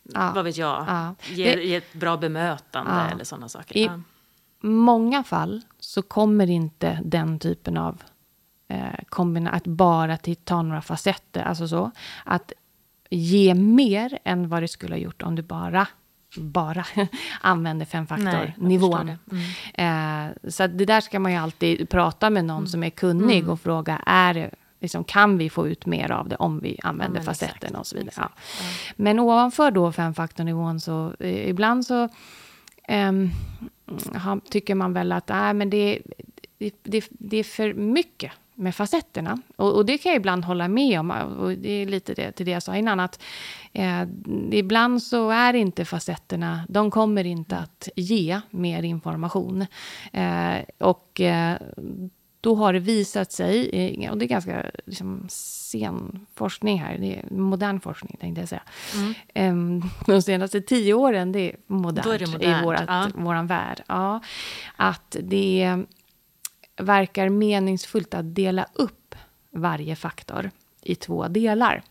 Ja. 0.04 0.32
vad 0.36 0.44
vet 0.44 0.58
jag, 0.58 0.86
ja. 0.88 1.16
ge, 1.30 1.64
ge 1.64 1.76
ett 1.76 1.94
bra 1.94 2.18
bemötande 2.18 2.92
ja. 2.92 3.10
eller 3.10 3.24
sådana 3.24 3.50
saker. 3.50 3.78
I 3.78 3.90
många 4.62 5.24
fall 5.24 5.62
så 5.80 6.02
kommer 6.02 6.50
inte 6.50 7.00
den 7.04 7.40
typen 7.40 7.78
av 7.78 8.04
eh, 8.68 9.00
kombina 9.10 9.50
att 9.50 9.68
bara 9.68 10.18
ta 10.44 10.62
några 10.62 10.82
facetter, 10.82 11.44
alltså 11.44 11.68
så, 11.68 11.92
att 12.26 12.54
ge 13.10 13.54
mer 13.54 14.20
än 14.24 14.50
vad 14.50 14.64
det 14.64 14.68
skulle 14.68 14.96
ha 14.96 15.00
gjort 15.00 15.22
om 15.22 15.36
du 15.36 15.42
bara 15.42 15.88
bara 16.38 16.86
använder 17.42 17.86
femfaktornivån. 17.86 19.12
Mm. 19.76 20.30
Eh, 20.30 20.50
så 20.50 20.68
det 20.68 20.86
där 20.86 21.02
ska 21.02 21.20
man 21.20 21.32
ju 21.32 21.38
alltid 21.38 21.90
prata 21.90 22.30
med 22.30 22.46
någon 22.46 22.58
mm. 22.58 22.68
som 22.68 22.84
är 22.84 22.90
kunnig 22.90 23.40
mm. 23.40 23.50
och 23.50 23.62
fråga, 23.62 24.02
är 24.06 24.34
det, 24.34 24.52
liksom, 24.82 25.04
kan 25.04 25.38
vi 25.38 25.50
få 25.50 25.67
ut 25.67 25.86
mer 25.86 26.12
av 26.12 26.30
det 26.30 26.36
om 26.36 26.60
vi 26.60 26.80
använder 26.84 27.20
ja, 27.20 27.24
facetten 27.24 27.76
och 27.76 27.88
så 27.88 27.98
vidare. 27.98 28.13
Ja. 28.17 28.30
Ja. 28.36 28.65
Men 28.96 29.20
ovanför 29.20 29.72
då 29.72 29.91
femfaktornivån 29.91 30.80
så 30.80 31.13
eh, 31.20 31.50
ibland 31.50 31.86
så 31.86 32.10
eh, 32.88 33.12
tycker 34.50 34.76
man 34.76 34.94
väl 34.94 35.12
att 35.12 35.30
äh, 35.30 35.54
men 35.54 35.70
det, 35.70 36.00
det, 36.84 37.06
det 37.10 37.38
är 37.38 37.44
för 37.44 37.74
mycket 37.74 38.32
med 38.62 38.76
facetterna. 38.76 39.41
Och, 39.56 39.76
och, 39.76 39.86
det 39.86 39.98
kan 39.98 40.12
jag 40.12 40.20
ibland 40.20 40.46
hålla 40.46 40.67
med 40.67 41.00
om. 41.00 41.12
Och 41.12 41.52
det 41.52 41.70
är 41.70 41.86
lite 41.86 42.13
det, 42.13 42.32
till 42.32 42.46
det 42.46 42.52
jag 42.52 42.63
sa 42.63 42.76
innan. 42.76 43.00
Att, 43.00 43.22
eh, 43.74 44.04
ibland 44.52 45.04
så 45.04 45.30
är 45.30 45.54
inte 45.54 45.86
facetterna, 45.86 46.65
de 46.70 46.91
kommer 46.91 47.26
inte 47.26 47.58
att 47.58 47.89
ge 47.96 48.41
mer 48.50 48.84
information. 48.84 49.65
Eh, 50.13 50.56
och 50.78 51.21
eh, 51.21 51.58
då 52.42 52.56
har 52.56 52.73
det 52.73 52.79
visat 52.79 53.31
sig, 53.31 53.69
eh, 53.73 54.12
och 54.12 54.17
det 54.17 54.25
är 54.25 54.27
ganska 54.27 54.71
liksom, 54.85 55.25
sen 55.29 56.25
forskning 56.35 56.79
här, 56.79 56.98
det 56.98 57.15
är 57.15 57.33
modern 57.33 57.79
forskning 57.79 58.17
tänkte 58.19 58.42
jag 58.42 58.50
säga. 58.50 58.63
Mm. 58.96 59.13
Ehm, 59.33 59.81
de 60.06 60.21
senaste 60.21 60.62
tio 60.62 60.94
åren, 60.94 61.31
det 61.31 61.39
är 61.39 61.56
modernt, 61.67 62.08
är 62.08 62.19
det 62.19 62.27
modernt. 62.27 62.62
i 62.62 62.65
vårat, 62.65 62.85
ja. 62.87 63.10
våran 63.15 63.48
värld. 63.48 63.83
Ja, 63.87 64.19
att 64.75 65.15
det 65.21 65.77
verkar 66.77 67.29
meningsfullt 67.29 68.13
att 68.13 68.35
dela 68.35 68.65
upp 68.73 69.15
varje 69.52 69.96
faktor 69.96 70.52
i 70.81 70.96
två 70.96 71.27
delar. 71.27 71.83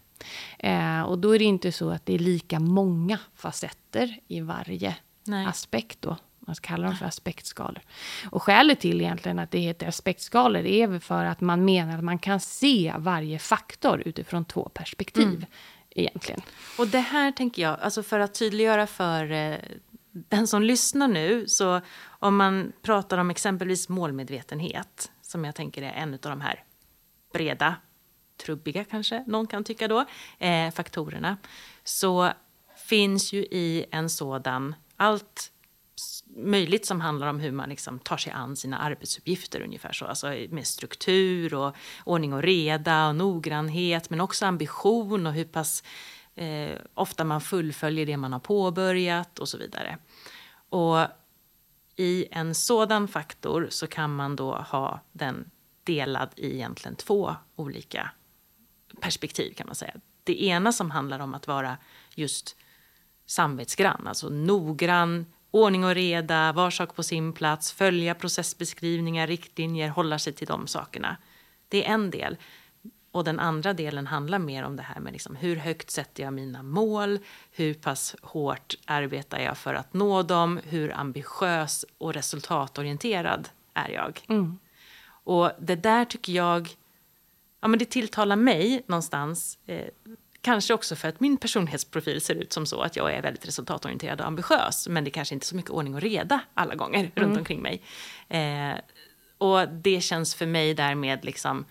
Eh, 0.58 1.02
och 1.02 1.18
då 1.18 1.34
är 1.34 1.38
det 1.38 1.44
inte 1.44 1.72
så 1.72 1.90
att 1.90 2.06
det 2.06 2.14
är 2.14 2.18
lika 2.18 2.60
många 2.60 3.18
facetter 3.34 4.18
i 4.28 4.40
varje 4.40 4.96
Nej. 5.24 5.46
aspekt 5.46 6.02
då. 6.02 6.16
Man 6.50 6.54
kallar 6.54 6.86
dem 6.86 6.96
för 6.96 7.06
aspektskalor. 7.06 7.80
Och 8.30 8.42
skälet 8.42 8.80
till 8.80 9.00
egentligen 9.00 9.38
att 9.38 9.50
det 9.50 9.58
heter 9.58 9.86
aspektskalor 9.86 10.66
är 10.66 10.86
väl 10.86 11.00
för 11.00 11.24
att 11.24 11.40
man 11.40 11.64
menar 11.64 11.98
att 11.98 12.04
man 12.04 12.18
kan 12.18 12.40
se 12.40 12.94
varje 12.98 13.38
faktor 13.38 14.02
utifrån 14.04 14.44
två 14.44 14.68
perspektiv. 14.74 15.26
Mm. 15.26 15.46
Egentligen. 15.90 16.40
Och 16.78 16.88
det 16.88 17.00
här 17.00 17.32
tänker 17.32 17.62
jag, 17.62 17.80
alltså 17.80 18.02
för 18.02 18.20
att 18.20 18.34
tydliggöra 18.34 18.86
för 18.86 19.32
eh, 19.32 19.56
den 20.10 20.46
som 20.46 20.62
lyssnar 20.62 21.08
nu, 21.08 21.48
så 21.48 21.80
om 22.08 22.36
man 22.36 22.72
pratar 22.82 23.18
om 23.18 23.30
exempelvis 23.30 23.88
målmedvetenhet, 23.88 25.10
som 25.22 25.44
jag 25.44 25.54
tänker 25.54 25.82
är 25.82 25.92
en 25.92 26.14
av 26.14 26.20
de 26.20 26.40
här 26.40 26.64
breda, 27.32 27.76
trubbiga 28.44 28.84
kanske 28.84 29.24
någon 29.26 29.46
kan 29.46 29.64
tycka 29.64 29.88
då, 29.88 30.04
eh, 30.38 30.70
faktorerna, 30.70 31.36
så 31.84 32.32
finns 32.76 33.32
ju 33.32 33.40
i 33.40 33.86
en 33.90 34.10
sådan 34.10 34.74
allt 34.96 35.52
möjligt 36.36 36.86
som 36.86 37.00
handlar 37.00 37.26
om 37.26 37.40
hur 37.40 37.52
man 37.52 37.68
liksom 37.68 37.98
tar 37.98 38.16
sig 38.16 38.32
an 38.32 38.56
sina 38.56 38.78
arbetsuppgifter 38.78 39.60
ungefär 39.60 39.92
så. 39.92 40.06
Alltså 40.06 40.26
med 40.50 40.66
struktur 40.66 41.54
och 41.54 41.76
ordning 42.04 42.32
och 42.32 42.42
reda 42.42 43.08
och 43.08 43.16
noggrannhet 43.16 44.10
men 44.10 44.20
också 44.20 44.46
ambition 44.46 45.26
och 45.26 45.32
hur 45.32 45.44
pass 45.44 45.82
eh, 46.34 46.78
ofta 46.94 47.24
man 47.24 47.40
fullföljer 47.40 48.06
det 48.06 48.16
man 48.16 48.32
har 48.32 48.40
påbörjat 48.40 49.38
och 49.38 49.48
så 49.48 49.58
vidare. 49.58 49.98
Och 50.68 50.98
i 51.96 52.26
en 52.30 52.54
sådan 52.54 53.08
faktor 53.08 53.66
så 53.70 53.86
kan 53.86 54.14
man 54.16 54.36
då 54.36 54.54
ha 54.54 55.00
den 55.12 55.50
delad 55.84 56.28
i 56.36 56.54
egentligen 56.54 56.96
två 56.96 57.36
olika 57.56 58.10
perspektiv 59.00 59.54
kan 59.54 59.66
man 59.66 59.76
säga. 59.76 59.94
Det 60.24 60.44
ena 60.44 60.72
som 60.72 60.90
handlar 60.90 61.18
om 61.20 61.34
att 61.34 61.46
vara 61.46 61.76
just 62.14 62.56
samvetsgrann, 63.26 64.06
alltså 64.06 64.28
noggrann, 64.28 65.26
ordning 65.50 65.84
och 65.84 65.94
reda, 65.94 66.52
var 66.52 66.70
sak 66.70 66.96
på 66.96 67.02
sin 67.02 67.32
plats, 67.32 67.72
följa 67.72 68.14
processbeskrivningar, 68.14 69.26
riktlinjer, 69.26 69.88
hålla 69.88 70.18
sig 70.18 70.32
till 70.32 70.46
de 70.46 70.66
sakerna. 70.66 71.16
Det 71.68 71.86
är 71.86 71.94
en 71.94 72.10
del. 72.10 72.36
Och 73.12 73.24
den 73.24 73.40
andra 73.40 73.72
delen 73.72 74.06
handlar 74.06 74.38
mer 74.38 74.62
om 74.62 74.76
det 74.76 74.82
här 74.82 75.00
med 75.00 75.12
liksom, 75.12 75.36
hur 75.36 75.56
högt 75.56 75.90
sätter 75.90 76.22
jag 76.22 76.32
mina 76.32 76.62
mål, 76.62 77.18
hur 77.52 77.74
pass 77.74 78.16
hårt 78.22 78.74
arbetar 78.84 79.38
jag 79.38 79.58
för 79.58 79.74
att 79.74 79.92
nå 79.94 80.22
dem, 80.22 80.60
hur 80.64 80.92
ambitiös 80.92 81.84
och 81.98 82.14
resultatorienterad 82.14 83.48
är 83.74 83.88
jag. 83.88 84.20
Mm. 84.28 84.58
Och 85.24 85.50
det 85.58 85.76
där 85.76 86.04
tycker 86.04 86.32
jag, 86.32 86.68
ja 87.60 87.68
men 87.68 87.78
det 87.78 87.84
tilltalar 87.84 88.36
mig 88.36 88.82
någonstans, 88.86 89.58
eh, 89.66 89.86
kanske 90.40 90.74
också 90.74 90.96
för 90.96 91.08
att 91.08 91.20
min 91.20 91.36
personlighetsprofil 91.36 92.20
ser 92.20 92.34
ut 92.34 92.52
som 92.52 92.66
så 92.66 92.80
att 92.80 92.96
jag 92.96 93.14
är 93.14 93.22
väldigt 93.22 93.46
resultatorienterad 93.46 94.20
och 94.20 94.26
ambitiös, 94.26 94.88
men 94.88 95.04
det 95.04 95.10
kanske 95.10 95.34
inte 95.34 95.44
är 95.44 95.46
så 95.46 95.56
mycket 95.56 95.70
ordning 95.70 95.94
och 95.94 96.00
reda 96.00 96.40
alla 96.54 96.74
gånger 96.74 96.98
mm. 96.98 97.12
runt 97.14 97.38
omkring 97.38 97.62
mig. 97.62 97.82
Eh, 98.28 98.74
och 99.38 99.68
det 99.68 100.00
känns 100.00 100.34
för 100.34 100.46
mig 100.46 100.74
därmed 100.74 101.24
liksom 101.24 101.64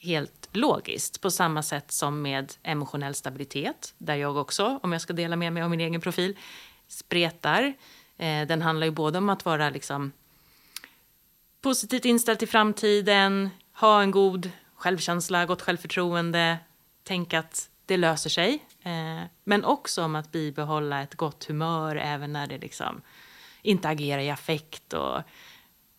helt 0.00 0.48
logiskt, 0.52 1.20
på 1.20 1.30
samma 1.30 1.62
sätt 1.62 1.92
som 1.92 2.22
med 2.22 2.52
emotionell 2.62 3.14
stabilitet, 3.14 3.94
där 3.98 4.14
jag 4.14 4.36
också, 4.36 4.80
om 4.82 4.92
jag 4.92 5.00
ska 5.00 5.12
dela 5.12 5.36
med 5.36 5.52
mig 5.52 5.62
av 5.62 5.70
min 5.70 5.80
egen 5.80 6.00
profil, 6.00 6.36
spretar. 6.88 7.74
Eh, 8.18 8.46
den 8.46 8.62
handlar 8.62 8.86
ju 8.86 8.90
både 8.90 9.18
om 9.18 9.28
att 9.28 9.44
vara 9.44 9.70
liksom 9.70 10.12
positivt 11.60 12.04
inställd 12.04 12.38
till 12.38 12.48
framtiden, 12.48 13.50
ha 13.72 14.02
en 14.02 14.10
god 14.10 14.50
självkänsla, 14.74 15.46
gott 15.46 15.62
självförtroende, 15.62 16.58
tänka 17.04 17.38
att 17.38 17.70
det 17.86 17.96
löser 17.96 18.30
sig. 18.30 18.64
Eh, 18.82 19.22
men 19.44 19.64
också 19.64 20.04
om 20.04 20.16
att 20.16 20.32
bibehålla 20.32 21.02
ett 21.02 21.14
gott 21.14 21.44
humör 21.44 21.96
även 21.96 22.32
när 22.32 22.46
det 22.46 22.58
liksom 22.58 23.00
inte 23.62 23.88
agerar 23.88 24.22
i 24.22 24.30
affekt 24.30 24.92
och 24.92 25.22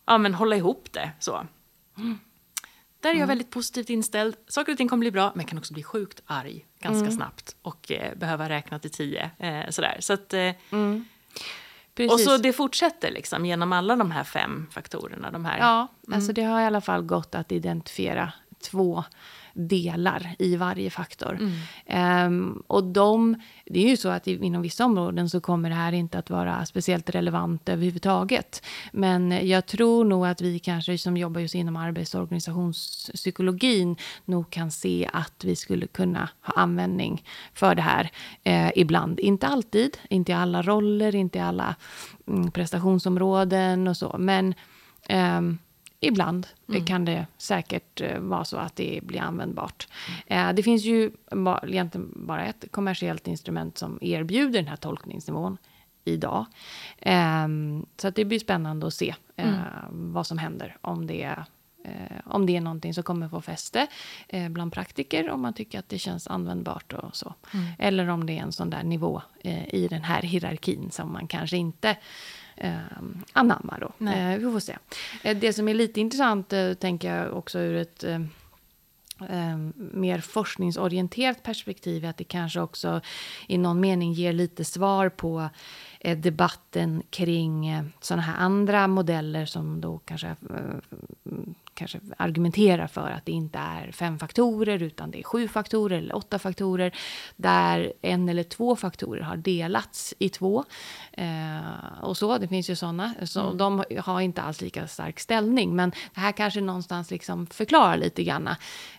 ja, 0.06 0.18
men 0.18 0.34
hålla 0.34 0.56
ihop 0.56 0.88
det. 0.92 1.12
så. 1.20 1.48
Mm. 1.98 2.20
Där 3.00 3.10
är 3.10 3.14
jag 3.14 3.18
mm. 3.18 3.28
väldigt 3.28 3.50
positivt 3.50 3.90
inställd. 3.90 4.36
Saker 4.48 4.72
och 4.72 4.78
ting 4.78 4.88
kommer 4.88 5.00
bli 5.00 5.12
bra, 5.12 5.32
men 5.36 5.46
kan 5.46 5.58
också 5.58 5.74
bli 5.74 5.84
sjukt 5.84 6.22
arg 6.26 6.66
ganska 6.80 7.00
mm. 7.00 7.12
snabbt 7.12 7.56
och 7.62 7.92
eh, 7.92 8.16
behöva 8.16 8.50
räkna 8.50 8.80
till 8.80 8.92
tio. 8.92 9.32
Eh, 9.38 9.70
sådär. 9.70 9.98
Så 10.00 10.14
att, 10.14 10.34
eh, 10.34 10.54
mm. 10.72 11.06
Och 12.12 12.20
så 12.20 12.38
det 12.38 12.54
fortsätter 12.54 13.12
liksom 13.12 13.46
genom 13.46 13.74
alla 13.74 13.96
de 13.96 14.12
här 14.12 14.24
fem 14.24 14.68
faktorerna. 14.72 15.32
De 15.32 15.46
här. 15.46 15.58
Ja, 15.58 15.88
mm. 16.08 16.16
alltså 16.18 16.34
det 16.34 16.44
har 16.44 16.62
i 16.62 16.66
alla 16.66 16.82
fall 16.82 17.02
gått 17.02 17.36
att 17.36 17.52
identifiera 17.52 18.34
två 18.72 19.04
delar 19.58 20.36
i 20.40 20.56
varje 20.56 20.90
faktor. 20.90 21.40
Mm. 21.88 22.28
Um, 22.28 22.64
och 22.68 22.84
de, 22.84 23.36
det 23.66 23.86
är 23.86 23.90
ju 23.90 23.98
så 23.98 24.10
att 24.10 24.28
inom 24.28 24.62
vissa 24.62 24.86
områden 24.86 25.30
så 25.30 25.42
kommer 25.42 25.70
det 25.70 25.76
här 25.76 25.92
inte 25.92 26.20
att 26.20 26.30
vara 26.30 26.66
speciellt 26.66 27.10
relevant 27.10 27.70
överhuvudtaget. 27.70 28.66
Men 28.92 29.48
jag 29.48 29.66
tror 29.66 30.06
nog 30.06 30.28
att 30.28 30.42
vi 30.42 30.60
kanske 30.60 30.98
som 30.98 31.18
jobbar 31.18 31.42
just 31.42 31.56
inom 31.56 31.76
arbets 31.76 32.16
och 32.16 32.22
organisationspsykologin 32.22 33.96
nog 34.26 34.50
kan 34.50 34.72
se 34.72 35.10
att 35.14 35.44
vi 35.44 35.56
skulle 35.56 35.88
kunna 35.88 36.30
ha 36.42 36.54
användning 36.54 37.24
för 37.54 37.76
det 37.76 37.82
här 37.82 38.12
eh, 38.44 38.72
ibland. 38.76 39.20
Inte 39.20 39.48
alltid, 39.48 39.98
inte 40.10 40.32
i 40.32 40.36
alla 40.36 40.62
roller, 40.62 41.16
inte 41.16 41.38
i 41.38 41.42
alla 41.42 41.76
mm, 42.28 42.52
prestationsområden 42.52 43.88
och 43.88 43.98
så. 43.98 44.16
Men 44.20 44.54
um, 45.10 45.58
Ibland 46.00 46.48
mm. 46.70 46.86
kan 46.86 47.06
det 47.06 47.28
säkert 47.38 48.02
eh, 48.02 48.20
vara 48.20 48.46
så 48.46 48.58
att 48.58 48.76
det 48.76 49.00
blir 49.04 49.20
användbart. 49.20 49.88
Mm. 50.28 50.56
det 50.56 50.64
finns 50.64 50.84
ju 50.84 51.12
egentligen 51.64 52.14
bara 52.16 52.46
ett 52.46 52.66
kommersiellt 52.72 53.28
instrument 53.28 53.78
som 53.78 53.98
erbjuder 54.02 54.60
den 54.60 54.68
här 54.68 54.76
tolkningsnivån 54.76 55.58
idag. 56.04 56.46
Ehm, 57.00 57.86
så 57.98 58.08
att 58.08 58.16
det 58.16 58.26
blir 58.26 58.40
spännande 58.40 58.88
att 58.88 58.94
se 58.94 59.16
eh, 59.36 59.50
mm. 59.50 60.14
vad 60.14 60.28
som 60.28 60.38
händer 60.38 60.78
om 60.82 61.08
det 61.08 61.36
om 62.26 62.46
det 62.46 62.56
är 62.56 62.62
någonting 62.62 62.94
som 62.94 63.04
kommer 63.04 63.30
få 63.30 63.42
fäste 63.42 63.88
bland 64.50 64.74
praktiker, 64.74 65.30
om 65.30 65.42
man 65.42 65.54
tycker 65.54 65.80
att 65.80 65.90
det 65.90 66.00
känns 66.00 66.28
användbart 66.28 66.94
och 66.94 67.16
så. 67.16 67.34
Mm. 67.54 67.66
Eller 67.80 68.08
om 68.08 68.26
det 68.26 68.38
är 68.38 68.42
en 68.42 68.52
sån 68.52 68.70
där 68.70 68.84
nivå 68.84 69.22
i 69.68 69.88
den 69.88 70.04
här 70.04 70.22
hierarkin 70.22 70.92
som 70.92 71.14
man 71.14 71.28
kanske 71.28 71.58
inte 71.58 71.98
eh, 72.58 72.78
anamma. 73.34 73.78
Då. 73.82 74.06
Eh, 74.06 74.38
vi 74.38 74.52
får 74.52 74.60
se. 74.60 74.78
Eh, 75.24 75.38
det 75.38 75.54
som 75.54 75.68
är 75.68 75.74
lite 75.74 76.00
intressant, 76.00 76.54
eh, 76.54 76.74
tänker 76.74 77.16
jag 77.16 77.34
också 77.34 77.60
ur 77.60 77.76
ett 77.76 78.04
eh, 78.04 78.22
eh, 79.30 79.58
mer 79.76 80.22
forskningsorienterat 80.22 81.44
perspektiv, 81.44 82.06
är 82.06 82.10
att 82.10 82.18
det 82.18 82.24
kanske 82.24 82.60
också 82.60 83.02
i 83.48 83.58
någon 83.58 83.80
mening 83.80 84.14
ger 84.14 84.34
lite 84.34 84.66
svar 84.66 85.10
på 85.10 85.50
debatten 86.18 87.04
kring 87.10 87.84
sådana 88.02 88.22
här 88.22 88.38
andra 88.38 88.88
modeller 88.88 89.46
som 89.46 89.82
då 89.82 89.98
kanske 90.06 90.36
kanske 91.78 92.00
argumenterar 92.18 92.88
för 92.88 93.10
att 93.10 93.26
det 93.26 93.32
inte 93.32 93.60
är 93.60 93.92
fem 93.92 94.20
faktorer 94.20 94.84
utan 94.84 95.12
det 95.12 95.20
är 95.20 95.24
sju 95.24 95.48
faktorer 95.48 95.98
eller 95.98 96.16
åtta 96.16 96.40
faktorer 96.40 96.96
där 97.36 97.94
en 98.02 98.30
eller 98.30 98.44
två 98.44 98.76
faktorer 98.76 99.22
har 99.22 99.38
delats 99.38 100.14
i 100.20 100.30
två. 100.30 100.64
Eh, 101.12 102.02
och 102.02 102.18
så, 102.18 102.38
det 102.38 102.48
finns 102.48 102.70
ju 102.70 102.76
sådana. 102.76 103.14
Så 103.24 103.42
mm. 103.42 103.58
De 103.58 103.84
har 104.00 104.22
inte 104.22 104.42
alls 104.42 104.62
lika 104.62 104.88
stark 104.88 105.20
ställning. 105.20 105.76
Men 105.76 105.90
det 105.90 106.20
här 106.20 106.32
kanske 106.32 106.62
någonstans 106.62 107.12
liksom 107.12 107.48
förklarar 107.48 107.98
lite 107.98 108.24
grann 108.24 108.48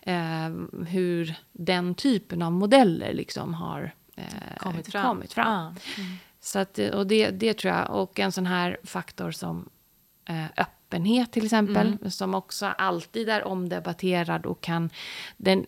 eh, 0.01 0.85
hur 0.87 1.35
den 1.51 1.95
typen 1.95 2.41
av 2.41 2.51
modeller 2.51 3.13
liksom 3.13 3.53
har 3.53 3.93
eh, 4.15 4.57
kommit 4.57 4.91
fram. 4.91 5.05
Kommit 5.05 5.33
fram. 5.33 5.47
Ah. 5.47 5.67
Mm. 5.97 6.17
Så 6.41 6.59
att, 6.59 6.79
och 6.79 7.07
det, 7.07 7.29
det 7.29 7.53
tror 7.53 7.73
jag, 7.73 7.89
och 7.89 8.19
en 8.19 8.31
sån 8.31 8.45
här 8.45 8.77
faktor 8.83 9.31
som 9.31 9.69
eh, 10.29 10.45
öppenhet 10.89 11.31
till 11.31 11.45
exempel, 11.45 11.87
mm. 11.87 12.11
som 12.11 12.35
också 12.35 12.65
alltid 12.65 13.29
är 13.29 13.43
omdebatterad 13.43 14.45
och 14.45 14.61
kan... 14.61 14.89
Den, 15.37 15.65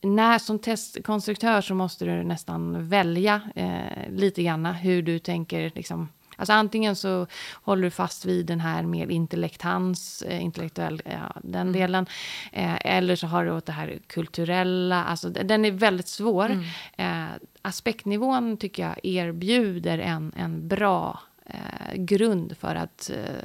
när 0.00 0.38
som 0.38 0.58
testkonstruktör 0.58 1.60
så 1.60 1.74
måste 1.74 2.04
du 2.04 2.24
nästan 2.24 2.88
välja 2.88 3.40
eh, 3.54 4.10
lite 4.10 4.42
grann 4.42 4.66
hur 4.66 5.02
du 5.02 5.18
tänker 5.18 5.72
liksom, 5.74 6.08
Alltså 6.36 6.52
antingen 6.52 6.96
så 6.96 7.26
håller 7.52 7.82
du 7.82 7.90
fast 7.90 8.24
vid 8.24 8.46
den 8.46 8.60
här 8.60 8.82
mer 8.82 9.10
intellektans, 9.10 10.22
eh, 10.22 10.44
intellektuell, 10.44 11.02
ja, 11.04 11.36
den 11.42 11.60
mm. 11.60 11.72
delen. 11.72 12.06
Eh, 12.52 12.78
eller 12.84 13.16
så 13.16 13.26
har 13.26 13.44
du 13.44 13.50
åt 13.50 13.66
det 13.66 13.72
här 13.72 13.98
kulturella, 14.06 15.04
alltså 15.04 15.28
den 15.28 15.64
är 15.64 15.70
väldigt 15.70 16.08
svår. 16.08 16.50
Mm. 16.50 16.64
Eh, 16.96 17.34
aspektnivån 17.62 18.56
tycker 18.56 18.82
jag 18.82 18.96
erbjuder 19.02 19.98
en, 19.98 20.32
en 20.36 20.68
bra 20.68 21.20
eh, 21.46 21.94
grund 21.96 22.56
för 22.56 22.74
att 22.74 23.10
eh, 23.10 23.44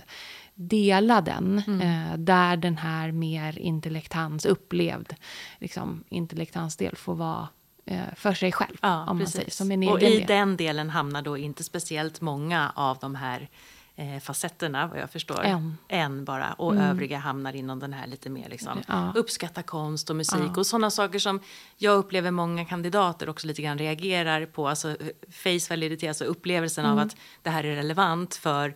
dela 0.55 1.21
den. 1.21 1.63
Mm. 1.67 1.81
Eh, 1.81 2.17
där 2.17 2.57
den 2.57 2.77
här 2.77 3.11
mer 3.11 3.59
intellektans 3.59 4.45
upplevd 4.45 5.15
liksom, 5.59 6.03
intellektansdel 6.09 6.95
får 6.95 7.15
vara 7.15 7.47
eh, 7.85 8.01
för 8.15 8.33
sig 8.33 8.51
själv. 8.51 8.77
Ja, 8.81 9.09
om 9.09 9.17
man 9.17 9.27
säger, 9.27 9.51
som 9.51 9.71
en 9.71 9.89
och 9.89 10.01
i 10.01 10.17
del. 10.17 10.27
den 10.27 10.57
delen 10.57 10.89
hamnar 10.89 11.21
då 11.21 11.37
inte 11.37 11.63
speciellt 11.63 12.21
många 12.21 12.71
av 12.75 12.97
de 13.01 13.15
här 13.15 13.49
eh, 13.95 14.19
facetterna 14.19 14.87
vad 14.87 14.99
jag 14.99 15.09
förstår. 15.09 15.43
En. 15.43 15.77
en 15.87 16.25
bara. 16.25 16.53
Och 16.53 16.71
mm. 16.71 16.83
övriga 16.83 17.17
hamnar 17.17 17.55
inom 17.55 17.79
den 17.79 17.93
här 17.93 18.07
lite 18.07 18.29
mer 18.29 18.49
liksom, 18.49 18.81
ja. 18.87 19.13
uppskatta 19.15 19.63
konst 19.63 20.09
och 20.09 20.15
musik. 20.15 20.51
Ja. 20.53 20.59
Och 20.59 20.67
sådana 20.67 20.91
saker 20.91 21.19
som 21.19 21.39
jag 21.77 21.97
upplever 21.97 22.31
många 22.31 22.65
kandidater 22.65 23.29
också 23.29 23.47
lite 23.47 23.61
grann 23.61 23.77
reagerar 23.77 24.45
på. 24.45 24.67
Alltså 24.67 24.97
face 25.29 25.69
validity, 25.69 26.07
alltså 26.07 26.25
upplevelsen 26.25 26.85
mm. 26.85 26.97
av 26.97 27.05
att 27.05 27.15
det 27.41 27.49
här 27.49 27.63
är 27.63 27.75
relevant 27.75 28.35
för 28.35 28.75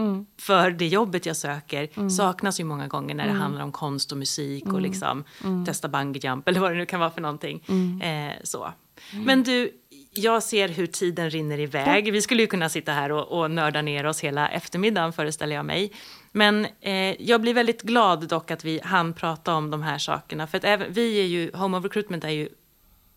mm. 0.00 0.26
för 0.38 0.70
det 0.70 0.86
jobbet 0.86 1.26
jag 1.26 1.36
söker 1.36 1.88
mm. 1.94 2.10
saknas 2.10 2.60
ju 2.60 2.64
många 2.64 2.88
gånger 2.88 3.14
när 3.14 3.24
det 3.24 3.30
mm. 3.30 3.42
handlar 3.42 3.62
om 3.62 3.72
konst 3.72 4.12
och 4.12 4.18
musik 4.18 4.64
och 4.64 4.70
mm. 4.70 4.82
liksom 4.82 5.24
mm. 5.44 5.64
testa 5.64 5.88
bungee 5.88 6.20
jump 6.24 6.48
eller 6.48 6.60
vad 6.60 6.72
det 6.72 6.78
nu 6.78 6.86
kan 6.86 7.00
vara 7.00 7.10
för 7.10 7.20
någonting. 7.20 7.64
Eh, 8.02 8.32
så. 8.44 8.72
Men 9.12 9.42
du, 9.42 9.72
jag 10.12 10.42
ser 10.42 10.68
hur 10.68 10.86
tiden 10.86 11.30
rinner 11.30 11.60
iväg. 11.60 12.12
Vi 12.12 12.22
skulle 12.22 12.42
ju 12.42 12.46
kunna 12.46 12.68
sitta 12.68 12.92
här 12.92 13.12
och, 13.12 13.40
och 13.40 13.50
nörda 13.50 13.82
ner 13.82 14.06
oss 14.06 14.20
hela 14.20 14.48
eftermiddagen 14.48 15.12
föreställer 15.12 15.56
jag 15.56 15.64
mig. 15.64 15.92
Men 16.32 16.66
eh, 16.80 17.22
jag 17.22 17.40
blir 17.40 17.54
väldigt 17.54 17.82
glad 17.82 18.28
dock 18.28 18.50
att 18.50 18.64
vi 18.64 18.80
hann 18.84 19.12
prata 19.12 19.54
om 19.54 19.70
de 19.70 19.82
här 19.82 19.98
sakerna. 19.98 20.46
För 20.46 20.58
att 20.58 20.64
även, 20.64 20.92
vi 20.92 21.20
är 21.20 21.26
ju, 21.26 21.50
Home 21.54 21.78
of 21.78 21.84
Recruitment 21.84 22.24
är 22.24 22.28
ju 22.28 22.48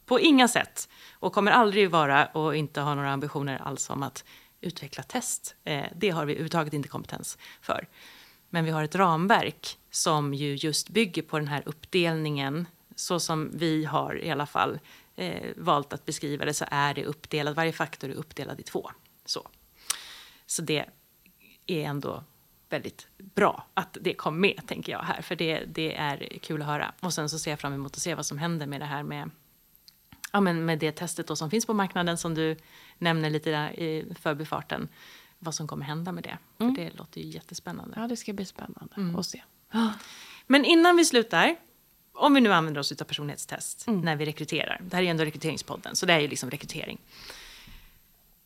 på 0.05 0.19
inga 0.19 0.47
sätt 0.47 0.89
och 1.19 1.33
kommer 1.33 1.51
aldrig 1.51 1.89
vara 1.89 2.25
och 2.25 2.55
inte 2.55 2.81
ha 2.81 2.95
några 2.95 3.11
ambitioner 3.11 3.61
alls 3.63 3.89
om 3.89 4.03
att 4.03 4.23
utveckla 4.63 5.03
test. 5.03 5.55
Eh, 5.63 5.85
det 5.95 6.09
har 6.09 6.25
vi 6.25 6.33
överhuvudtaget 6.33 6.73
inte 6.73 6.89
kompetens 6.89 7.37
för. 7.61 7.87
Men 8.49 8.65
vi 8.65 8.71
har 8.71 8.83
ett 8.83 8.95
ramverk 8.95 9.77
som 9.91 10.33
ju 10.33 10.55
just 10.55 10.89
bygger 10.89 11.21
på 11.21 11.39
den 11.39 11.47
här 11.47 11.63
uppdelningen 11.65 12.67
så 12.95 13.19
som 13.19 13.51
vi 13.53 13.85
har 13.85 14.23
i 14.23 14.31
alla 14.31 14.45
fall 14.45 14.79
eh, 15.15 15.49
valt 15.55 15.93
att 15.93 16.05
beskriva 16.05 16.45
det 16.45 16.53
så 16.53 16.65
är 16.71 16.93
det 16.93 17.05
uppdelat, 17.05 17.55
varje 17.55 17.73
faktor 17.73 18.09
är 18.09 18.13
uppdelad 18.13 18.59
i 18.59 18.63
två. 18.63 18.91
Så, 19.25 19.47
så 20.45 20.61
det 20.61 20.85
är 21.65 21.83
ändå 21.83 22.23
väldigt 22.69 23.07
bra 23.17 23.67
att 23.73 23.97
det 24.01 24.13
kom 24.13 24.41
med, 24.41 24.61
tänker 24.67 24.91
jag 24.91 24.99
här, 24.99 25.21
för 25.21 25.35
det, 25.35 25.65
det 25.65 25.95
är 25.95 26.39
kul 26.41 26.61
att 26.61 26.67
höra. 26.67 26.93
Och 26.99 27.13
sen 27.13 27.29
så 27.29 27.39
ser 27.39 27.51
jag 27.51 27.59
fram 27.59 27.73
emot 27.73 27.95
att 27.95 28.01
se 28.01 28.15
vad 28.15 28.25
som 28.25 28.37
händer 28.37 28.65
med 28.65 28.81
det 28.81 28.85
här 28.85 29.03
med 29.03 29.29
ja, 30.31 30.41
men 30.41 30.65
med 30.65 30.79
det 30.79 30.91
testet 30.91 31.27
då 31.27 31.35
som 31.35 31.49
finns 31.49 31.65
på 31.65 31.73
marknaden 31.73 32.17
som 32.17 32.33
du 32.33 32.57
nämner 32.97 33.29
lite 33.29 33.49
där 33.49 33.79
i 33.79 34.13
förbifarten. 34.19 34.87
Vad 35.39 35.55
som 35.55 35.67
kommer 35.67 35.85
hända 35.85 36.11
med 36.11 36.23
det. 36.23 36.37
Mm. 36.59 36.75
För 36.75 36.83
det 36.83 36.89
låter 36.97 37.21
ju 37.21 37.27
jättespännande. 37.27 37.97
Ja, 37.99 38.07
det 38.07 38.17
ska 38.17 38.33
bli 38.33 38.45
spännande 38.45 38.95
mm. 38.97 39.15
att 39.15 39.25
se. 39.25 39.43
Men 40.47 40.65
innan 40.65 40.95
vi 40.95 41.05
slutar, 41.05 41.55
om 42.13 42.33
vi 42.33 42.41
nu 42.41 42.53
använder 42.53 42.81
oss 42.81 42.91
av 42.91 43.05
personlighetstest 43.05 43.87
mm. 43.87 44.01
när 44.01 44.15
vi 44.15 44.25
rekryterar. 44.25 44.81
Det 44.83 44.95
här 44.95 45.01
är 45.01 45.05
ju 45.05 45.11
ändå 45.11 45.23
rekryteringspodden, 45.23 45.95
så 45.95 46.05
det 46.05 46.13
är 46.13 46.19
ju 46.19 46.27
liksom 46.27 46.49
rekrytering. 46.49 46.97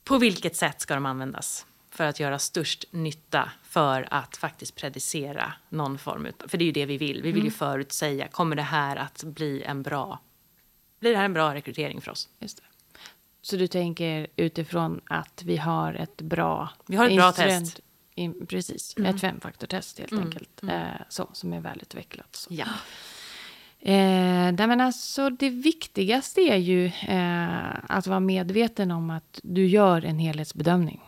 På 0.03 0.17
vilket 0.17 0.55
sätt 0.55 0.81
ska 0.81 0.93
de 0.93 1.05
användas 1.05 1.65
för 1.89 2.03
att 2.03 2.19
göra 2.19 2.39
störst 2.39 2.85
nytta 2.91 3.51
för 3.63 4.07
att 4.11 4.37
faktiskt 4.37 4.75
predicera 4.75 5.53
någon 5.69 5.97
form 5.97 6.25
av, 6.25 6.47
för 6.47 6.57
det 6.57 6.63
är 6.63 6.65
ju 6.65 6.71
det 6.71 6.85
vi 6.85 6.97
vill. 6.97 7.21
Vi 7.21 7.31
vill 7.31 7.43
ju 7.43 7.47
mm. 7.47 7.51
förutsäga, 7.51 8.27
kommer 8.27 8.55
det 8.55 8.61
här 8.61 8.95
att 8.95 9.23
bli 9.23 9.63
en 9.63 9.83
bra 9.83 10.19
blir 10.99 11.11
det 11.11 11.17
här 11.17 11.25
en 11.25 11.33
bra 11.33 11.53
rekrytering 11.53 12.01
för 12.01 12.11
oss. 12.11 12.29
Just 12.39 12.57
det. 12.57 12.63
Så 13.41 13.55
du 13.55 13.67
tänker 13.67 14.27
utifrån 14.35 15.01
att 15.05 15.43
vi 15.45 15.57
har 15.57 15.93
ett 15.93 16.21
bra... 16.21 16.69
Vi 16.87 16.95
har 16.95 17.09
ett 17.09 17.15
bra 17.15 17.31
test. 17.31 17.79
In, 18.15 18.47
precis, 18.47 18.97
mm. 18.97 19.15
ett 19.15 19.21
femfaktortest 19.21 19.99
helt 19.99 20.11
mm. 20.11 20.23
enkelt. 20.23 20.63
Mm. 20.63 20.75
Eh, 20.75 21.01
så, 21.09 21.29
som 21.33 21.53
är 21.53 21.59
välutvecklat. 21.59 22.35
Så. 22.35 22.53
Ja. 22.53 22.65
Eh, 23.79 24.67
men 24.67 24.81
alltså, 24.81 25.29
det 25.29 25.49
viktigaste 25.49 26.41
är 26.41 26.57
ju 26.57 26.85
eh, 26.85 27.75
att 27.87 28.07
vara 28.07 28.19
medveten 28.19 28.91
om 28.91 29.09
att 29.09 29.39
du 29.43 29.67
gör 29.67 30.05
en 30.05 30.19
helhetsbedömning. 30.19 31.01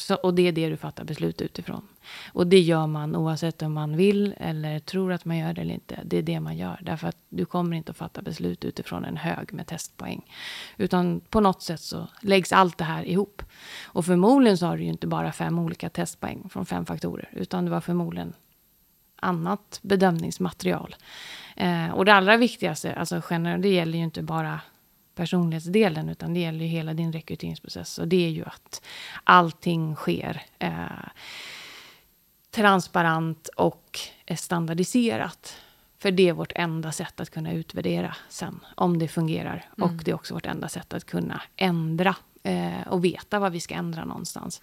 Så, 0.00 0.14
och 0.14 0.34
det 0.34 0.48
är 0.48 0.52
det 0.52 0.68
du 0.68 0.76
fattar 0.76 1.04
beslut 1.04 1.40
utifrån. 1.40 1.88
Och 2.32 2.46
det 2.46 2.60
gör 2.60 2.86
man 2.86 3.16
oavsett 3.16 3.62
om 3.62 3.72
man 3.72 3.96
vill 3.96 4.34
eller 4.36 4.78
tror 4.78 5.12
att 5.12 5.24
man 5.24 5.38
gör 5.38 5.52
det 5.52 5.60
eller 5.60 5.74
inte. 5.74 6.00
Det 6.04 6.16
är 6.18 6.22
det 6.22 6.40
man 6.40 6.56
gör. 6.56 6.80
Därför 6.82 7.08
att 7.08 7.16
du 7.28 7.44
kommer 7.44 7.76
inte 7.76 7.90
att 7.90 7.96
fatta 7.96 8.22
beslut 8.22 8.64
utifrån 8.64 9.04
en 9.04 9.16
hög 9.16 9.52
med 9.52 9.66
testpoäng. 9.66 10.32
Utan 10.76 11.20
på 11.20 11.40
något 11.40 11.62
sätt 11.62 11.80
så 11.80 12.08
läggs 12.22 12.52
allt 12.52 12.78
det 12.78 12.84
här 12.84 13.04
ihop. 13.04 13.42
Och 13.84 14.04
förmodligen 14.04 14.58
så 14.58 14.66
har 14.66 14.76
du 14.76 14.82
ju 14.82 14.88
inte 14.88 15.06
bara 15.06 15.32
fem 15.32 15.58
olika 15.58 15.90
testpoäng 15.90 16.48
från 16.50 16.66
fem 16.66 16.86
faktorer. 16.86 17.28
Utan 17.32 17.64
det 17.64 17.70
var 17.70 17.80
förmodligen 17.80 18.32
annat 19.20 19.80
bedömningsmaterial. 19.82 20.96
Eh, 21.56 21.90
och 21.90 22.04
det 22.04 22.14
allra 22.14 22.36
viktigaste, 22.36 22.94
alltså 22.94 23.22
generellt, 23.30 23.62
det 23.62 23.68
gäller 23.68 23.98
ju 23.98 24.04
inte 24.04 24.22
bara 24.22 24.60
personlighetsdelen, 25.18 26.08
utan 26.08 26.34
det 26.34 26.40
gäller 26.40 26.64
ju 26.64 26.66
hela 26.66 26.94
din 26.94 27.12
rekryteringsprocess. 27.12 27.98
Och 27.98 28.08
det 28.08 28.26
är 28.26 28.30
ju 28.30 28.44
att 28.44 28.82
allting 29.24 29.94
sker 29.94 30.42
eh, 30.58 31.08
transparent 32.50 33.48
och 33.56 34.00
standardiserat. 34.36 35.56
För 35.98 36.10
det 36.10 36.28
är 36.28 36.32
vårt 36.32 36.52
enda 36.54 36.92
sätt 36.92 37.20
att 37.20 37.30
kunna 37.30 37.52
utvärdera 37.52 38.16
sen, 38.28 38.60
om 38.74 38.98
det 38.98 39.08
fungerar. 39.08 39.64
Mm. 39.76 39.90
Och 39.90 40.04
det 40.04 40.10
är 40.10 40.14
också 40.14 40.34
vårt 40.34 40.46
enda 40.46 40.68
sätt 40.68 40.94
att 40.94 41.04
kunna 41.04 41.42
ändra 41.56 42.16
eh, 42.48 42.88
och 42.88 43.04
veta 43.04 43.38
vad 43.38 43.52
vi 43.52 43.60
ska 43.60 43.74
ändra 43.74 44.04
någonstans. 44.04 44.62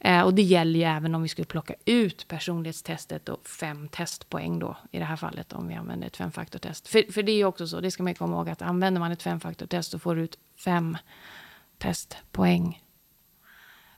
Eh, 0.00 0.22
och 0.22 0.34
det 0.34 0.42
gäller 0.42 0.80
ju 0.80 0.84
även 0.84 1.14
om 1.14 1.22
vi 1.22 1.28
skulle 1.28 1.46
plocka 1.46 1.74
ut 1.84 2.28
personlighetstestet 2.28 3.28
och 3.28 3.46
fem 3.46 3.88
testpoäng 3.88 4.58
då, 4.58 4.76
i 4.90 4.98
det 4.98 5.04
här 5.04 5.16
fallet, 5.16 5.52
om 5.52 5.68
vi 5.68 5.74
använder 5.74 6.06
ett 6.06 6.16
femfaktortest. 6.16 6.88
För, 6.88 7.12
för 7.12 7.22
det 7.22 7.32
är 7.32 7.36
ju 7.36 7.44
också 7.44 7.66
så, 7.66 7.80
det 7.80 7.90
ska 7.90 8.02
man 8.02 8.14
komma 8.14 8.36
ihåg, 8.36 8.48
att 8.48 8.62
använder 8.62 9.00
man 9.00 9.12
ett 9.12 9.22
femfaktortest 9.22 9.90
så 9.90 9.98
får 9.98 10.16
du 10.16 10.22
ut 10.22 10.38
fem 10.64 10.98
testpoäng. 11.78 12.82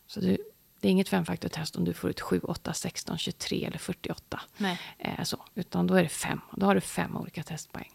Så 0.06 0.20
du, 0.20 0.38
det 0.80 0.88
är 0.88 0.92
inget 0.92 1.08
femfaktortest 1.08 1.76
om 1.76 1.84
du 1.84 1.92
får 1.92 2.10
ut 2.10 2.20
7, 2.20 2.40
8, 2.42 2.72
16, 2.72 3.18
23 3.18 3.64
eller 3.64 3.78
48. 3.78 4.40
Nej. 4.56 4.80
Eh, 4.98 5.22
så, 5.22 5.44
utan 5.54 5.86
då 5.86 5.94
är 5.94 6.02
det 6.02 6.08
fem. 6.08 6.40
Då 6.56 6.66
har 6.66 6.74
du 6.74 6.80
fem 6.80 7.16
olika 7.16 7.42
testpoäng. 7.42 7.92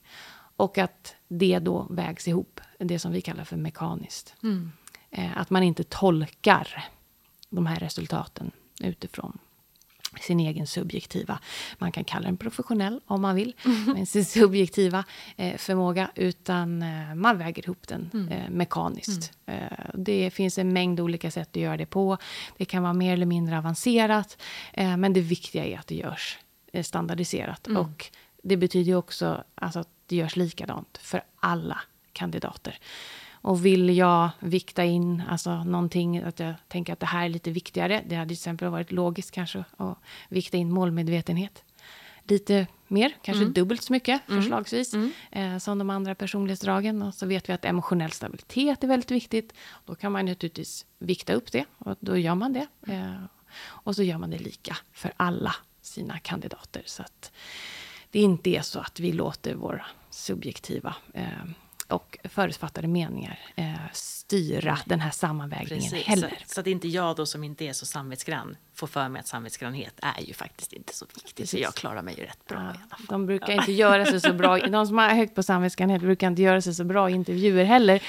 Och 0.55 0.77
att 0.77 1.15
det 1.27 1.59
då 1.59 1.88
vägs 1.89 2.27
ihop, 2.27 2.61
det 2.77 2.99
som 2.99 3.11
vi 3.11 3.21
kallar 3.21 3.43
för 3.43 3.57
mekaniskt. 3.57 4.36
Mm. 4.43 4.71
Eh, 5.14 5.38
att 5.38 5.49
man 5.49 5.64
inte 5.64 5.84
tolkar 5.84 6.86
de 7.49 7.66
här 7.66 7.80
resultaten 7.80 8.51
utifrån 8.80 9.38
sin 10.22 10.39
egen 10.39 10.68
subjektiva, 10.68 11.39
man 11.78 11.91
kan 11.91 12.03
kalla 12.03 12.26
den 12.26 12.38
professionell 12.38 13.01
om 13.05 13.22
man 13.22 13.36
vill, 13.36 13.55
mm. 13.66 13.84
men 13.84 14.05
sin 14.05 14.26
subjektiva 14.26 15.03
eh, 15.38 15.57
förmåga, 15.57 16.11
utan 16.16 16.82
eh, 16.82 17.16
man 17.16 17.38
väger 17.38 17.64
ihop 17.64 17.88
den 17.88 18.09
mm. 18.14 18.28
eh, 18.28 18.49
mekaniskt. 18.49 19.32
Mm. 19.45 19.74
Det 19.93 20.32
finns 20.32 20.57
en 20.57 20.74
mängd 20.74 20.99
olika 20.99 21.32
sätt 21.32 21.49
att 21.49 21.55
göra 21.55 21.78
det 21.78 21.86
på. 21.86 22.18
Det 22.57 22.66
kan 22.66 22.84
vara 22.84 22.93
mer 22.93 23.14
eller 23.14 23.26
mindre 23.26 23.57
avancerat, 23.57 24.41
men 24.76 25.14
det 25.14 25.22
viktiga 25.22 25.66
är 25.66 25.78
att 25.78 25.88
det 25.88 25.95
görs 25.95 26.39
standardiserat. 26.84 27.68
Mm. 27.68 27.82
Och 27.82 28.11
det 28.43 28.57
betyder 28.57 28.95
också 28.95 29.43
alltså, 29.55 29.80
att 29.80 29.89
det 30.05 30.16
görs 30.16 30.36
likadant 30.36 30.97
för 31.01 31.24
alla 31.39 31.80
kandidater. 32.14 32.80
Och 33.44 33.66
vill 33.66 33.98
jag 33.98 34.30
vikta 34.39 34.84
in 34.84 35.24
alltså 35.30 35.64
någonting, 35.64 36.18
att 36.18 36.39
jag 36.39 36.54
tänker 36.68 36.94
att 36.94 37.00
det 37.00 37.06
här 37.06 37.26
är 37.26 37.30
lite 37.30 37.52
viktigare. 37.52 38.04
Det 38.08 38.16
hade 38.16 38.28
till 38.28 38.36
exempel 38.36 38.70
varit 38.70 38.91
logiskt 38.91 39.32
kanske 39.32 39.64
att 39.78 39.98
vikta 40.30 40.58
in 40.58 40.72
målmedvetenhet. 40.72 41.64
Lite 42.24 42.68
mer, 42.88 43.18
kanske 43.22 43.41
mm. 43.41 43.54
dubbelt 43.54 43.82
så 43.82 43.94
mycket 43.94 44.30
mm. 44.30 44.41
förslagsvis, 44.41 44.94
mm. 44.94 45.12
Eh, 45.32 45.58
som 45.58 45.78
de 45.78 45.89
andra 45.89 46.16
personlighetsdragen. 46.16 47.02
Och 47.02 47.14
så 47.14 47.26
vet 47.26 47.50
vi 47.50 47.54
att 47.54 47.66
emotionell 47.66 48.12
stabilitet 48.12 48.84
är 48.84 48.88
väldigt 48.88 49.12
viktigt. 49.12 49.54
Då 49.86 49.96
kan 49.96 50.12
man 50.12 50.26
naturligtvis 50.26 50.86
vikta 51.00 51.34
upp 51.34 51.52
det 51.52 51.66
och 51.78 51.98
då 52.00 52.18
gör 52.18 52.36
man 52.36 52.54
det. 52.54 52.68
Eh, 52.88 53.24
och 53.66 53.96
så 53.96 54.04
gör 54.04 54.18
man 54.18 54.30
det 54.30 54.39
lika 54.39 54.78
för 54.91 55.14
alla 55.18 55.56
sina 55.82 56.20
kandidater. 56.20 56.84
Så 56.86 57.04
att 57.04 57.32
det 58.12 58.20
inte 58.20 58.50
är 58.50 58.62
så 58.62 58.80
att 58.80 59.00
vi 59.00 59.12
låter 59.12 59.56
våra 59.56 59.86
subjektiva 60.10 60.96
eh, 61.14 61.28
och 61.94 62.18
förutfattade 62.24 62.88
meningar 62.88 63.39
eh, 63.56 63.74
styra 63.94 64.80
den 64.86 65.00
här 65.00 65.12
sammanvägningen 65.12 65.91
Precis, 65.91 66.08
heller. 66.08 66.38
Så, 66.46 66.54
så 66.54 66.62
att 66.62 66.68
inte 66.68 66.88
jag 66.88 67.16
då 67.16 67.26
som 67.26 67.44
inte 67.44 67.66
är 67.66 67.74
så 67.74 67.86
samvetsgrann 67.86 68.58
får 68.74 68.88
för 68.88 69.10
mig 69.10 69.20
att 69.20 69.28
samvetsgrannhet 69.28 69.94
är 70.02 70.22
ju 70.22 70.34
faktiskt 70.34 70.74
inte 70.74 70.94
så 70.94 71.06
viktigt. 71.06 71.36
Precis. 71.36 71.50
Så 71.50 71.58
jag 71.58 71.76
klarar 71.76 72.02
mig 72.02 72.16
ju 72.18 72.24
rätt 72.24 72.46
bra 72.48 72.58
ja, 72.58 72.64
i 72.64 72.68
alla 72.68 72.76
fall. 72.89 73.06
De 73.10 73.26
brukar 73.26 73.54
inte 73.54 73.72
göra 73.72 74.06
sig 74.06 74.22
så 74.22 74.34
bra, 74.34 74.58
de 74.58 74.88
som 74.88 74.98
har 74.98 75.10
högt 75.10 75.36
på 75.36 75.44
samvetsgrannhet 75.44 76.02
brukar 76.02 76.28
inte 76.28 76.41
göra 76.41 76.62
sig 76.62 76.74
så 76.74 76.84
bra 76.84 77.10
i 77.10 77.14
intervjuer 77.14 77.64
heller. 77.64 78.04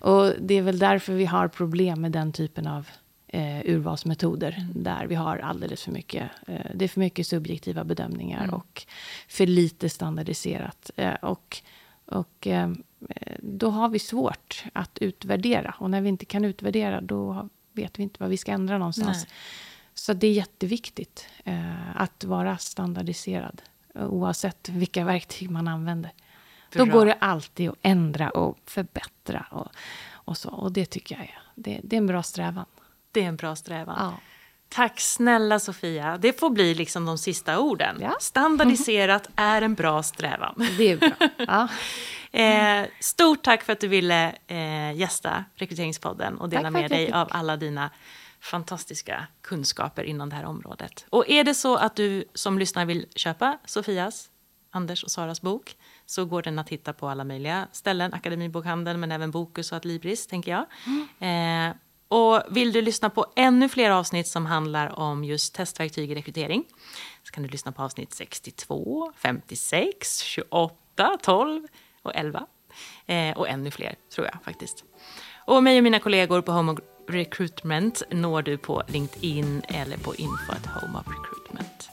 Och 0.00 0.32
det 0.40 0.54
är 0.54 0.62
väl 0.62 0.78
därför 0.78 1.12
vi 1.12 1.24
har 1.24 1.48
problem 1.48 2.00
med 2.00 2.12
den 2.12 2.32
typen 2.32 2.66
av 2.66 2.88
eh, 3.34 3.60
urvalsmetoder. 3.64 4.56
Mm. 4.58 4.82
Där 4.82 5.06
vi 5.06 5.14
har 5.14 5.38
alldeles 5.38 5.82
för 5.82 5.92
mycket, 5.92 6.30
eh, 6.46 6.66
det 6.74 6.84
är 6.84 6.88
för 6.88 7.00
mycket 7.00 7.26
subjektiva 7.26 7.84
bedömningar 7.84 8.44
mm. 8.44 8.54
och 8.54 8.86
för 9.28 9.46
lite 9.46 9.88
standardiserat. 9.88 10.90
Eh, 10.96 11.14
och 11.14 11.62
och 12.06 12.46
eh, 12.46 12.72
då 13.38 13.70
har 13.70 13.88
vi 13.88 13.98
svårt 13.98 14.64
att 14.72 14.98
utvärdera. 14.98 15.74
Och 15.78 15.90
när 15.90 16.00
vi 16.00 16.08
inte 16.08 16.24
kan 16.24 16.44
utvärdera, 16.44 17.00
då 17.00 17.48
vet 17.72 17.98
vi 17.98 18.02
inte 18.02 18.16
vad 18.20 18.30
vi 18.30 18.36
ska 18.36 18.52
ändra 18.52 18.78
någonstans. 18.78 19.24
Nej. 19.24 19.34
Så 19.94 20.12
det 20.12 20.26
är 20.26 20.32
jätteviktigt 20.32 21.28
eh, 21.44 22.00
att 22.00 22.24
vara 22.24 22.58
standardiserad, 22.58 23.62
oavsett 23.94 24.68
vilka 24.68 25.04
verktyg 25.04 25.50
man 25.50 25.68
använder. 25.68 26.10
Bra. 26.72 26.84
Då 26.84 26.92
går 26.92 27.06
det 27.06 27.14
alltid 27.14 27.70
att 27.70 27.78
ändra 27.82 28.30
och 28.30 28.58
förbättra 28.64 29.46
och, 29.50 29.68
och 30.10 30.36
så. 30.36 30.50
Och 30.50 30.72
det 30.72 30.86
tycker 30.86 31.14
jag 31.14 31.24
är, 31.24 31.38
det, 31.54 31.80
det 31.84 31.96
är 31.96 31.98
en 31.98 32.06
bra 32.06 32.22
strävan. 32.22 32.64
Det 33.12 33.22
är 33.22 33.28
en 33.28 33.36
bra 33.36 33.56
strävan. 33.56 33.96
Ja. 33.98 34.14
Tack 34.74 35.00
snälla 35.00 35.58
Sofia. 35.58 36.18
Det 36.18 36.40
får 36.40 36.50
bli 36.50 36.74
liksom 36.74 37.06
de 37.06 37.18
sista 37.18 37.58
orden. 37.58 37.98
Ja. 38.00 38.16
Standardiserat 38.20 39.28
är 39.36 39.62
en 39.62 39.74
bra 39.74 40.02
strävan. 40.02 40.66
Det 40.78 40.90
är 40.90 40.96
bra. 40.96 41.28
Ja. 41.38 41.68
eh, 42.40 42.86
stort 43.00 43.42
tack 43.42 43.62
för 43.62 43.72
att 43.72 43.80
du 43.80 43.88
ville 43.88 44.34
eh, 44.46 44.92
gästa 44.96 45.44
Rekryteringspodden 45.54 46.38
och 46.38 46.48
dela 46.48 46.70
med 46.70 46.90
dig 46.90 47.12
av 47.12 47.28
alla 47.30 47.56
dina 47.56 47.90
fantastiska 48.40 49.26
kunskaper 49.42 50.04
inom 50.04 50.28
det 50.28 50.36
här 50.36 50.44
området. 50.44 51.06
Och 51.10 51.30
är 51.30 51.44
det 51.44 51.54
så 51.54 51.76
att 51.76 51.96
du 51.96 52.24
som 52.34 52.58
lyssnar 52.58 52.84
vill 52.84 53.06
köpa 53.14 53.58
Sofias, 53.64 54.30
Anders 54.70 55.04
och 55.04 55.10
Saras 55.10 55.42
bok 55.42 55.76
så 56.06 56.24
går 56.24 56.42
den 56.42 56.58
att 56.58 56.68
hitta 56.68 56.92
på 56.92 57.08
alla 57.08 57.24
möjliga 57.24 57.68
ställen, 57.72 58.14
Akademibokhandeln 58.14 59.00
men 59.00 59.12
även 59.12 59.30
Bokus 59.30 59.72
och 59.72 59.76
Adlibris 59.76 60.26
tänker 60.26 60.52
jag. 60.52 60.66
Mm. 60.86 61.70
Eh, 61.70 61.76
och 62.08 62.42
vill 62.50 62.72
du 62.72 62.82
lyssna 62.82 63.10
på 63.10 63.26
ännu 63.36 63.68
fler 63.68 63.90
avsnitt 63.90 64.26
som 64.26 64.46
handlar 64.46 64.98
om 64.98 65.24
just 65.24 65.54
testverktyg 65.54 66.10
i 66.10 66.14
rekrytering 66.14 66.64
så 67.22 67.32
kan 67.32 67.42
du 67.42 67.48
lyssna 67.48 67.72
på 67.72 67.82
avsnitt 67.82 68.14
62, 68.14 69.12
56, 69.16 70.20
28, 70.20 71.18
12 71.22 71.66
och 72.02 72.12
11. 72.14 72.46
Eh, 73.06 73.36
och 73.36 73.48
ännu 73.48 73.70
fler, 73.70 73.94
tror 74.14 74.26
jag 74.26 74.42
faktiskt. 74.44 74.84
Och 75.46 75.62
mig 75.62 75.78
och 75.78 75.84
mina 75.84 75.98
kollegor 75.98 76.40
på 76.40 76.52
Home 76.52 76.72
of 76.72 76.78
Recruitment 77.08 78.02
når 78.10 78.42
du 78.42 78.58
på 78.58 78.82
LinkedIn 78.88 79.62
eller 79.68 79.96
på 79.96 80.14
info 80.14 80.52
at 80.52 80.66
Home 80.66 80.98
of 80.98 81.06
Recruitment. 81.06 81.88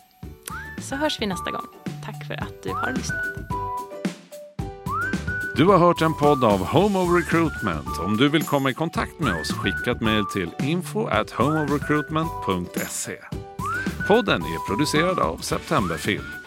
Så 0.81 0.95
hörs 0.95 1.21
vi 1.21 1.25
nästa 1.25 1.51
gång. 1.51 1.67
Tack 2.05 2.27
för 2.27 2.33
att 2.33 2.63
du 2.63 2.69
har 2.69 2.93
lyssnat. 2.93 3.70
Du 5.55 5.67
har 5.67 5.77
hört 5.77 6.01
en 6.01 6.13
podd 6.13 6.43
av 6.43 6.65
Home 6.65 6.99
of 6.99 7.09
Recruitment. 7.09 7.99
Om 7.99 8.17
du 8.17 8.29
vill 8.29 8.43
komma 8.43 8.69
i 8.69 8.73
kontakt 8.73 9.19
med 9.19 9.41
oss, 9.41 9.51
skicka 9.51 9.91
ett 9.91 10.01
mejl 10.01 10.25
till 10.25 10.49
info 10.59 11.07
at 11.07 11.31
homeofrecruitment.se. 11.31 13.17
Podden 14.07 14.41
är 14.41 14.67
producerad 14.67 15.19
av 15.19 15.37
Septemberfilm. 15.37 16.40